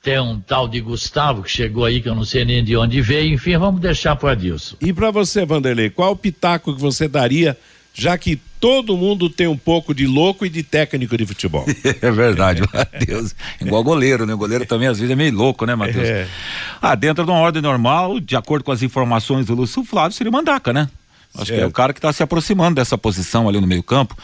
tem 0.00 0.20
um 0.20 0.40
tal 0.40 0.68
de 0.68 0.80
Gustavo 0.80 1.42
que 1.42 1.50
chegou 1.50 1.84
aí 1.84 2.00
que 2.00 2.08
eu 2.08 2.14
não 2.14 2.24
sei 2.24 2.44
nem 2.44 2.62
de 2.62 2.76
onde 2.76 3.02
veio. 3.02 3.34
Enfim, 3.34 3.58
vamos 3.58 3.80
deixar 3.80 4.14
para 4.14 4.28
o 4.28 4.30
Adilson. 4.30 4.76
E 4.80 4.92
para 4.92 5.10
você, 5.10 5.44
Vanderlei, 5.44 5.90
qual 5.90 6.12
o 6.12 6.16
pitaco 6.16 6.72
que 6.72 6.80
você 6.80 7.08
daria 7.08 7.58
já 7.92 8.16
que 8.16 8.40
todo 8.60 8.96
mundo 8.96 9.30
tem 9.30 9.48
um 9.48 9.56
pouco 9.56 9.94
de 9.94 10.06
louco 10.06 10.44
e 10.44 10.50
de 10.50 10.62
técnico 10.62 11.16
de 11.16 11.24
futebol. 11.24 11.64
é 12.00 12.10
verdade, 12.10 12.62
Matheus. 12.72 13.34
Igual 13.60 13.82
goleiro, 13.82 14.26
né? 14.26 14.34
O 14.34 14.38
goleiro 14.38 14.66
também 14.66 14.86
às 14.86 14.98
vezes 14.98 15.10
é 15.10 15.16
meio 15.16 15.34
louco, 15.34 15.64
né, 15.64 15.74
Matheus? 15.74 16.06
É. 16.06 16.28
Ah, 16.80 16.94
dentro 16.94 17.24
de 17.24 17.30
uma 17.30 17.40
ordem 17.40 17.62
normal, 17.62 18.20
de 18.20 18.36
acordo 18.36 18.62
com 18.62 18.70
as 18.70 18.82
informações 18.82 19.46
do 19.46 19.54
Lúcio 19.54 19.82
Flávio, 19.82 20.12
seria 20.12 20.30
Mandaca, 20.30 20.72
né? 20.72 20.88
Acho 21.34 21.46
certo. 21.46 21.58
que 21.58 21.64
é 21.64 21.66
o 21.66 21.70
cara 21.70 21.92
que 21.92 21.98
está 21.98 22.12
se 22.12 22.22
aproximando 22.22 22.74
dessa 22.74 22.98
posição 22.98 23.48
ali 23.48 23.60
no 23.60 23.66
meio-campo. 23.66 24.16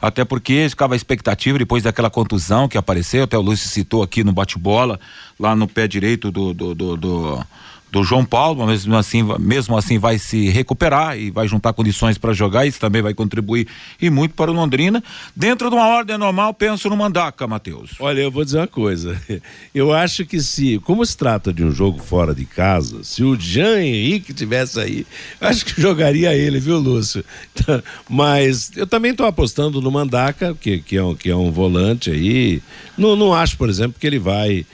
Até 0.00 0.24
porque 0.24 0.66
ficava 0.70 0.94
a 0.94 0.96
expectativa 0.96 1.58
depois 1.58 1.82
daquela 1.82 2.08
contusão 2.08 2.68
que 2.68 2.78
apareceu, 2.78 3.24
até 3.24 3.36
o 3.36 3.40
Lúcio 3.40 3.68
citou 3.68 4.02
aqui 4.02 4.22
no 4.22 4.32
bate-bola, 4.32 4.98
lá 5.38 5.56
no 5.56 5.66
pé 5.66 5.88
direito 5.88 6.30
do, 6.30 6.54
do, 6.54 6.74
do, 6.74 6.96
do 6.96 7.46
do 7.92 8.02
João 8.02 8.24
Paulo, 8.24 8.64
mas 8.64 8.86
mesmo 8.86 8.96
assim, 8.96 9.22
mesmo 9.38 9.76
assim 9.76 9.98
vai 9.98 10.18
se 10.18 10.48
recuperar 10.48 11.18
e 11.18 11.30
vai 11.30 11.46
juntar 11.46 11.74
condições 11.74 12.16
para 12.16 12.32
jogar, 12.32 12.64
isso 12.64 12.80
também 12.80 13.02
vai 13.02 13.12
contribuir 13.12 13.68
e 14.00 14.08
muito 14.08 14.34
para 14.34 14.50
o 14.50 14.54
Londrina. 14.54 15.04
Dentro 15.36 15.68
de 15.68 15.76
uma 15.76 15.86
ordem 15.86 16.16
normal, 16.16 16.54
penso 16.54 16.88
no 16.88 16.96
Mandaca, 16.96 17.46
Matheus. 17.46 17.90
Olha, 18.00 18.22
eu 18.22 18.30
vou 18.30 18.46
dizer 18.46 18.60
uma 18.60 18.66
coisa. 18.66 19.20
Eu 19.74 19.92
acho 19.92 20.24
que 20.24 20.40
se, 20.40 20.78
como 20.80 21.04
se 21.04 21.16
trata 21.16 21.52
de 21.52 21.62
um 21.62 21.70
jogo 21.70 21.98
fora 21.98 22.34
de 22.34 22.46
casa, 22.46 23.04
se 23.04 23.22
o 23.22 23.38
Jean 23.38 23.82
Henrique 23.82 24.32
tivesse 24.32 24.80
aí, 24.80 25.06
acho 25.40 25.64
que 25.64 25.78
jogaria 25.80 26.34
ele, 26.34 26.58
viu, 26.58 26.78
Lúcio? 26.78 27.22
Mas 28.08 28.70
eu 28.76 28.86
também 28.86 29.10
estou 29.10 29.26
apostando 29.26 29.80
no 29.82 29.90
Mandaca, 29.90 30.56
que, 30.58 30.78
que, 30.78 30.96
é 30.96 31.02
um, 31.02 31.14
que 31.14 31.30
é 31.30 31.36
um 31.36 31.50
volante 31.50 32.10
aí. 32.10 32.62
Não, 32.96 33.16
não 33.16 33.34
acho, 33.34 33.56
por 33.58 33.68
exemplo, 33.68 33.98
que 34.00 34.06
ele 34.06 34.18
vai 34.18 34.64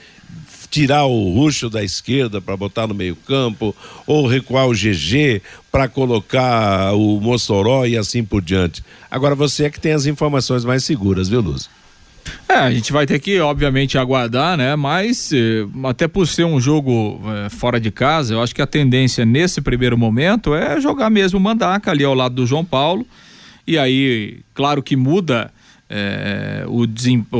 tirar 0.69 1.05
o 1.05 1.33
Ruxo 1.33 1.69
da 1.69 1.83
esquerda 1.83 2.39
para 2.39 2.55
botar 2.55 2.87
no 2.87 2.93
meio-campo, 2.93 3.75
ou 4.05 4.27
recuar 4.27 4.67
o 4.67 4.73
GG 4.73 5.41
para 5.71 5.87
colocar 5.87 6.93
o 6.93 7.19
Mossoró 7.19 7.85
e 7.85 7.97
assim 7.97 8.23
por 8.23 8.41
diante. 8.41 8.83
Agora 9.09 9.35
você 9.35 9.65
é 9.65 9.69
que 9.69 9.79
tem 9.79 9.93
as 9.93 10.05
informações 10.05 10.63
mais 10.63 10.83
seguras, 10.83 11.27
viu, 11.29 11.41
Luz? 11.41 11.69
É, 12.47 12.55
a 12.55 12.71
gente 12.71 12.91
vai 12.91 13.05
ter 13.05 13.19
que, 13.19 13.39
obviamente, 13.39 13.97
aguardar, 13.97 14.57
né? 14.57 14.75
Mas, 14.75 15.31
eh, 15.31 15.65
até 15.85 16.07
por 16.07 16.27
ser 16.27 16.43
um 16.43 16.59
jogo 16.59 17.21
eh, 17.25 17.49
fora 17.49 17.79
de 17.79 17.89
casa, 17.89 18.33
eu 18.33 18.41
acho 18.41 18.53
que 18.53 18.61
a 18.61 18.67
tendência 18.67 19.25
nesse 19.25 19.61
primeiro 19.61 19.97
momento 19.97 20.53
é 20.53 20.79
jogar 20.79 21.09
mesmo 21.09 21.39
o 21.39 21.41
Mandaca 21.41 21.91
ali 21.91 22.03
ao 22.03 22.13
lado 22.13 22.35
do 22.35 22.45
João 22.45 22.65
Paulo. 22.65 23.05
E 23.65 23.77
aí, 23.77 24.39
claro 24.53 24.81
que 24.81 24.95
muda 24.95 25.51
é, 25.89 26.65
o 26.67 26.85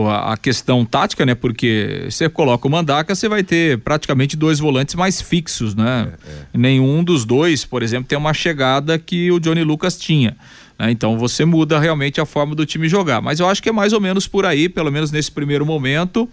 a 0.10 0.36
questão 0.36 0.84
tática, 0.84 1.26
né? 1.26 1.36
Porque 1.36 2.08
você 2.10 2.28
coloca 2.28 2.68
o 2.68 2.72
Mandaca, 2.72 3.14
você 3.14 3.30
vai 3.30 3.44
ter 3.44 3.78
praticamente 3.80 4.36
dois 4.36 4.58
volantes 4.58 4.96
mais 4.96 5.22
fixos, 5.22 5.76
né? 5.76 6.14
É, 6.26 6.32
é. 6.32 6.58
Nenhum 6.58 7.04
dos 7.04 7.26
dois, 7.26 7.64
por 7.64 7.84
exemplo, 7.84 8.08
tem 8.08 8.18
uma 8.18 8.34
chegada 8.34 8.98
que 8.98 9.32
o 9.32 9.40
Johnny 9.40 9.64
Lucas 9.64 9.98
tinha. 9.98 10.36
Né? 10.80 10.90
Então 10.90 11.18
você 11.18 11.46
muda 11.46 11.78
realmente 11.78 12.20
a 12.20 12.26
forma 12.26 12.56
do 12.56 12.66
time 12.66 12.90
jogar. 12.90 13.22
Mas 13.22 13.40
eu 13.40 13.48
acho 13.48 13.62
que 13.62 13.70
é 13.70 13.72
mais 13.72 13.94
ou 13.94 14.02
menos 14.02 14.28
por 14.28 14.46
aí, 14.46 14.68
pelo 14.68 14.92
menos 14.92 15.12
nesse 15.12 15.32
primeiro 15.32 15.66
momento. 15.66 16.28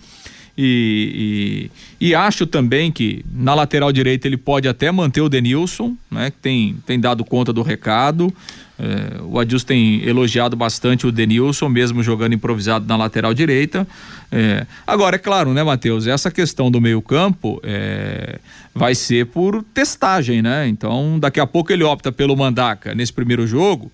E, 0.58 1.68
e, 2.00 2.08
e, 2.08 2.14
acho 2.14 2.46
também 2.46 2.90
que 2.90 3.22
na 3.30 3.54
lateral 3.54 3.92
direita 3.92 4.26
ele 4.26 4.38
pode 4.38 4.66
até 4.66 4.90
manter 4.90 5.20
o 5.20 5.28
Denilson, 5.28 5.94
né? 6.10 6.30
Que 6.30 6.38
tem, 6.38 6.76
tem 6.86 6.98
dado 6.98 7.24
conta 7.24 7.52
do 7.52 7.60
recado. 7.60 8.32
É, 8.78 9.22
o 9.22 9.38
Adilson 9.38 9.66
tem 9.66 10.04
elogiado 10.06 10.54
bastante 10.54 11.06
o 11.06 11.12
Denilson, 11.12 11.68
mesmo 11.68 12.02
jogando 12.02 12.34
improvisado 12.34 12.86
na 12.86 12.96
lateral 12.96 13.32
direita. 13.32 13.86
É, 14.30 14.66
agora, 14.86 15.16
é 15.16 15.18
claro, 15.18 15.52
né, 15.52 15.62
Matheus? 15.62 16.06
Essa 16.06 16.30
questão 16.30 16.70
do 16.70 16.80
meio-campo 16.80 17.60
é, 17.62 18.38
vai 18.74 18.94
ser 18.94 19.26
por 19.26 19.62
testagem, 19.74 20.42
né? 20.42 20.68
Então, 20.68 21.18
daqui 21.18 21.40
a 21.40 21.46
pouco 21.46 21.72
ele 21.72 21.84
opta 21.84 22.12
pelo 22.12 22.36
Mandaca 22.36 22.94
nesse 22.94 23.12
primeiro 23.12 23.46
jogo. 23.46 23.90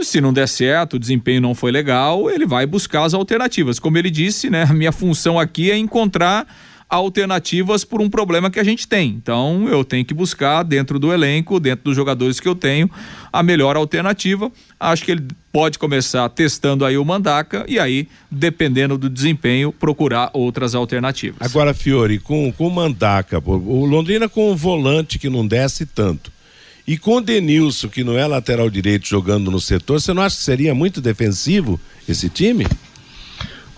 Se 0.00 0.20
não 0.20 0.32
der 0.32 0.48
certo, 0.48 0.94
o 0.94 0.98
desempenho 0.98 1.40
não 1.40 1.54
foi 1.54 1.70
legal, 1.70 2.30
ele 2.30 2.46
vai 2.46 2.66
buscar 2.66 3.04
as 3.04 3.14
alternativas. 3.14 3.78
Como 3.78 3.96
ele 3.98 4.10
disse, 4.10 4.50
né? 4.50 4.64
A 4.68 4.72
minha 4.72 4.92
função 4.92 5.38
aqui 5.38 5.70
é 5.70 5.76
encontrar 5.76 6.46
alternativas 6.92 7.84
por 7.84 8.02
um 8.02 8.10
problema 8.10 8.50
que 8.50 8.60
a 8.60 8.64
gente 8.64 8.86
tem. 8.86 9.08
Então 9.08 9.66
eu 9.68 9.82
tenho 9.82 10.04
que 10.04 10.12
buscar 10.12 10.62
dentro 10.62 10.98
do 10.98 11.10
elenco, 11.10 11.58
dentro 11.58 11.86
dos 11.86 11.96
jogadores 11.96 12.38
que 12.38 12.46
eu 12.46 12.54
tenho, 12.54 12.90
a 13.32 13.42
melhor 13.42 13.76
alternativa. 13.76 14.52
Acho 14.78 15.04
que 15.04 15.12
ele 15.12 15.26
pode 15.50 15.78
começar 15.78 16.28
testando 16.28 16.84
aí 16.84 16.98
o 16.98 17.04
Mandaca 17.04 17.64
e 17.66 17.78
aí, 17.78 18.06
dependendo 18.30 18.98
do 18.98 19.08
desempenho, 19.08 19.72
procurar 19.72 20.30
outras 20.34 20.74
alternativas. 20.74 21.38
Agora, 21.40 21.72
Fiore, 21.72 22.18
com, 22.18 22.52
com 22.52 22.66
o 22.66 22.70
Mandaca, 22.70 23.42
o 23.44 23.86
Londrina 23.86 24.28
com 24.28 24.50
o 24.50 24.56
volante 24.56 25.18
que 25.18 25.30
não 25.30 25.46
desce 25.46 25.86
tanto. 25.86 26.30
E 26.86 26.98
com 26.98 27.16
o 27.16 27.20
Denilson, 27.20 27.88
que 27.88 28.02
não 28.02 28.18
é 28.18 28.26
lateral 28.26 28.68
direito 28.68 29.06
jogando 29.06 29.50
no 29.50 29.60
setor, 29.60 30.00
você 30.00 30.12
não 30.12 30.22
acha 30.22 30.36
que 30.36 30.42
seria 30.42 30.74
muito 30.74 31.00
defensivo 31.00 31.80
esse 32.08 32.28
time? 32.28 32.66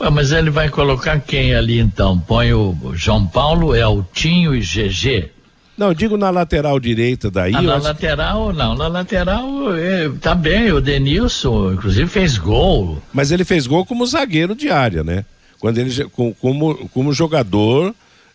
Ué, 0.01 0.11
mas 0.11 0.33
ele 0.33 0.51
vai 0.51 0.69
colocar 0.69 1.21
quem 1.21 1.55
ali 1.55 1.79
então? 1.79 2.19
Põe 2.19 2.53
o 2.53 2.77
João 2.95 3.27
Paulo, 3.27 3.75
Eltinho 3.75 4.55
e 4.55 4.61
GG? 4.61 5.31
Não, 5.77 5.93
digo 5.93 6.17
na 6.17 6.31
lateral 6.31 6.79
direita 6.79 7.31
daí. 7.31 7.55
Ah, 7.55 7.61
na 7.61 7.77
lateral, 7.77 8.51
que... 8.51 8.57
não. 8.57 8.75
Na 8.77 8.87
lateral 8.87 9.75
é, 9.77 10.09
tá 10.21 10.35
bem, 10.35 10.73
o 10.73 10.81
Denilson, 10.81 11.73
inclusive, 11.73 12.09
fez 12.09 12.39
gol. 12.39 13.03
Mas 13.13 13.33
ele 13.33 13.45
fez 13.45 13.67
gol 13.67 13.85
como 13.85 14.07
zagueiro 14.07 14.55
de 14.55 14.71
área, 14.71 15.03
né? 15.03 15.25
Quando 15.59 15.79
ele, 15.79 16.05
como, 16.41 16.89
como 16.89 17.13
jogador 17.13 17.95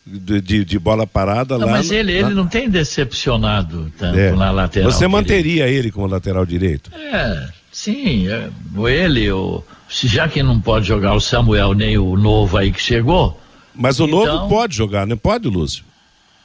de, 0.10 0.42
de, 0.42 0.66
de 0.66 0.80
bola 0.80 1.06
parada 1.06 1.58
não, 1.58 1.68
lá. 1.68 1.74
Mas 1.74 1.92
ele, 1.92 2.12
ele 2.12 2.34
não 2.34 2.48
tem 2.48 2.70
decepcionado 2.70 3.92
tanto 3.98 4.18
é. 4.18 4.32
na 4.32 4.52
lateral. 4.52 4.92
Você 4.92 5.08
manteria 5.08 5.66
direito. 5.66 5.80
ele 5.80 5.92
como 5.92 6.08
lateral 6.08 6.46
direito? 6.46 6.92
É, 6.96 7.48
sim. 7.72 8.28
É, 8.28 8.50
ele, 8.90 9.32
o. 9.32 9.64
Já 9.90 10.28
que 10.28 10.42
não 10.44 10.60
pode 10.60 10.88
jogar 10.88 11.14
o 11.14 11.20
Samuel 11.20 11.74
nem 11.74 11.98
o 11.98 12.16
novo 12.16 12.58
aí 12.58 12.72
que 12.72 12.82
chegou. 12.82 13.40
Mas 13.74 14.00
o 14.00 14.06
então... 14.06 14.26
novo 14.26 14.50
pode 14.50 14.76
jogar, 14.76 15.08
não 15.08 15.18
pode, 15.18 15.48
Lúcio? 15.48 15.84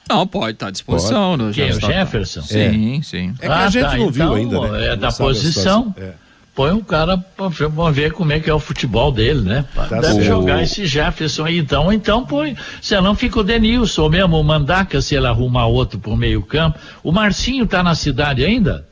Não, 0.08 0.26
pode 0.26 0.52
estar 0.52 0.66
tá 0.66 0.68
à 0.68 0.72
disposição. 0.72 1.38
Pode. 1.38 1.54
Quem, 1.54 1.70
o 1.70 1.80
Jefferson? 1.80 2.42
Sim, 2.42 3.00
sim. 3.02 3.34
É 3.40 3.46
que 3.46 3.52
a 3.52 3.68
gente 3.70 3.84
ah, 3.84 3.90
tá, 3.90 3.96
não 3.96 4.10
viu 4.10 4.38
então, 4.38 4.62
ainda, 4.62 4.78
né? 4.78 4.86
É 4.88 4.96
da 4.96 5.10
posição. 5.10 5.94
É 5.98 6.23
põe 6.55 6.72
um 6.72 6.80
cara 6.80 7.18
para 7.18 7.90
ver 7.90 8.12
como 8.12 8.32
é 8.32 8.38
que 8.38 8.48
é 8.48 8.55
o 8.55 8.61
futebol 8.61 9.11
dele, 9.11 9.40
né? 9.40 9.64
Tá 9.74 10.00
Deve 10.00 10.22
jogar 10.22 10.62
esse 10.62 10.86
Jefferson 10.86 11.44
aí 11.44 11.59
então, 11.59 11.92
então 11.92 12.24
põe, 12.24 12.57
senão 12.80 13.14
fica 13.14 13.40
o 13.40 13.44
Denilson, 13.44 14.02
ou 14.02 14.11
mesmo 14.11 14.38
o 14.38 14.44
Mandaca 14.44 15.00
se 15.00 15.14
ele 15.14 15.26
arrumar 15.26 15.66
outro 15.66 15.98
por 15.98 16.16
meio 16.16 16.42
campo. 16.42 16.78
O 17.02 17.11
Marcinho 17.11 17.66
tá 17.66 17.82
na 17.82 17.94
cidade 17.94 18.44
ainda? 18.44 18.86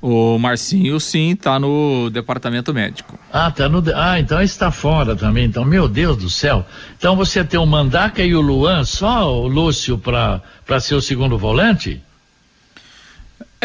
O 0.00 0.38
Marcinho, 0.38 1.00
sim, 1.00 1.34
tá 1.34 1.58
no 1.58 2.10
departamento 2.10 2.72
médico. 2.72 3.18
Ah, 3.32 3.50
tá 3.50 3.68
no. 3.68 3.82
Ah, 3.94 4.20
então 4.20 4.40
está 4.40 4.70
fora 4.70 5.16
também. 5.16 5.46
Então, 5.46 5.64
meu 5.64 5.88
Deus 5.88 6.16
do 6.18 6.30
céu. 6.30 6.64
Então 6.96 7.16
você 7.16 7.42
tem 7.42 7.58
o 7.58 7.66
Mandaca 7.66 8.22
e 8.22 8.34
o 8.34 8.40
Luan, 8.40 8.84
só 8.84 9.34
o 9.34 9.48
Lúcio 9.48 9.98
para 9.98 10.42
ser 10.80 10.94
o 10.94 11.00
segundo 11.00 11.36
volante? 11.38 12.00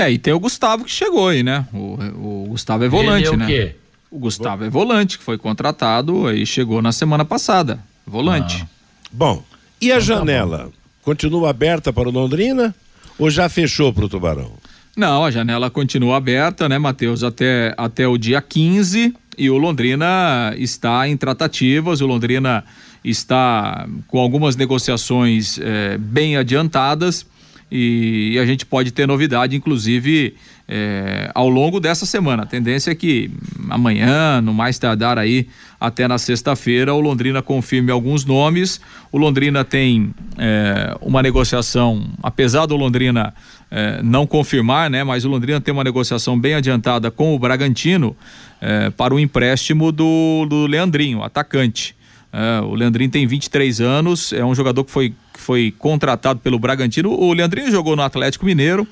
É, 0.02 0.12
e 0.12 0.18
tem 0.18 0.34
o 0.34 0.40
Gustavo 0.40 0.86
que 0.86 0.92
chegou 0.92 1.28
aí, 1.28 1.44
né? 1.44 1.66
O, 1.72 1.98
o 2.16 2.46
Gustavo 2.50 2.84
é 2.84 2.90
volante, 2.90 3.28
Ele 3.28 3.28
é 3.28 3.32
o 3.32 3.38
né? 3.38 3.46
Quê? 3.46 3.76
O 4.10 4.18
Gustavo 4.18 4.66
é 4.66 4.70
volante, 4.70 5.20
que 5.20 5.24
foi 5.24 5.38
contratado 5.38 6.34
e 6.34 6.44
chegou 6.44 6.82
na 6.82 6.92
semana 6.92 7.24
passada. 7.24 7.80
Volante. 8.06 8.64
Ah. 8.64 8.68
Bom, 9.12 9.44
e 9.80 9.92
a 9.92 9.96
então, 9.96 10.08
tá 10.08 10.20
janela? 10.20 10.58
Tá 10.58 10.70
continua 11.04 11.52
aberta 11.52 11.94
para 11.94 12.10
o 12.10 12.12
Londrina 12.12 12.74
ou 13.20 13.30
já 13.30 13.48
fechou 13.48 13.94
para 13.94 14.06
o 14.06 14.10
Tubarão? 14.10 14.52
Não, 14.98 15.24
a 15.24 15.30
janela 15.30 15.70
continua 15.70 16.18
aberta, 16.18 16.68
né, 16.68 16.80
Matheus, 16.80 17.24
até, 17.24 17.74
até 17.78 18.08
o 18.08 18.18
dia 18.18 18.42
15 18.42 19.14
e 19.38 19.50
o 19.50 19.58
Londrina 19.58 20.54
está 20.58 21.08
em 21.08 21.16
tratativas, 21.16 22.02
o 22.02 22.08
Londrina 22.08 22.64
está 23.04 23.88
com 24.08 24.20
algumas 24.20 24.56
negociações 24.56 25.60
eh, 25.60 25.98
bem 26.00 26.38
adiantadas 26.38 27.26
e, 27.72 28.38
a 28.40 28.46
gente 28.46 28.66
pode 28.66 28.92
ter 28.92 29.08
novidade, 29.08 29.56
inclusive, 29.56 30.36
é, 30.68 31.32
ao 31.34 31.48
longo 31.48 31.80
dessa 31.80 32.06
semana. 32.06 32.44
A 32.44 32.46
tendência 32.46 32.92
é 32.92 32.96
que 32.96 33.32
amanhã, 33.70 34.42
no 34.42 34.54
mais 34.54 34.78
tardar 34.78 35.18
aí, 35.18 35.48
até 35.80 36.08
na 36.08 36.18
sexta-feira, 36.18 36.94
o 36.94 37.00
Londrina 37.00 37.42
confirme 37.42 37.92
alguns 37.92 38.26
nomes. 38.26 38.82
O 39.12 39.18
Londrina 39.18 39.64
tem 39.64 40.14
é, 40.38 40.96
uma 41.02 41.24
negociação, 41.24 42.10
apesar 42.22 42.66
do 42.66 42.76
Londrina 42.76 43.34
é, 43.72 44.02
não 44.04 44.28
confirmar, 44.28 44.90
né? 44.90 45.04
Mas 45.04 45.24
o 45.24 45.30
Londrina 45.30 45.62
tem 45.62 45.74
uma 45.74 45.84
negociação 45.84 46.38
bem 46.38 46.56
adiantada 46.56 47.10
com 47.10 47.34
o 47.34 47.40
Bragantino 47.40 48.16
é, 48.60 48.90
para 48.90 49.14
o 49.14 49.20
empréstimo 49.20 49.92
do, 49.92 50.46
do 50.48 50.68
Leandrinho, 50.68 51.24
atacante. 51.24 51.96
É, 52.34 52.62
o 52.62 52.76
Leandrinho 52.76 53.10
tem 53.10 53.26
23 53.26 53.82
anos, 53.82 54.32
é 54.32 54.44
um 54.44 54.54
jogador 54.54 54.84
que 54.84 54.92
foi, 54.92 55.14
foi 55.42 55.74
contratado 55.78 56.40
pelo 56.40 56.60
Bragantino. 56.60 57.12
O 57.12 57.34
Leandrinho 57.34 57.72
jogou 57.72 57.96
no 57.96 58.02
Atlético 58.02 58.46
Mineiro 58.46 58.88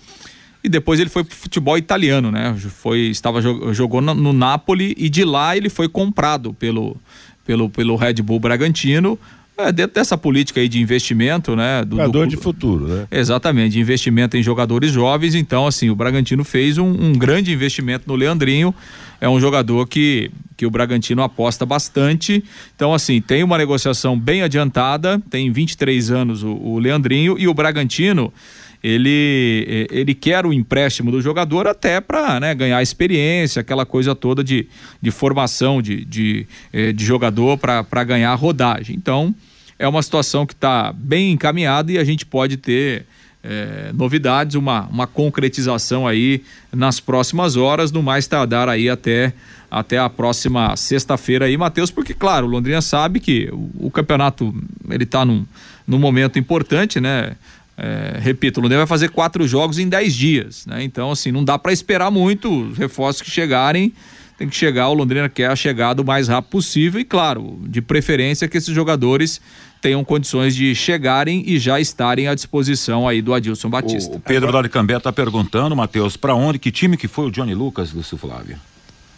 e 0.64 0.68
depois 0.68 1.00
ele 1.00 1.10
foi 1.10 1.24
pro 1.24 1.36
futebol 1.36 1.78
italiano, 1.78 2.32
né? 2.32 2.56
Foi, 2.58 3.00
estava, 3.02 3.41
jogou 3.74 4.02
no, 4.02 4.14
no 4.14 4.34
Napoli 4.34 4.93
e 4.97 5.10
de 5.10 5.24
lá 5.24 5.56
ele 5.56 5.70
foi 5.70 5.88
comprado 5.88 6.54
pelo, 6.54 6.97
pelo, 7.45 7.70
pelo 7.70 7.95
Red 7.95 8.16
Bull 8.16 8.39
Bragantino. 8.39 9.18
É, 9.60 9.72
dentro 9.74 9.95
dessa 9.95 10.18
política 10.18 10.62
aí 10.62 10.70
de 10.70 10.82
investimento, 10.82 11.55
né? 11.55 11.84
Do, 11.84 11.97
Jogador 11.97 12.26
do, 12.26 12.30
de 12.30 12.38
futuro, 12.38 12.88
né? 12.88 13.07
Exatamente, 13.12 13.74
de 13.74 13.80
investimento 13.80 14.38
em 14.38 14.41
jogadores 14.41 14.91
jovens. 14.91 15.36
Então, 15.36 15.68
assim, 15.68 15.89
o 15.89 15.95
Bragantino 15.95 16.45
fez 16.45 16.78
um, 16.78 16.88
um 16.88 17.14
grande 17.14 17.51
investimento 17.51 18.05
no 18.07 18.16
Leandrinho 18.16 18.74
é 19.22 19.28
um 19.28 19.39
jogador 19.39 19.86
que, 19.86 20.32
que 20.55 20.66
o 20.66 20.72
Bragantino 20.72 21.22
aposta 21.22 21.66
bastante. 21.66 22.43
Então, 22.76 22.93
assim, 22.93 23.20
tem 23.20 23.43
uma 23.43 23.57
negociação 23.57 24.18
bem 24.18 24.41
adiantada, 24.43 25.22
tem 25.30 25.51
23 25.51 26.10
anos 26.12 26.41
o, 26.41 26.51
o 26.51 26.80
Leandrinho, 26.80 27.38
e 27.38 27.47
o 27.47 27.53
Bragantino 27.53 28.34
ele, 28.82 29.88
ele 29.91 30.16
quer 30.16 30.45
o 30.45 30.53
empréstimo 30.53 31.12
do 31.12 31.22
jogador 31.22 31.68
até 31.68 31.99
para 31.99 32.39
né, 32.39 32.55
ganhar 32.55 32.82
experiência, 32.82 33.60
aquela 33.60 33.86
coisa 33.86 34.16
toda 34.16 34.41
de, 34.41 34.68
de 35.01 35.12
formação 35.12 35.82
de, 35.82 36.05
de, 36.05 36.47
eh, 36.72 36.93
de 36.93 37.03
jogador 37.03 37.57
para 37.57 38.03
ganhar 38.05 38.34
rodagem. 38.36 38.95
Então, 38.95 39.36
é 39.80 39.88
uma 39.88 40.04
situação 40.04 40.46
que 40.46 40.54
está 40.54 40.94
bem 40.94 41.32
encaminhada 41.32 41.92
e 41.92 41.98
a 41.98 42.04
gente 42.04 42.26
pode 42.26 42.58
ter 42.58 43.06
é, 43.42 43.92
novidades, 43.94 44.56
uma, 44.56 44.82
uma 44.88 45.08
concretização 45.08 46.06
aí 46.06 46.44
nas 46.72 47.00
próximas 47.00 47.56
horas, 47.56 47.90
no 47.92 48.04
mais 48.04 48.28
tardar 48.28 48.68
aí 48.68 48.90
até, 48.90 49.34
até 49.72 49.98
a 49.98 50.10
próxima 50.10 50.76
sexta-feira 50.76 51.46
aí, 51.46 51.58
Matheus, 51.58 51.90
porque 51.90 52.14
claro, 52.14 52.46
o 52.46 52.50
Londrina 52.50 52.82
sabe 52.82 53.22
que 53.22 53.50
o, 53.54 53.88
o 53.88 53.92
campeonato 53.92 54.54
ele 54.90 55.06
está 55.06 55.24
num, 55.24 55.46
num 55.88 55.98
momento 55.98 56.38
importante, 56.38 57.00
né? 57.00 57.38
É, 57.82 58.20
repito, 58.20 58.60
o 58.60 58.64
Londrina 58.64 58.82
vai 58.82 58.88
fazer 58.88 59.10
quatro 59.10 59.48
jogos 59.48 59.80
em 59.80 59.88
dez 59.88 60.14
dias, 60.14 60.66
né? 60.66 60.84
Então, 60.84 61.12
assim, 61.12 61.32
não 61.32 61.46
dá 61.46 61.58
para 61.58 61.72
esperar 61.72 62.12
muito 62.12 62.68
os 62.68 62.78
reforços 62.78 63.22
que 63.22 63.32
chegarem 63.32 63.94
tem 64.40 64.48
que 64.48 64.56
chegar, 64.56 64.88
o 64.88 64.94
Londrina 64.94 65.28
quer 65.28 65.52
a 65.52 65.56
chegada 65.56 66.02
o 66.02 66.06
mais 66.06 66.30
rápido 66.30 66.52
possível 66.52 67.02
e, 67.02 67.04
claro, 67.04 67.60
de 67.64 67.82
preferência 67.82 68.48
que 68.48 68.58
esses 68.58 68.74
jogadores 68.74 69.42
tenham 69.82 70.02
condições 70.02 70.56
de 70.56 70.74
chegarem 70.74 71.44
e 71.46 71.60
já 71.60 71.78
estarem 71.78 72.30
à 72.30 72.34
disposição 72.34 73.06
aí 73.06 73.22
do 73.22 73.34
Adilson 73.34 73.70
Batista. 73.70 74.16
O 74.16 74.20
Pedro 74.22 74.48
Agora... 74.48 74.70
Cambé 74.70 74.96
está 74.96 75.12
perguntando, 75.12 75.76
Matheus, 75.76 76.16
para 76.16 76.34
onde, 76.34 76.58
que 76.58 76.72
time 76.72 76.96
que 76.96 77.06
foi 77.06 77.28
o 77.28 77.32
Johnny 77.32 77.54
Lucas, 77.54 77.92
Lúcio 77.92 78.18
Flávio? 78.18 78.56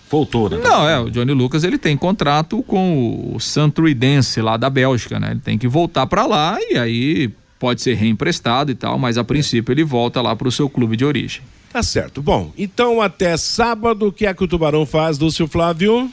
Voltou, 0.09 0.49
né? 0.49 0.57
Não, 0.57 0.89
é, 0.89 0.99
o 0.99 1.11
Johnny 1.11 1.34
Lucas 1.34 1.63
ele 1.63 1.78
tem 1.78 1.95
contrato 1.95 2.63
com 2.63 3.32
o 3.36 3.39
Santruidense 3.39 4.41
lá 4.41 4.57
da 4.57 4.72
Bélgica, 4.72 5.19
né? 5.19 5.32
Ele 5.32 5.39
tem 5.39 5.55
que 5.55 5.67
voltar 5.67 6.07
para 6.07 6.26
lá 6.26 6.57
e 6.59 6.80
aí 6.80 7.30
pode 7.59 7.80
ser 7.84 7.93
reemprestado 7.93 8.72
e 8.72 8.76
tal, 8.76 8.97
mas 8.97 9.19
a 9.19 9.24
princípio 9.24 9.72
ele 9.72 9.84
volta 9.84 10.19
lá 10.19 10.36
para 10.36 10.47
o 10.47 10.51
seu 10.51 10.67
clube 10.67 10.97
de 10.97 11.05
origem. 11.05 11.43
Tá 11.72 11.82
certo. 11.82 12.22
Bom, 12.22 12.51
então 12.57 13.01
até 13.01 13.38
sábado, 13.38 14.07
o 14.07 14.11
que 14.11 14.26
é 14.26 14.34
que 14.34 14.43
o 14.43 14.47
Tubarão 14.47 14.86
faz, 14.86 15.17
Lúcio 15.17 15.47
Flávio? 15.47 16.11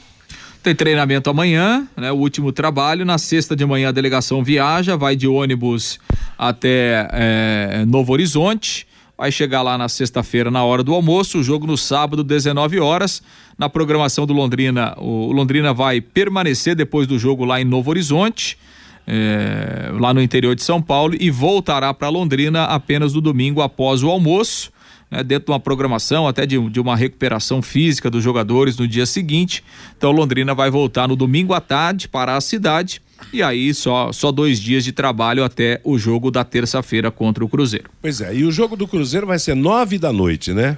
Tem 0.63 0.73
treinamento 0.73 1.29
amanhã, 1.29 1.85
né? 1.97 2.11
O 2.11 2.15
último 2.15 2.53
trabalho. 2.53 3.05
Na 3.05 3.17
sexta 3.17 3.57
de 3.57 3.65
manhã 3.65 3.89
a 3.89 3.91
delegação 3.91 4.41
viaja, 4.41 4.95
vai 4.95 5.17
de 5.17 5.27
ônibus 5.27 5.99
até 6.37 7.07
é, 7.11 7.85
Novo 7.85 8.13
Horizonte. 8.13 8.87
Vai 9.17 9.33
chegar 9.33 9.61
lá 9.61 9.77
na 9.77 9.89
sexta-feira 9.89 10.49
na 10.49 10.63
hora 10.63 10.81
do 10.81 10.93
almoço. 10.93 11.39
O 11.39 11.43
jogo 11.43 11.67
no 11.67 11.77
sábado, 11.77 12.23
19 12.23 12.79
horas. 12.79 13.21
Na 13.57 13.67
programação 13.67 14.25
do 14.25 14.31
Londrina, 14.31 14.95
o 14.97 15.33
Londrina 15.33 15.73
vai 15.73 15.99
permanecer 15.99 16.73
depois 16.73 17.05
do 17.05 17.19
jogo 17.19 17.43
lá 17.43 17.59
em 17.59 17.65
Novo 17.65 17.89
Horizonte. 17.89 18.57
É, 19.05 19.91
lá 19.99 20.13
no 20.13 20.21
interior 20.21 20.55
de 20.55 20.63
São 20.63 20.81
Paulo 20.81 21.15
e 21.19 21.29
voltará 21.29 21.93
para 21.93 22.07
Londrina 22.07 22.65
apenas 22.65 23.13
no 23.13 23.19
domingo 23.19 23.61
após 23.61 24.03
o 24.03 24.09
almoço 24.09 24.71
né, 25.09 25.23
dentro 25.23 25.45
de 25.45 25.51
uma 25.51 25.59
programação, 25.59 26.27
até 26.27 26.45
de, 26.45 26.59
de 26.69 26.79
uma 26.79 26.95
recuperação 26.95 27.61
física 27.61 28.09
dos 28.09 28.23
jogadores 28.23 28.77
no 28.77 28.87
dia 28.87 29.05
seguinte. 29.05 29.63
Então 29.97 30.11
Londrina 30.11 30.53
vai 30.53 30.69
voltar 30.69 31.07
no 31.07 31.15
domingo 31.15 31.53
à 31.53 31.61
tarde 31.61 32.07
para 32.07 32.35
a 32.35 32.41
cidade 32.41 33.01
e 33.31 33.43
aí 33.43 33.73
só, 33.73 34.11
só 34.11 34.31
dois 34.31 34.59
dias 34.59 34.83
de 34.83 34.91
trabalho 34.91 35.43
até 35.43 35.79
o 35.83 35.97
jogo 35.97 36.31
da 36.31 36.43
terça-feira 36.43 37.11
contra 37.11 37.43
o 37.43 37.49
Cruzeiro. 37.49 37.89
Pois 38.01 38.21
é, 38.21 38.33
e 38.35 38.43
o 38.43 38.51
jogo 38.51 38.75
do 38.75 38.87
Cruzeiro 38.87 39.27
vai 39.27 39.37
ser 39.37 39.55
nove 39.55 39.97
da 39.97 40.11
noite, 40.11 40.53
né? 40.53 40.77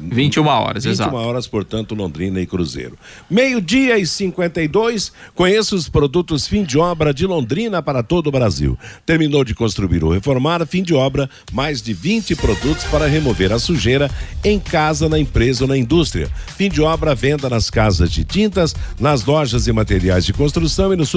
21 0.00 0.46
horas, 0.46 0.84
21 0.84 0.92
exato. 0.92 1.10
21 1.10 1.28
horas, 1.28 1.46
portanto, 1.46 1.94
Londrina 1.94 2.40
e 2.40 2.46
Cruzeiro. 2.46 2.96
Meio-dia 3.28 3.98
e 3.98 4.06
52, 4.06 5.12
conheça 5.34 5.74
os 5.74 5.88
produtos 5.88 6.46
fim 6.46 6.62
de 6.62 6.78
obra 6.78 7.12
de 7.12 7.26
Londrina 7.26 7.82
para 7.82 8.02
todo 8.02 8.28
o 8.28 8.30
Brasil. 8.30 8.78
Terminou 9.04 9.44
de 9.44 9.54
construir 9.54 10.04
ou 10.04 10.12
reformar, 10.12 10.64
fim 10.66 10.82
de 10.82 10.94
obra, 10.94 11.28
mais 11.52 11.82
de 11.82 11.92
20 11.92 12.36
produtos 12.36 12.84
para 12.84 13.06
remover 13.06 13.52
a 13.52 13.58
sujeira 13.58 14.10
em 14.44 14.58
casa, 14.58 15.08
na 15.08 15.18
empresa 15.18 15.64
ou 15.64 15.68
na 15.68 15.76
indústria. 15.76 16.28
Fim 16.56 16.68
de 16.68 16.80
obra, 16.80 17.14
venda 17.14 17.48
nas 17.48 17.70
casas 17.70 18.10
de 18.10 18.24
tintas, 18.24 18.74
nas 19.00 19.24
lojas 19.24 19.66
e 19.66 19.72
materiais 19.72 20.24
de 20.24 20.32
construção 20.32 20.92
e 20.92 20.96
nos 20.96 21.08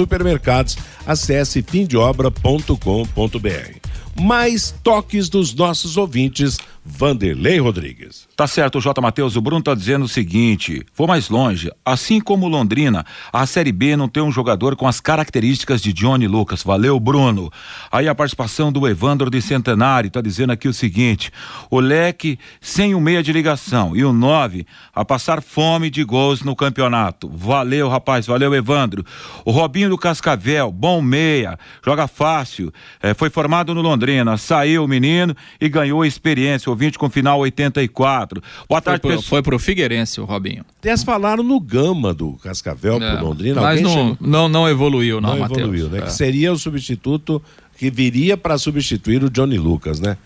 supermercados. 0.60 0.76
Acesse 1.06 1.62
fimdeobra.com.br. 1.62 3.80
Mais 4.20 4.74
toques 4.82 5.28
dos 5.28 5.54
nossos 5.54 5.96
ouvintes 5.96 6.58
Vanderlei 6.84 7.58
Rodrigues. 7.58 8.26
Tá 8.34 8.46
certo, 8.46 8.80
J. 8.80 8.98
Matheus. 9.02 9.36
O 9.36 9.40
Bruno 9.42 9.62
tá 9.62 9.74
dizendo 9.74 10.06
o 10.06 10.08
seguinte: 10.08 10.82
vou 10.96 11.06
mais 11.06 11.28
longe. 11.28 11.70
Assim 11.84 12.20
como 12.20 12.48
Londrina, 12.48 13.04
a 13.30 13.44
Série 13.44 13.70
B 13.70 13.96
não 13.96 14.08
tem 14.08 14.22
um 14.22 14.32
jogador 14.32 14.74
com 14.76 14.88
as 14.88 14.98
características 14.98 15.82
de 15.82 15.92
Johnny 15.92 16.26
Lucas. 16.26 16.62
Valeu, 16.62 16.98
Bruno. 16.98 17.50
Aí 17.92 18.08
a 18.08 18.14
participação 18.14 18.72
do 18.72 18.88
Evandro 18.88 19.28
de 19.28 19.42
Centenário 19.42 20.10
tá 20.10 20.22
dizendo 20.22 20.52
aqui 20.52 20.68
o 20.68 20.72
seguinte: 20.72 21.30
o 21.70 21.80
leque 21.80 22.38
sem 22.62 22.94
o 22.94 23.00
meia 23.00 23.22
de 23.22 23.30
ligação 23.30 23.94
e 23.94 24.02
o 24.02 24.12
nove 24.12 24.66
a 24.94 25.04
passar 25.04 25.42
fome 25.42 25.90
de 25.90 26.02
gols 26.02 26.42
no 26.42 26.56
campeonato. 26.56 27.28
Valeu, 27.28 27.90
rapaz. 27.90 28.26
Valeu, 28.26 28.54
Evandro. 28.54 29.04
O 29.44 29.50
Robinho 29.50 29.90
do 29.90 29.98
Cascavel, 29.98 30.72
bom 30.72 31.02
meia, 31.02 31.58
joga 31.84 32.08
fácil. 32.08 32.72
É, 33.02 33.12
foi 33.12 33.28
formado 33.28 33.74
no 33.74 33.82
Londrina, 33.82 34.38
saiu 34.38 34.84
o 34.84 34.88
menino 34.88 35.36
e 35.60 35.68
ganhou 35.68 36.06
experiência 36.06 36.69
ouvinte 36.70 36.98
com 36.98 37.10
final 37.10 37.38
84. 37.40 38.42
Boa 38.68 38.80
tarde, 38.80 39.02
foi 39.02 39.12
pro, 39.12 39.22
foi 39.22 39.42
pro 39.42 39.58
Figueirense 39.58 40.20
o 40.20 40.24
Robinho. 40.24 40.64
Eles 40.82 41.02
falaram 41.02 41.42
no 41.42 41.60
Gama 41.60 42.14
do 42.14 42.32
Cascavel 42.42 42.96
é, 42.96 43.16
pro 43.16 43.26
Londrina. 43.26 43.60
Mas 43.60 43.80
não, 43.80 44.16
não, 44.20 44.48
não 44.48 44.68
evoluiu, 44.68 45.20
não, 45.20 45.30
não 45.30 45.38
Matheus. 45.40 45.60
evoluiu, 45.60 45.88
né? 45.88 45.98
É. 45.98 46.02
Que 46.02 46.12
seria 46.12 46.52
o 46.52 46.58
substituto 46.58 47.42
que 47.76 47.90
viria 47.90 48.36
para 48.36 48.58
substituir 48.58 49.24
o 49.24 49.30
Johnny 49.30 49.58
Lucas, 49.58 50.00
né? 50.00 50.16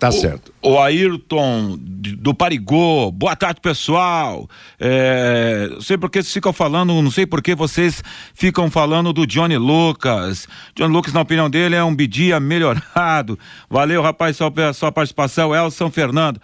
Tá 0.00 0.08
o, 0.08 0.12
certo. 0.12 0.50
O 0.62 0.78
Ayrton 0.78 1.78
do 1.78 2.34
Parigô, 2.34 3.12
boa 3.12 3.36
tarde 3.36 3.60
pessoal. 3.60 4.48
É, 4.78 5.68
não 5.70 5.82
sei 5.82 5.98
porque 5.98 6.22
vocês 6.22 6.32
ficam 6.32 6.54
falando, 6.54 7.02
não 7.02 7.10
sei 7.10 7.26
porque 7.26 7.54
vocês 7.54 8.02
ficam 8.34 8.70
falando 8.70 9.12
do 9.12 9.26
Johnny 9.26 9.58
Lucas. 9.58 10.48
Johnny 10.74 10.90
Lucas, 10.90 11.12
na 11.12 11.20
opinião 11.20 11.50
dele, 11.50 11.76
é 11.76 11.84
um 11.84 11.94
bidia 11.94 12.40
melhorado. 12.40 13.38
Valeu, 13.68 14.00
rapaz, 14.00 14.38
sua, 14.38 14.50
sua 14.72 14.90
participação, 14.90 15.54
Elson 15.54 15.90
Fernando 15.90 16.40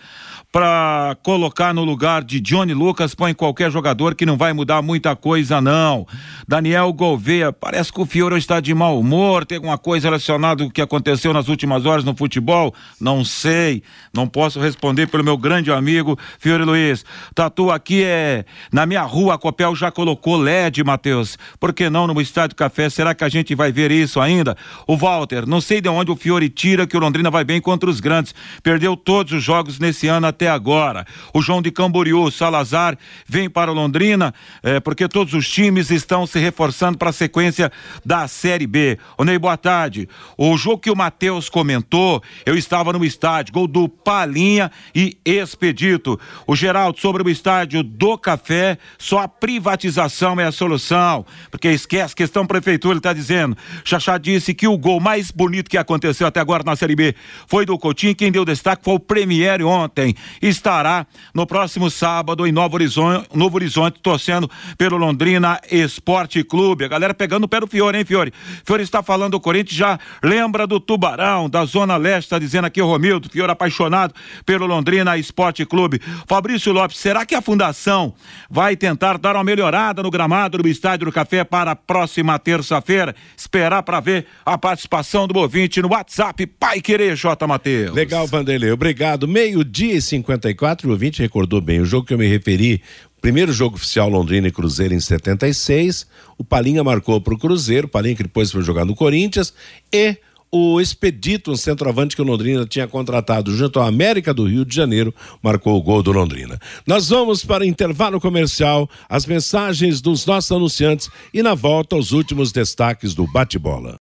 para 0.57 1.15
colocar 1.23 1.75
no 1.75 1.85
lugar 1.85 2.25
de 2.25 2.41
Johnny 2.41 2.73
Lucas, 2.73 3.15
põe 3.15 3.35
qualquer 3.35 3.71
jogador 3.71 4.15
que 4.15 4.25
não 4.25 4.39
vai 4.39 4.55
mudar 4.55 4.81
muita 4.81 5.15
coisa, 5.15 5.61
não. 5.61 6.07
Daniel 6.49 6.91
Gouveia, 6.95 7.53
parece 7.53 7.93
que 7.93 8.01
o 8.01 8.07
Fiore 8.07 8.39
está 8.39 8.59
de 8.59 8.73
mau 8.73 8.99
humor, 8.99 9.45
tem 9.45 9.57
alguma 9.57 9.77
coisa 9.77 10.09
relacionada 10.09 10.65
com 10.65 10.71
o 10.71 10.73
que 10.73 10.81
aconteceu 10.81 11.35
nas 11.35 11.49
últimas 11.49 11.85
horas 11.85 12.05
no 12.05 12.17
futebol? 12.17 12.75
Não 12.99 13.23
sei, 13.23 13.83
não 14.15 14.27
posso 14.27 14.59
responder 14.59 15.09
pelo 15.09 15.23
meu 15.23 15.37
grande 15.37 15.71
amigo 15.71 16.19
Fiore 16.39 16.65
Luiz. 16.65 17.05
Tatu 17.35 17.71
aqui 17.71 18.03
é, 18.03 18.47
na 18.73 18.87
minha 18.87 19.03
rua, 19.03 19.35
a 19.35 19.39
Copel 19.39 19.77
já 19.77 19.91
colocou 19.91 20.39
LED, 20.39 20.83
Matheus. 20.83 21.37
Por 21.61 21.75
que 21.75 21.91
não 21.91 22.07
no 22.07 22.19
Estádio 22.19 22.57
Café? 22.57 22.89
Será 22.89 23.15
que 23.15 23.25
a 23.25 23.29
gente 23.29 23.55
vai 23.55 23.71
ver 23.71 23.91
isso 23.91 24.19
ainda? 24.19 24.57
O 24.87 24.97
Walter, 24.97 25.47
não 25.47 25.61
sei 25.61 25.83
de 25.83 25.89
onde 25.91 26.11
o 26.11 26.17
Fiore 26.17 26.49
tira 26.49 26.87
que 26.87 26.97
o 26.97 27.01
Londrina 27.01 27.31
vai 27.31 27.45
bem 27.45 27.61
contra 27.61 27.91
os 27.91 28.01
grandes. 28.01 28.35
Perdeu 28.63 28.97
todos 28.97 29.35
os 29.35 29.45
jogos 29.45 29.79
nesse 29.79 30.09
ano 30.09 30.27
até 30.27 30.46
até 30.47 30.51
agora. 30.51 31.05
O 31.35 31.43
João 31.43 31.61
de 31.61 31.71
Camboriú, 31.71 32.31
Salazar, 32.31 32.97
vem 33.27 33.51
para 33.51 33.73
Londrina, 33.73 34.33
é, 34.63 34.79
porque 34.79 35.09
todos 35.09 35.35
os 35.35 35.49
times 35.49 35.91
estão 35.91 36.27
se 36.27 36.39
reforçando 36.39 36.97
para 36.97 37.11
a 37.11 37.13
sequência 37.13 37.71
da 38.05 38.29
Série 38.29 38.67
B. 38.67 38.99
Ô 39.19 39.25
Ney, 39.25 39.39
boa 39.39 39.57
tarde. 39.57 40.09
O 40.39 40.57
jogo 40.57 40.79
que 40.79 40.91
o 40.91 40.97
Matheus 40.97 41.49
comentou, 41.49 42.23
eu 42.45 42.57
estava 42.57 42.93
no 42.93 43.05
estádio, 43.05 43.53
gol 43.53 43.67
do 43.67 43.89
Palinha 43.89 44.71
e 44.95 45.19
Expedito. 45.25 46.19
O 46.47 46.55
Geraldo, 46.55 47.01
sobre 47.01 47.23
o 47.23 47.29
estádio 47.29 47.83
do 47.83 48.17
Café, 48.17 48.79
só 48.99 49.21
a 49.21 49.29
privatização 49.29 50.39
é 50.41 50.45
a 50.45 50.53
solução, 50.53 51.27
porque 51.51 51.69
esquece 51.69 52.15
questão 52.15 52.47
prefeitura, 52.47 52.93
ele 52.93 52.99
está 53.01 53.13
dizendo. 53.13 53.57
Xaxá 53.85 54.17
disse 54.17 54.55
que 54.55 54.69
o 54.69 54.79
gol 54.79 55.01
mais 55.01 55.31
bonito 55.31 55.69
que 55.69 55.79
aconteceu 55.79 56.27
até 56.27 56.39
agora 56.39 56.63
na 56.65 56.77
Série 56.77 56.95
B 56.95 57.15
foi 57.49 57.67
do 57.67 57.77
Coutinho, 57.79 58.15
quem 58.15 58.31
deu 58.31 58.45
destaque 58.45 58.85
foi 58.85 58.95
o 58.95 59.01
Premier 59.01 59.65
ontem 59.65 60.15
estará 60.41 61.07
no 61.35 61.47
próximo 61.47 61.91
sábado 61.91 62.47
em 62.47 62.53
Novo 62.53 62.77
Horizonte, 62.77 63.29
Novo 63.35 63.57
Horizonte 63.57 64.01
torcendo 64.01 64.51
pelo 64.77 64.97
Londrina 64.97 65.61
Esporte 65.71 66.43
Clube. 66.43 66.85
A 66.85 66.89
galera 66.89 67.15
pegando 67.15 67.45
o 67.45 67.49
pé 67.49 67.61
do 67.61 67.67
Fiore, 67.67 67.99
hein, 67.99 68.05
Fiore? 68.05 68.33
Fiore 68.65 68.83
está 68.83 69.03
falando 69.03 69.33
do 69.33 69.41
Corinthians, 69.41 69.77
já 69.77 69.99
lembra 70.23 70.67
do 70.67 70.79
Tubarão, 70.81 71.49
da 71.49 71.65
Zona 71.65 71.97
Leste, 71.97 72.27
está 72.27 72.39
dizendo 72.39 72.67
aqui 72.67 72.81
o 72.81 72.87
Romildo, 72.87 73.29
Fiore 73.29 73.53
apaixonado 73.53 74.15
pelo 74.45 74.67
Londrina 74.67 75.17
Esporte 75.17 75.65
Clube. 75.65 76.01
Fabrício 76.27 76.73
Lopes, 76.73 76.99
será 76.99 77.25
que 77.25 77.35
a 77.35 77.43
fundação 77.43 78.15
vai 78.51 78.77
tentar 78.77 79.19
dar 79.19 79.37
uma 79.37 79.45
melhorada 79.45 80.03
no 80.03 80.11
gramado 80.11 80.59
do 80.59 80.69
Estádio 80.69 81.07
do 81.07 81.13
Café 81.13 81.45
para 81.45 81.73
a 81.73 81.77
próxima 81.77 82.39
terça-feira? 82.39 83.15
Esperar 83.37 83.83
para 83.83 84.01
ver 84.01 84.27
a 84.45 84.57
participação 84.59 85.27
do 85.27 85.39
ouvinte 85.39 85.81
no 85.81 85.89
WhatsApp 85.89 86.47
Pai 86.47 86.81
Querer, 86.81 87.17
J. 87.17 87.47
Matheus. 87.47 87.95
Legal, 87.95 88.27
Vanderlei. 88.27 88.71
Obrigado. 88.71 89.29
Meio-dia 89.29 89.95
e 89.95 90.03
54, 90.21 90.89
o 90.89 90.93
ouvinte 90.93 91.23
recordou 91.23 91.61
bem, 91.61 91.81
o 91.81 91.85
jogo 91.85 92.07
que 92.07 92.15
eu 92.15 92.19
me 92.19 92.27
referi, 92.27 92.83
primeiro 93.21 93.53
jogo 93.53 93.77
oficial 93.77 94.09
Londrina 94.09 94.49
e 94.49 94.53
Cruzeiro 94.53 94.95
em 94.95 95.01
76, 95.01 96.07
o 96.39 96.45
Palinha 96.45 96.85
marcou 96.85 97.21
para 97.21 97.35
o 97.35 97.39
Cruzeiro, 97.39 97.89
Palinha 97.89 98.17
que 98.17 98.23
depois 98.23 98.51
foi 98.51 98.63
jogar 98.63 98.85
no 98.85 98.95
Corinthians, 98.95 99.53
e 99.93 100.17
o 100.51 100.81
Expedito, 100.81 101.51
um 101.51 101.57
centroavante 101.57 102.15
que 102.15 102.23
o 102.23 102.25
Londrina 102.25 102.65
tinha 102.67 102.87
contratado 102.87 103.55
junto 103.55 103.81
à 103.81 103.87
América 103.87 104.33
do 104.33 104.45
Rio 104.45 104.65
de 104.65 104.75
Janeiro, 104.75 105.15
marcou 105.43 105.77
o 105.77 105.83
gol 105.83 106.03
do 106.03 106.13
Londrina. 106.13 106.59
Nós 106.87 107.09
vamos 107.09 107.45
para 107.45 107.67
intervalo 107.67 108.21
comercial, 108.21 108.89
as 109.09 109.27
mensagens 109.27 110.01
dos 110.01 110.25
nossos 110.25 110.53
anunciantes 110.53 111.11
e 111.35 111.43
na 111.43 111.55
volta 111.55 111.97
os 111.97 112.13
últimos 112.13 112.53
destaques 112.53 113.15
do 113.15 113.27
bate-bola. 113.27 113.97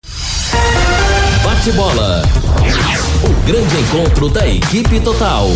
Bate-bola. 1.44 2.22
O 3.22 3.46
grande 3.46 3.76
encontro 3.76 4.28
da 4.28 4.48
equipe 4.48 5.00
total. 5.00 5.48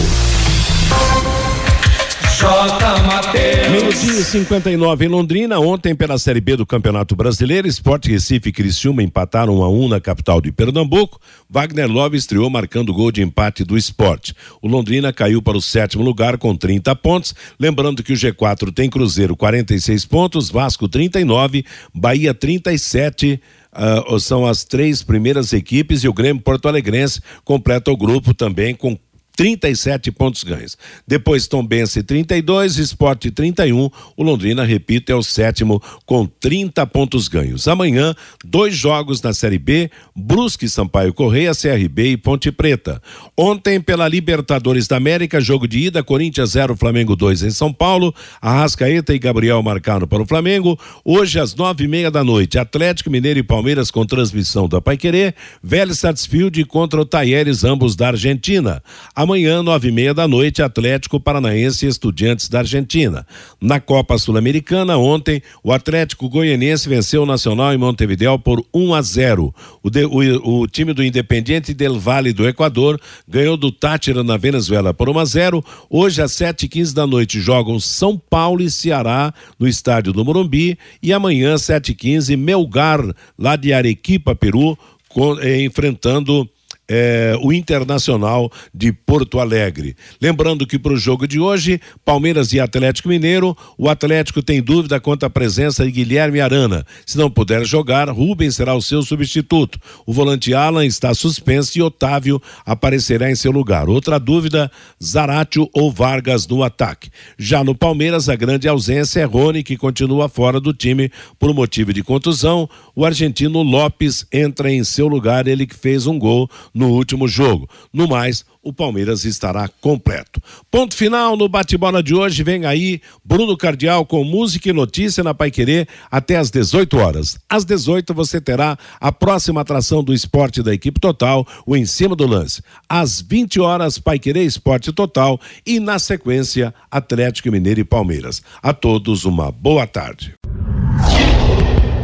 Meio-dia 3.71 4.25
59 4.25 5.05
em 5.05 5.09
Londrina. 5.09 5.61
Ontem, 5.61 5.95
pela 5.95 6.19
Série 6.19 6.41
B 6.41 6.57
do 6.57 6.67
Campeonato 6.67 7.15
Brasileiro, 7.15 7.69
Esporte 7.69 8.11
Recife 8.11 8.49
e 8.49 8.53
Criciúma 8.53 9.05
empataram 9.05 9.59
1 9.59 9.63
a 9.63 9.69
1 9.69 9.89
na 9.89 10.01
capital 10.01 10.41
de 10.41 10.51
Pernambuco. 10.51 11.21
Wagner 11.49 11.89
Love 11.89 12.17
estreou 12.17 12.51
marcando 12.51 12.89
o 12.89 12.95
gol 12.95 13.13
de 13.13 13.23
empate 13.23 13.63
do 13.63 13.77
esporte. 13.77 14.35
O 14.61 14.67
Londrina 14.67 15.13
caiu 15.13 15.41
para 15.41 15.57
o 15.57 15.63
sétimo 15.63 16.03
lugar 16.03 16.37
com 16.37 16.57
30 16.57 16.97
pontos. 16.97 17.35
Lembrando 17.59 18.03
que 18.03 18.13
o 18.13 18.17
G4 18.17 18.73
tem 18.75 18.91
Cruzeiro 18.91 19.37
46 19.37 20.05
pontos, 20.05 20.51
Vasco 20.51 20.89
39, 20.89 21.65
Bahia 21.95 22.35
37. 22.35 23.41
Uh, 23.73 24.19
são 24.19 24.47
as 24.47 24.65
três 24.65 25.03
primeiras 25.03 25.53
equipes 25.53 26.03
e 26.05 26.09
o 26.09 26.13
Grêmio 26.13 26.43
Porto 26.43 26.69
Alegrense 26.69 27.21
completa 27.45 27.91
o 27.91 27.97
grupo 27.97 28.33
também 28.33 28.75
com 28.75 28.97
37 29.37 30.13
pontos 30.13 30.45
ganhos. 30.45 30.79
Depois 31.07 31.47
Tombense 31.49 32.03
32, 32.03 32.79
Esporte 32.79 33.31
31. 33.31 33.91
O 34.17 34.23
Londrina, 34.23 34.65
repito, 34.65 35.11
é 35.11 35.15
o 35.15 35.23
sétimo 35.23 35.83
com 36.07 36.27
30 36.27 36.87
pontos 36.87 37.27
ganhos. 37.27 37.67
Amanhã, 37.67 38.15
dois 38.45 38.77
jogos 38.77 39.21
na 39.21 39.33
Série 39.33 39.59
B: 39.59 39.91
Brusque, 40.15 40.69
Sampaio 40.69 41.13
Correia, 41.13 41.53
CRB 41.53 42.13
e 42.13 42.17
Ponte 42.17 42.53
Preta. 42.53 43.03
Ontem, 43.37 43.81
pela 43.81 44.07
Libertadores 44.07 44.87
da 44.87 44.97
América, 44.97 45.41
jogo 45.41 45.67
de 45.67 45.81
ida: 45.81 46.03
Corinthians 46.03 46.51
0, 46.51 46.77
Flamengo 46.77 47.17
2 47.17 47.43
em 47.43 47.51
São 47.51 47.73
Paulo. 47.73 48.15
Arrascaeta 48.41 49.15
e 49.15 49.19
Gabriel 49.19 49.63
marcaram 49.63 50.07
para 50.07 50.23
o 50.23 50.27
Flamengo. 50.27 50.79
Hoje, 51.05 51.41
às 51.41 51.55
nove 51.55 51.85
e 51.85 51.89
meia 51.89 52.11
da 52.11 52.23
noite, 52.23 52.59
Atlético 52.59 53.11
Mineiro 53.11 53.41
e 53.41 53.43
Palmeiras 53.43 53.91
com 53.91 54.07
transmissão 54.07 54.69
da 54.69 54.81
Paiquerê. 54.81 55.35
Vélez 55.63 55.99
Sarsfield 55.99 56.65
contra 56.67 57.01
o 57.01 57.05
Taieres, 57.05 57.65
ambos 57.65 57.97
da 57.97 58.09
Argentina. 58.09 58.83
Amanhã, 59.25 59.63
nove 59.63 59.89
e 59.89 59.91
meia 59.91 60.13
da 60.13 60.29
noite, 60.29 60.61
Atlético 60.61 61.19
Paranaense 61.19 61.87
e 61.87 61.89
Estudiantes 61.89 62.47
da 62.47 62.59
Argentina. 62.59 63.27
Na 63.59 63.81
Copa 63.81 64.19
Sul-Americana, 64.19 64.99
ontem, 64.99 65.41
o 65.63 65.73
Atlético 65.73 66.29
Goianiense 66.29 66.87
venceu 66.87 67.23
o 67.23 67.27
Nacional 67.27 67.73
em 67.73 67.79
Montevideo 67.79 68.39
por 68.39 68.63
1 68.75 68.93
a 68.93 69.01
0. 69.01 69.55
O, 69.83 69.89
de, 69.89 70.05
o, 70.05 70.61
o 70.61 70.67
time 70.67 70.93
do 70.93 71.03
Independiente 71.03 71.73
del 71.73 71.99
Vale 71.99 72.35
do 72.35 72.47
Equador 72.47 73.01
ganhou 73.27 73.57
do 73.57 73.73
Tátira 73.73 74.23
na 74.23 74.37
Venezuela 74.37 74.93
por 74.93 75.09
1 75.09 75.19
a 75.19 75.25
0. 75.25 75.65
Hoje, 75.89 76.21
às 76.21 76.33
sete 76.33 76.67
e 76.67 76.69
quinze 76.69 76.95
da 76.95 77.07
noite, 77.07 77.41
jogam 77.41 77.81
São 77.81 78.19
Paulo 78.29 78.61
e 78.61 78.71
Ceará 78.71 79.33
no 79.59 79.67
estádio 79.67 80.13
do 80.13 80.23
Morumbi. 80.23 80.79
E 81.03 81.15
amanhã, 81.15 81.57
sete 81.57 81.93
e 81.93 81.95
quinze, 81.95 82.37
Melgar, 82.37 83.01
lá 83.39 83.57
de 83.57 83.73
Arequipa, 83.73 84.35
Peru, 84.35 84.77
com, 85.09 85.41
eh, 85.41 85.63
enfrentando 85.63 86.47
é, 86.89 87.35
o 87.43 87.53
Internacional 87.53 88.51
de 88.73 88.93
Porto 88.93 89.41
Alegre. 89.41 89.97
Lembrando 90.21 90.67
que 90.67 90.79
para 90.79 90.93
o 90.93 90.97
jogo 90.97 91.27
de 91.27 91.41
hoje, 91.41 91.81
Palmeiras 92.05 92.53
e 92.53 92.61
Atlético 92.61 93.09
Mineiro, 93.09 93.57
o 93.79 93.89
Atlético 93.89 94.43
tem 94.43 94.63
dúvida 94.63 95.01
quanto 95.01 95.25
à 95.25 95.31
presença 95.31 95.85
de 95.85 95.91
Guilherme 95.91 96.41
Arana. 96.41 96.85
Se 97.07 97.17
não 97.17 97.31
puder 97.31 97.65
jogar, 97.65 98.09
Rubens 98.09 98.57
será 98.57 98.75
o 98.75 98.83
seu 98.83 99.03
substituto. 99.03 99.79
O 100.07 100.13
volante 100.13 100.55
Alan 100.55 100.85
está 100.85 101.15
suspenso 101.15 101.79
e 101.79 101.83
Otávio 101.83 102.41
aparecerá 102.67 103.31
em 103.31 103.35
seu 103.35 103.51
lugar. 103.51 103.89
Outra 103.89 104.19
dúvida, 104.19 104.71
Zaratio 105.03 105.69
ou 105.73 105.91
Vargas 105.91 106.47
no 106.47 106.63
ataque. 106.63 107.11
Já 107.39 107.65
no 107.65 107.75
Palmeiras, 107.75 108.29
a 108.29 108.37
grande 108.37 108.69
ausência 108.69 109.21
é 109.21 109.25
Rony, 109.25 109.63
que 109.63 109.77
continua 109.77 110.29
fora 110.29 110.61
do 110.61 110.73
time 110.73 111.11
por 111.39 111.55
motivo 111.55 111.93
de 111.93 112.03
contusão. 112.03 112.69
O 112.95 113.05
argentino 113.05 113.63
Lopes 113.63 114.27
entra 114.33 114.71
em 114.71 114.85
seu 114.85 115.09
lugar, 115.09 115.47
ele 115.47 115.67
que 115.67 115.77
fez 115.77 116.07
um 116.07 116.19
gol 116.19 116.49
no 116.75 116.89
último 116.89 117.29
jogo. 117.29 117.69
No 117.93 118.09
mais, 118.09 118.45
o 118.63 118.73
Palmeiras 118.73 119.25
estará 119.25 119.69
completo. 119.81 120.41
Ponto 120.71 120.95
final 120.95 121.37
no 121.37 121.49
bate-bola 121.49 122.03
de 122.03 122.15
hoje. 122.15 122.43
Vem 122.43 122.65
aí 122.65 123.01
Bruno 123.25 123.57
Cardial 123.57 124.05
com 124.05 124.25
música 124.25 124.71
e 124.71 124.73
notícia 124.73 125.23
na 125.23 125.35
Paiquerê 125.35 125.87
até 126.11 126.37
às 126.37 126.51
18 126.51 126.97
horas. 126.97 127.39
Às 127.49 127.65
18 127.65 128.13
você 128.13 128.41
terá 128.41 128.77
a 129.01 129.13
próxima 129.13 129.61
atração 129.61 130.03
do 130.03 130.13
esporte 130.13 130.63
da 130.63 130.75
equipe 130.75 130.99
total, 130.99 131.47
o 131.65 131.77
Em 131.77 131.87
Cima 131.87 132.17
do 132.17 132.27
Lance. 132.27 132.63
Às 132.89 133.21
20 133.21 133.61
horas, 133.61 133.99
Paiquerê 133.99 134.45
Esporte 134.45 134.93
Total 134.93 135.39
e 135.67 135.79
na 135.79 135.99
sequência, 135.99 136.75
Atlético 136.91 137.51
Mineiro 137.51 137.81
e 137.81 137.85
Palmeiras. 137.85 138.43
A 138.63 138.73
todos 138.73 139.25
uma 139.25 139.53
boa 139.53 139.87
tarde. 139.87 140.35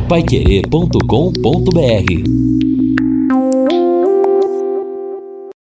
Paiquerê.com.br 0.09 2.70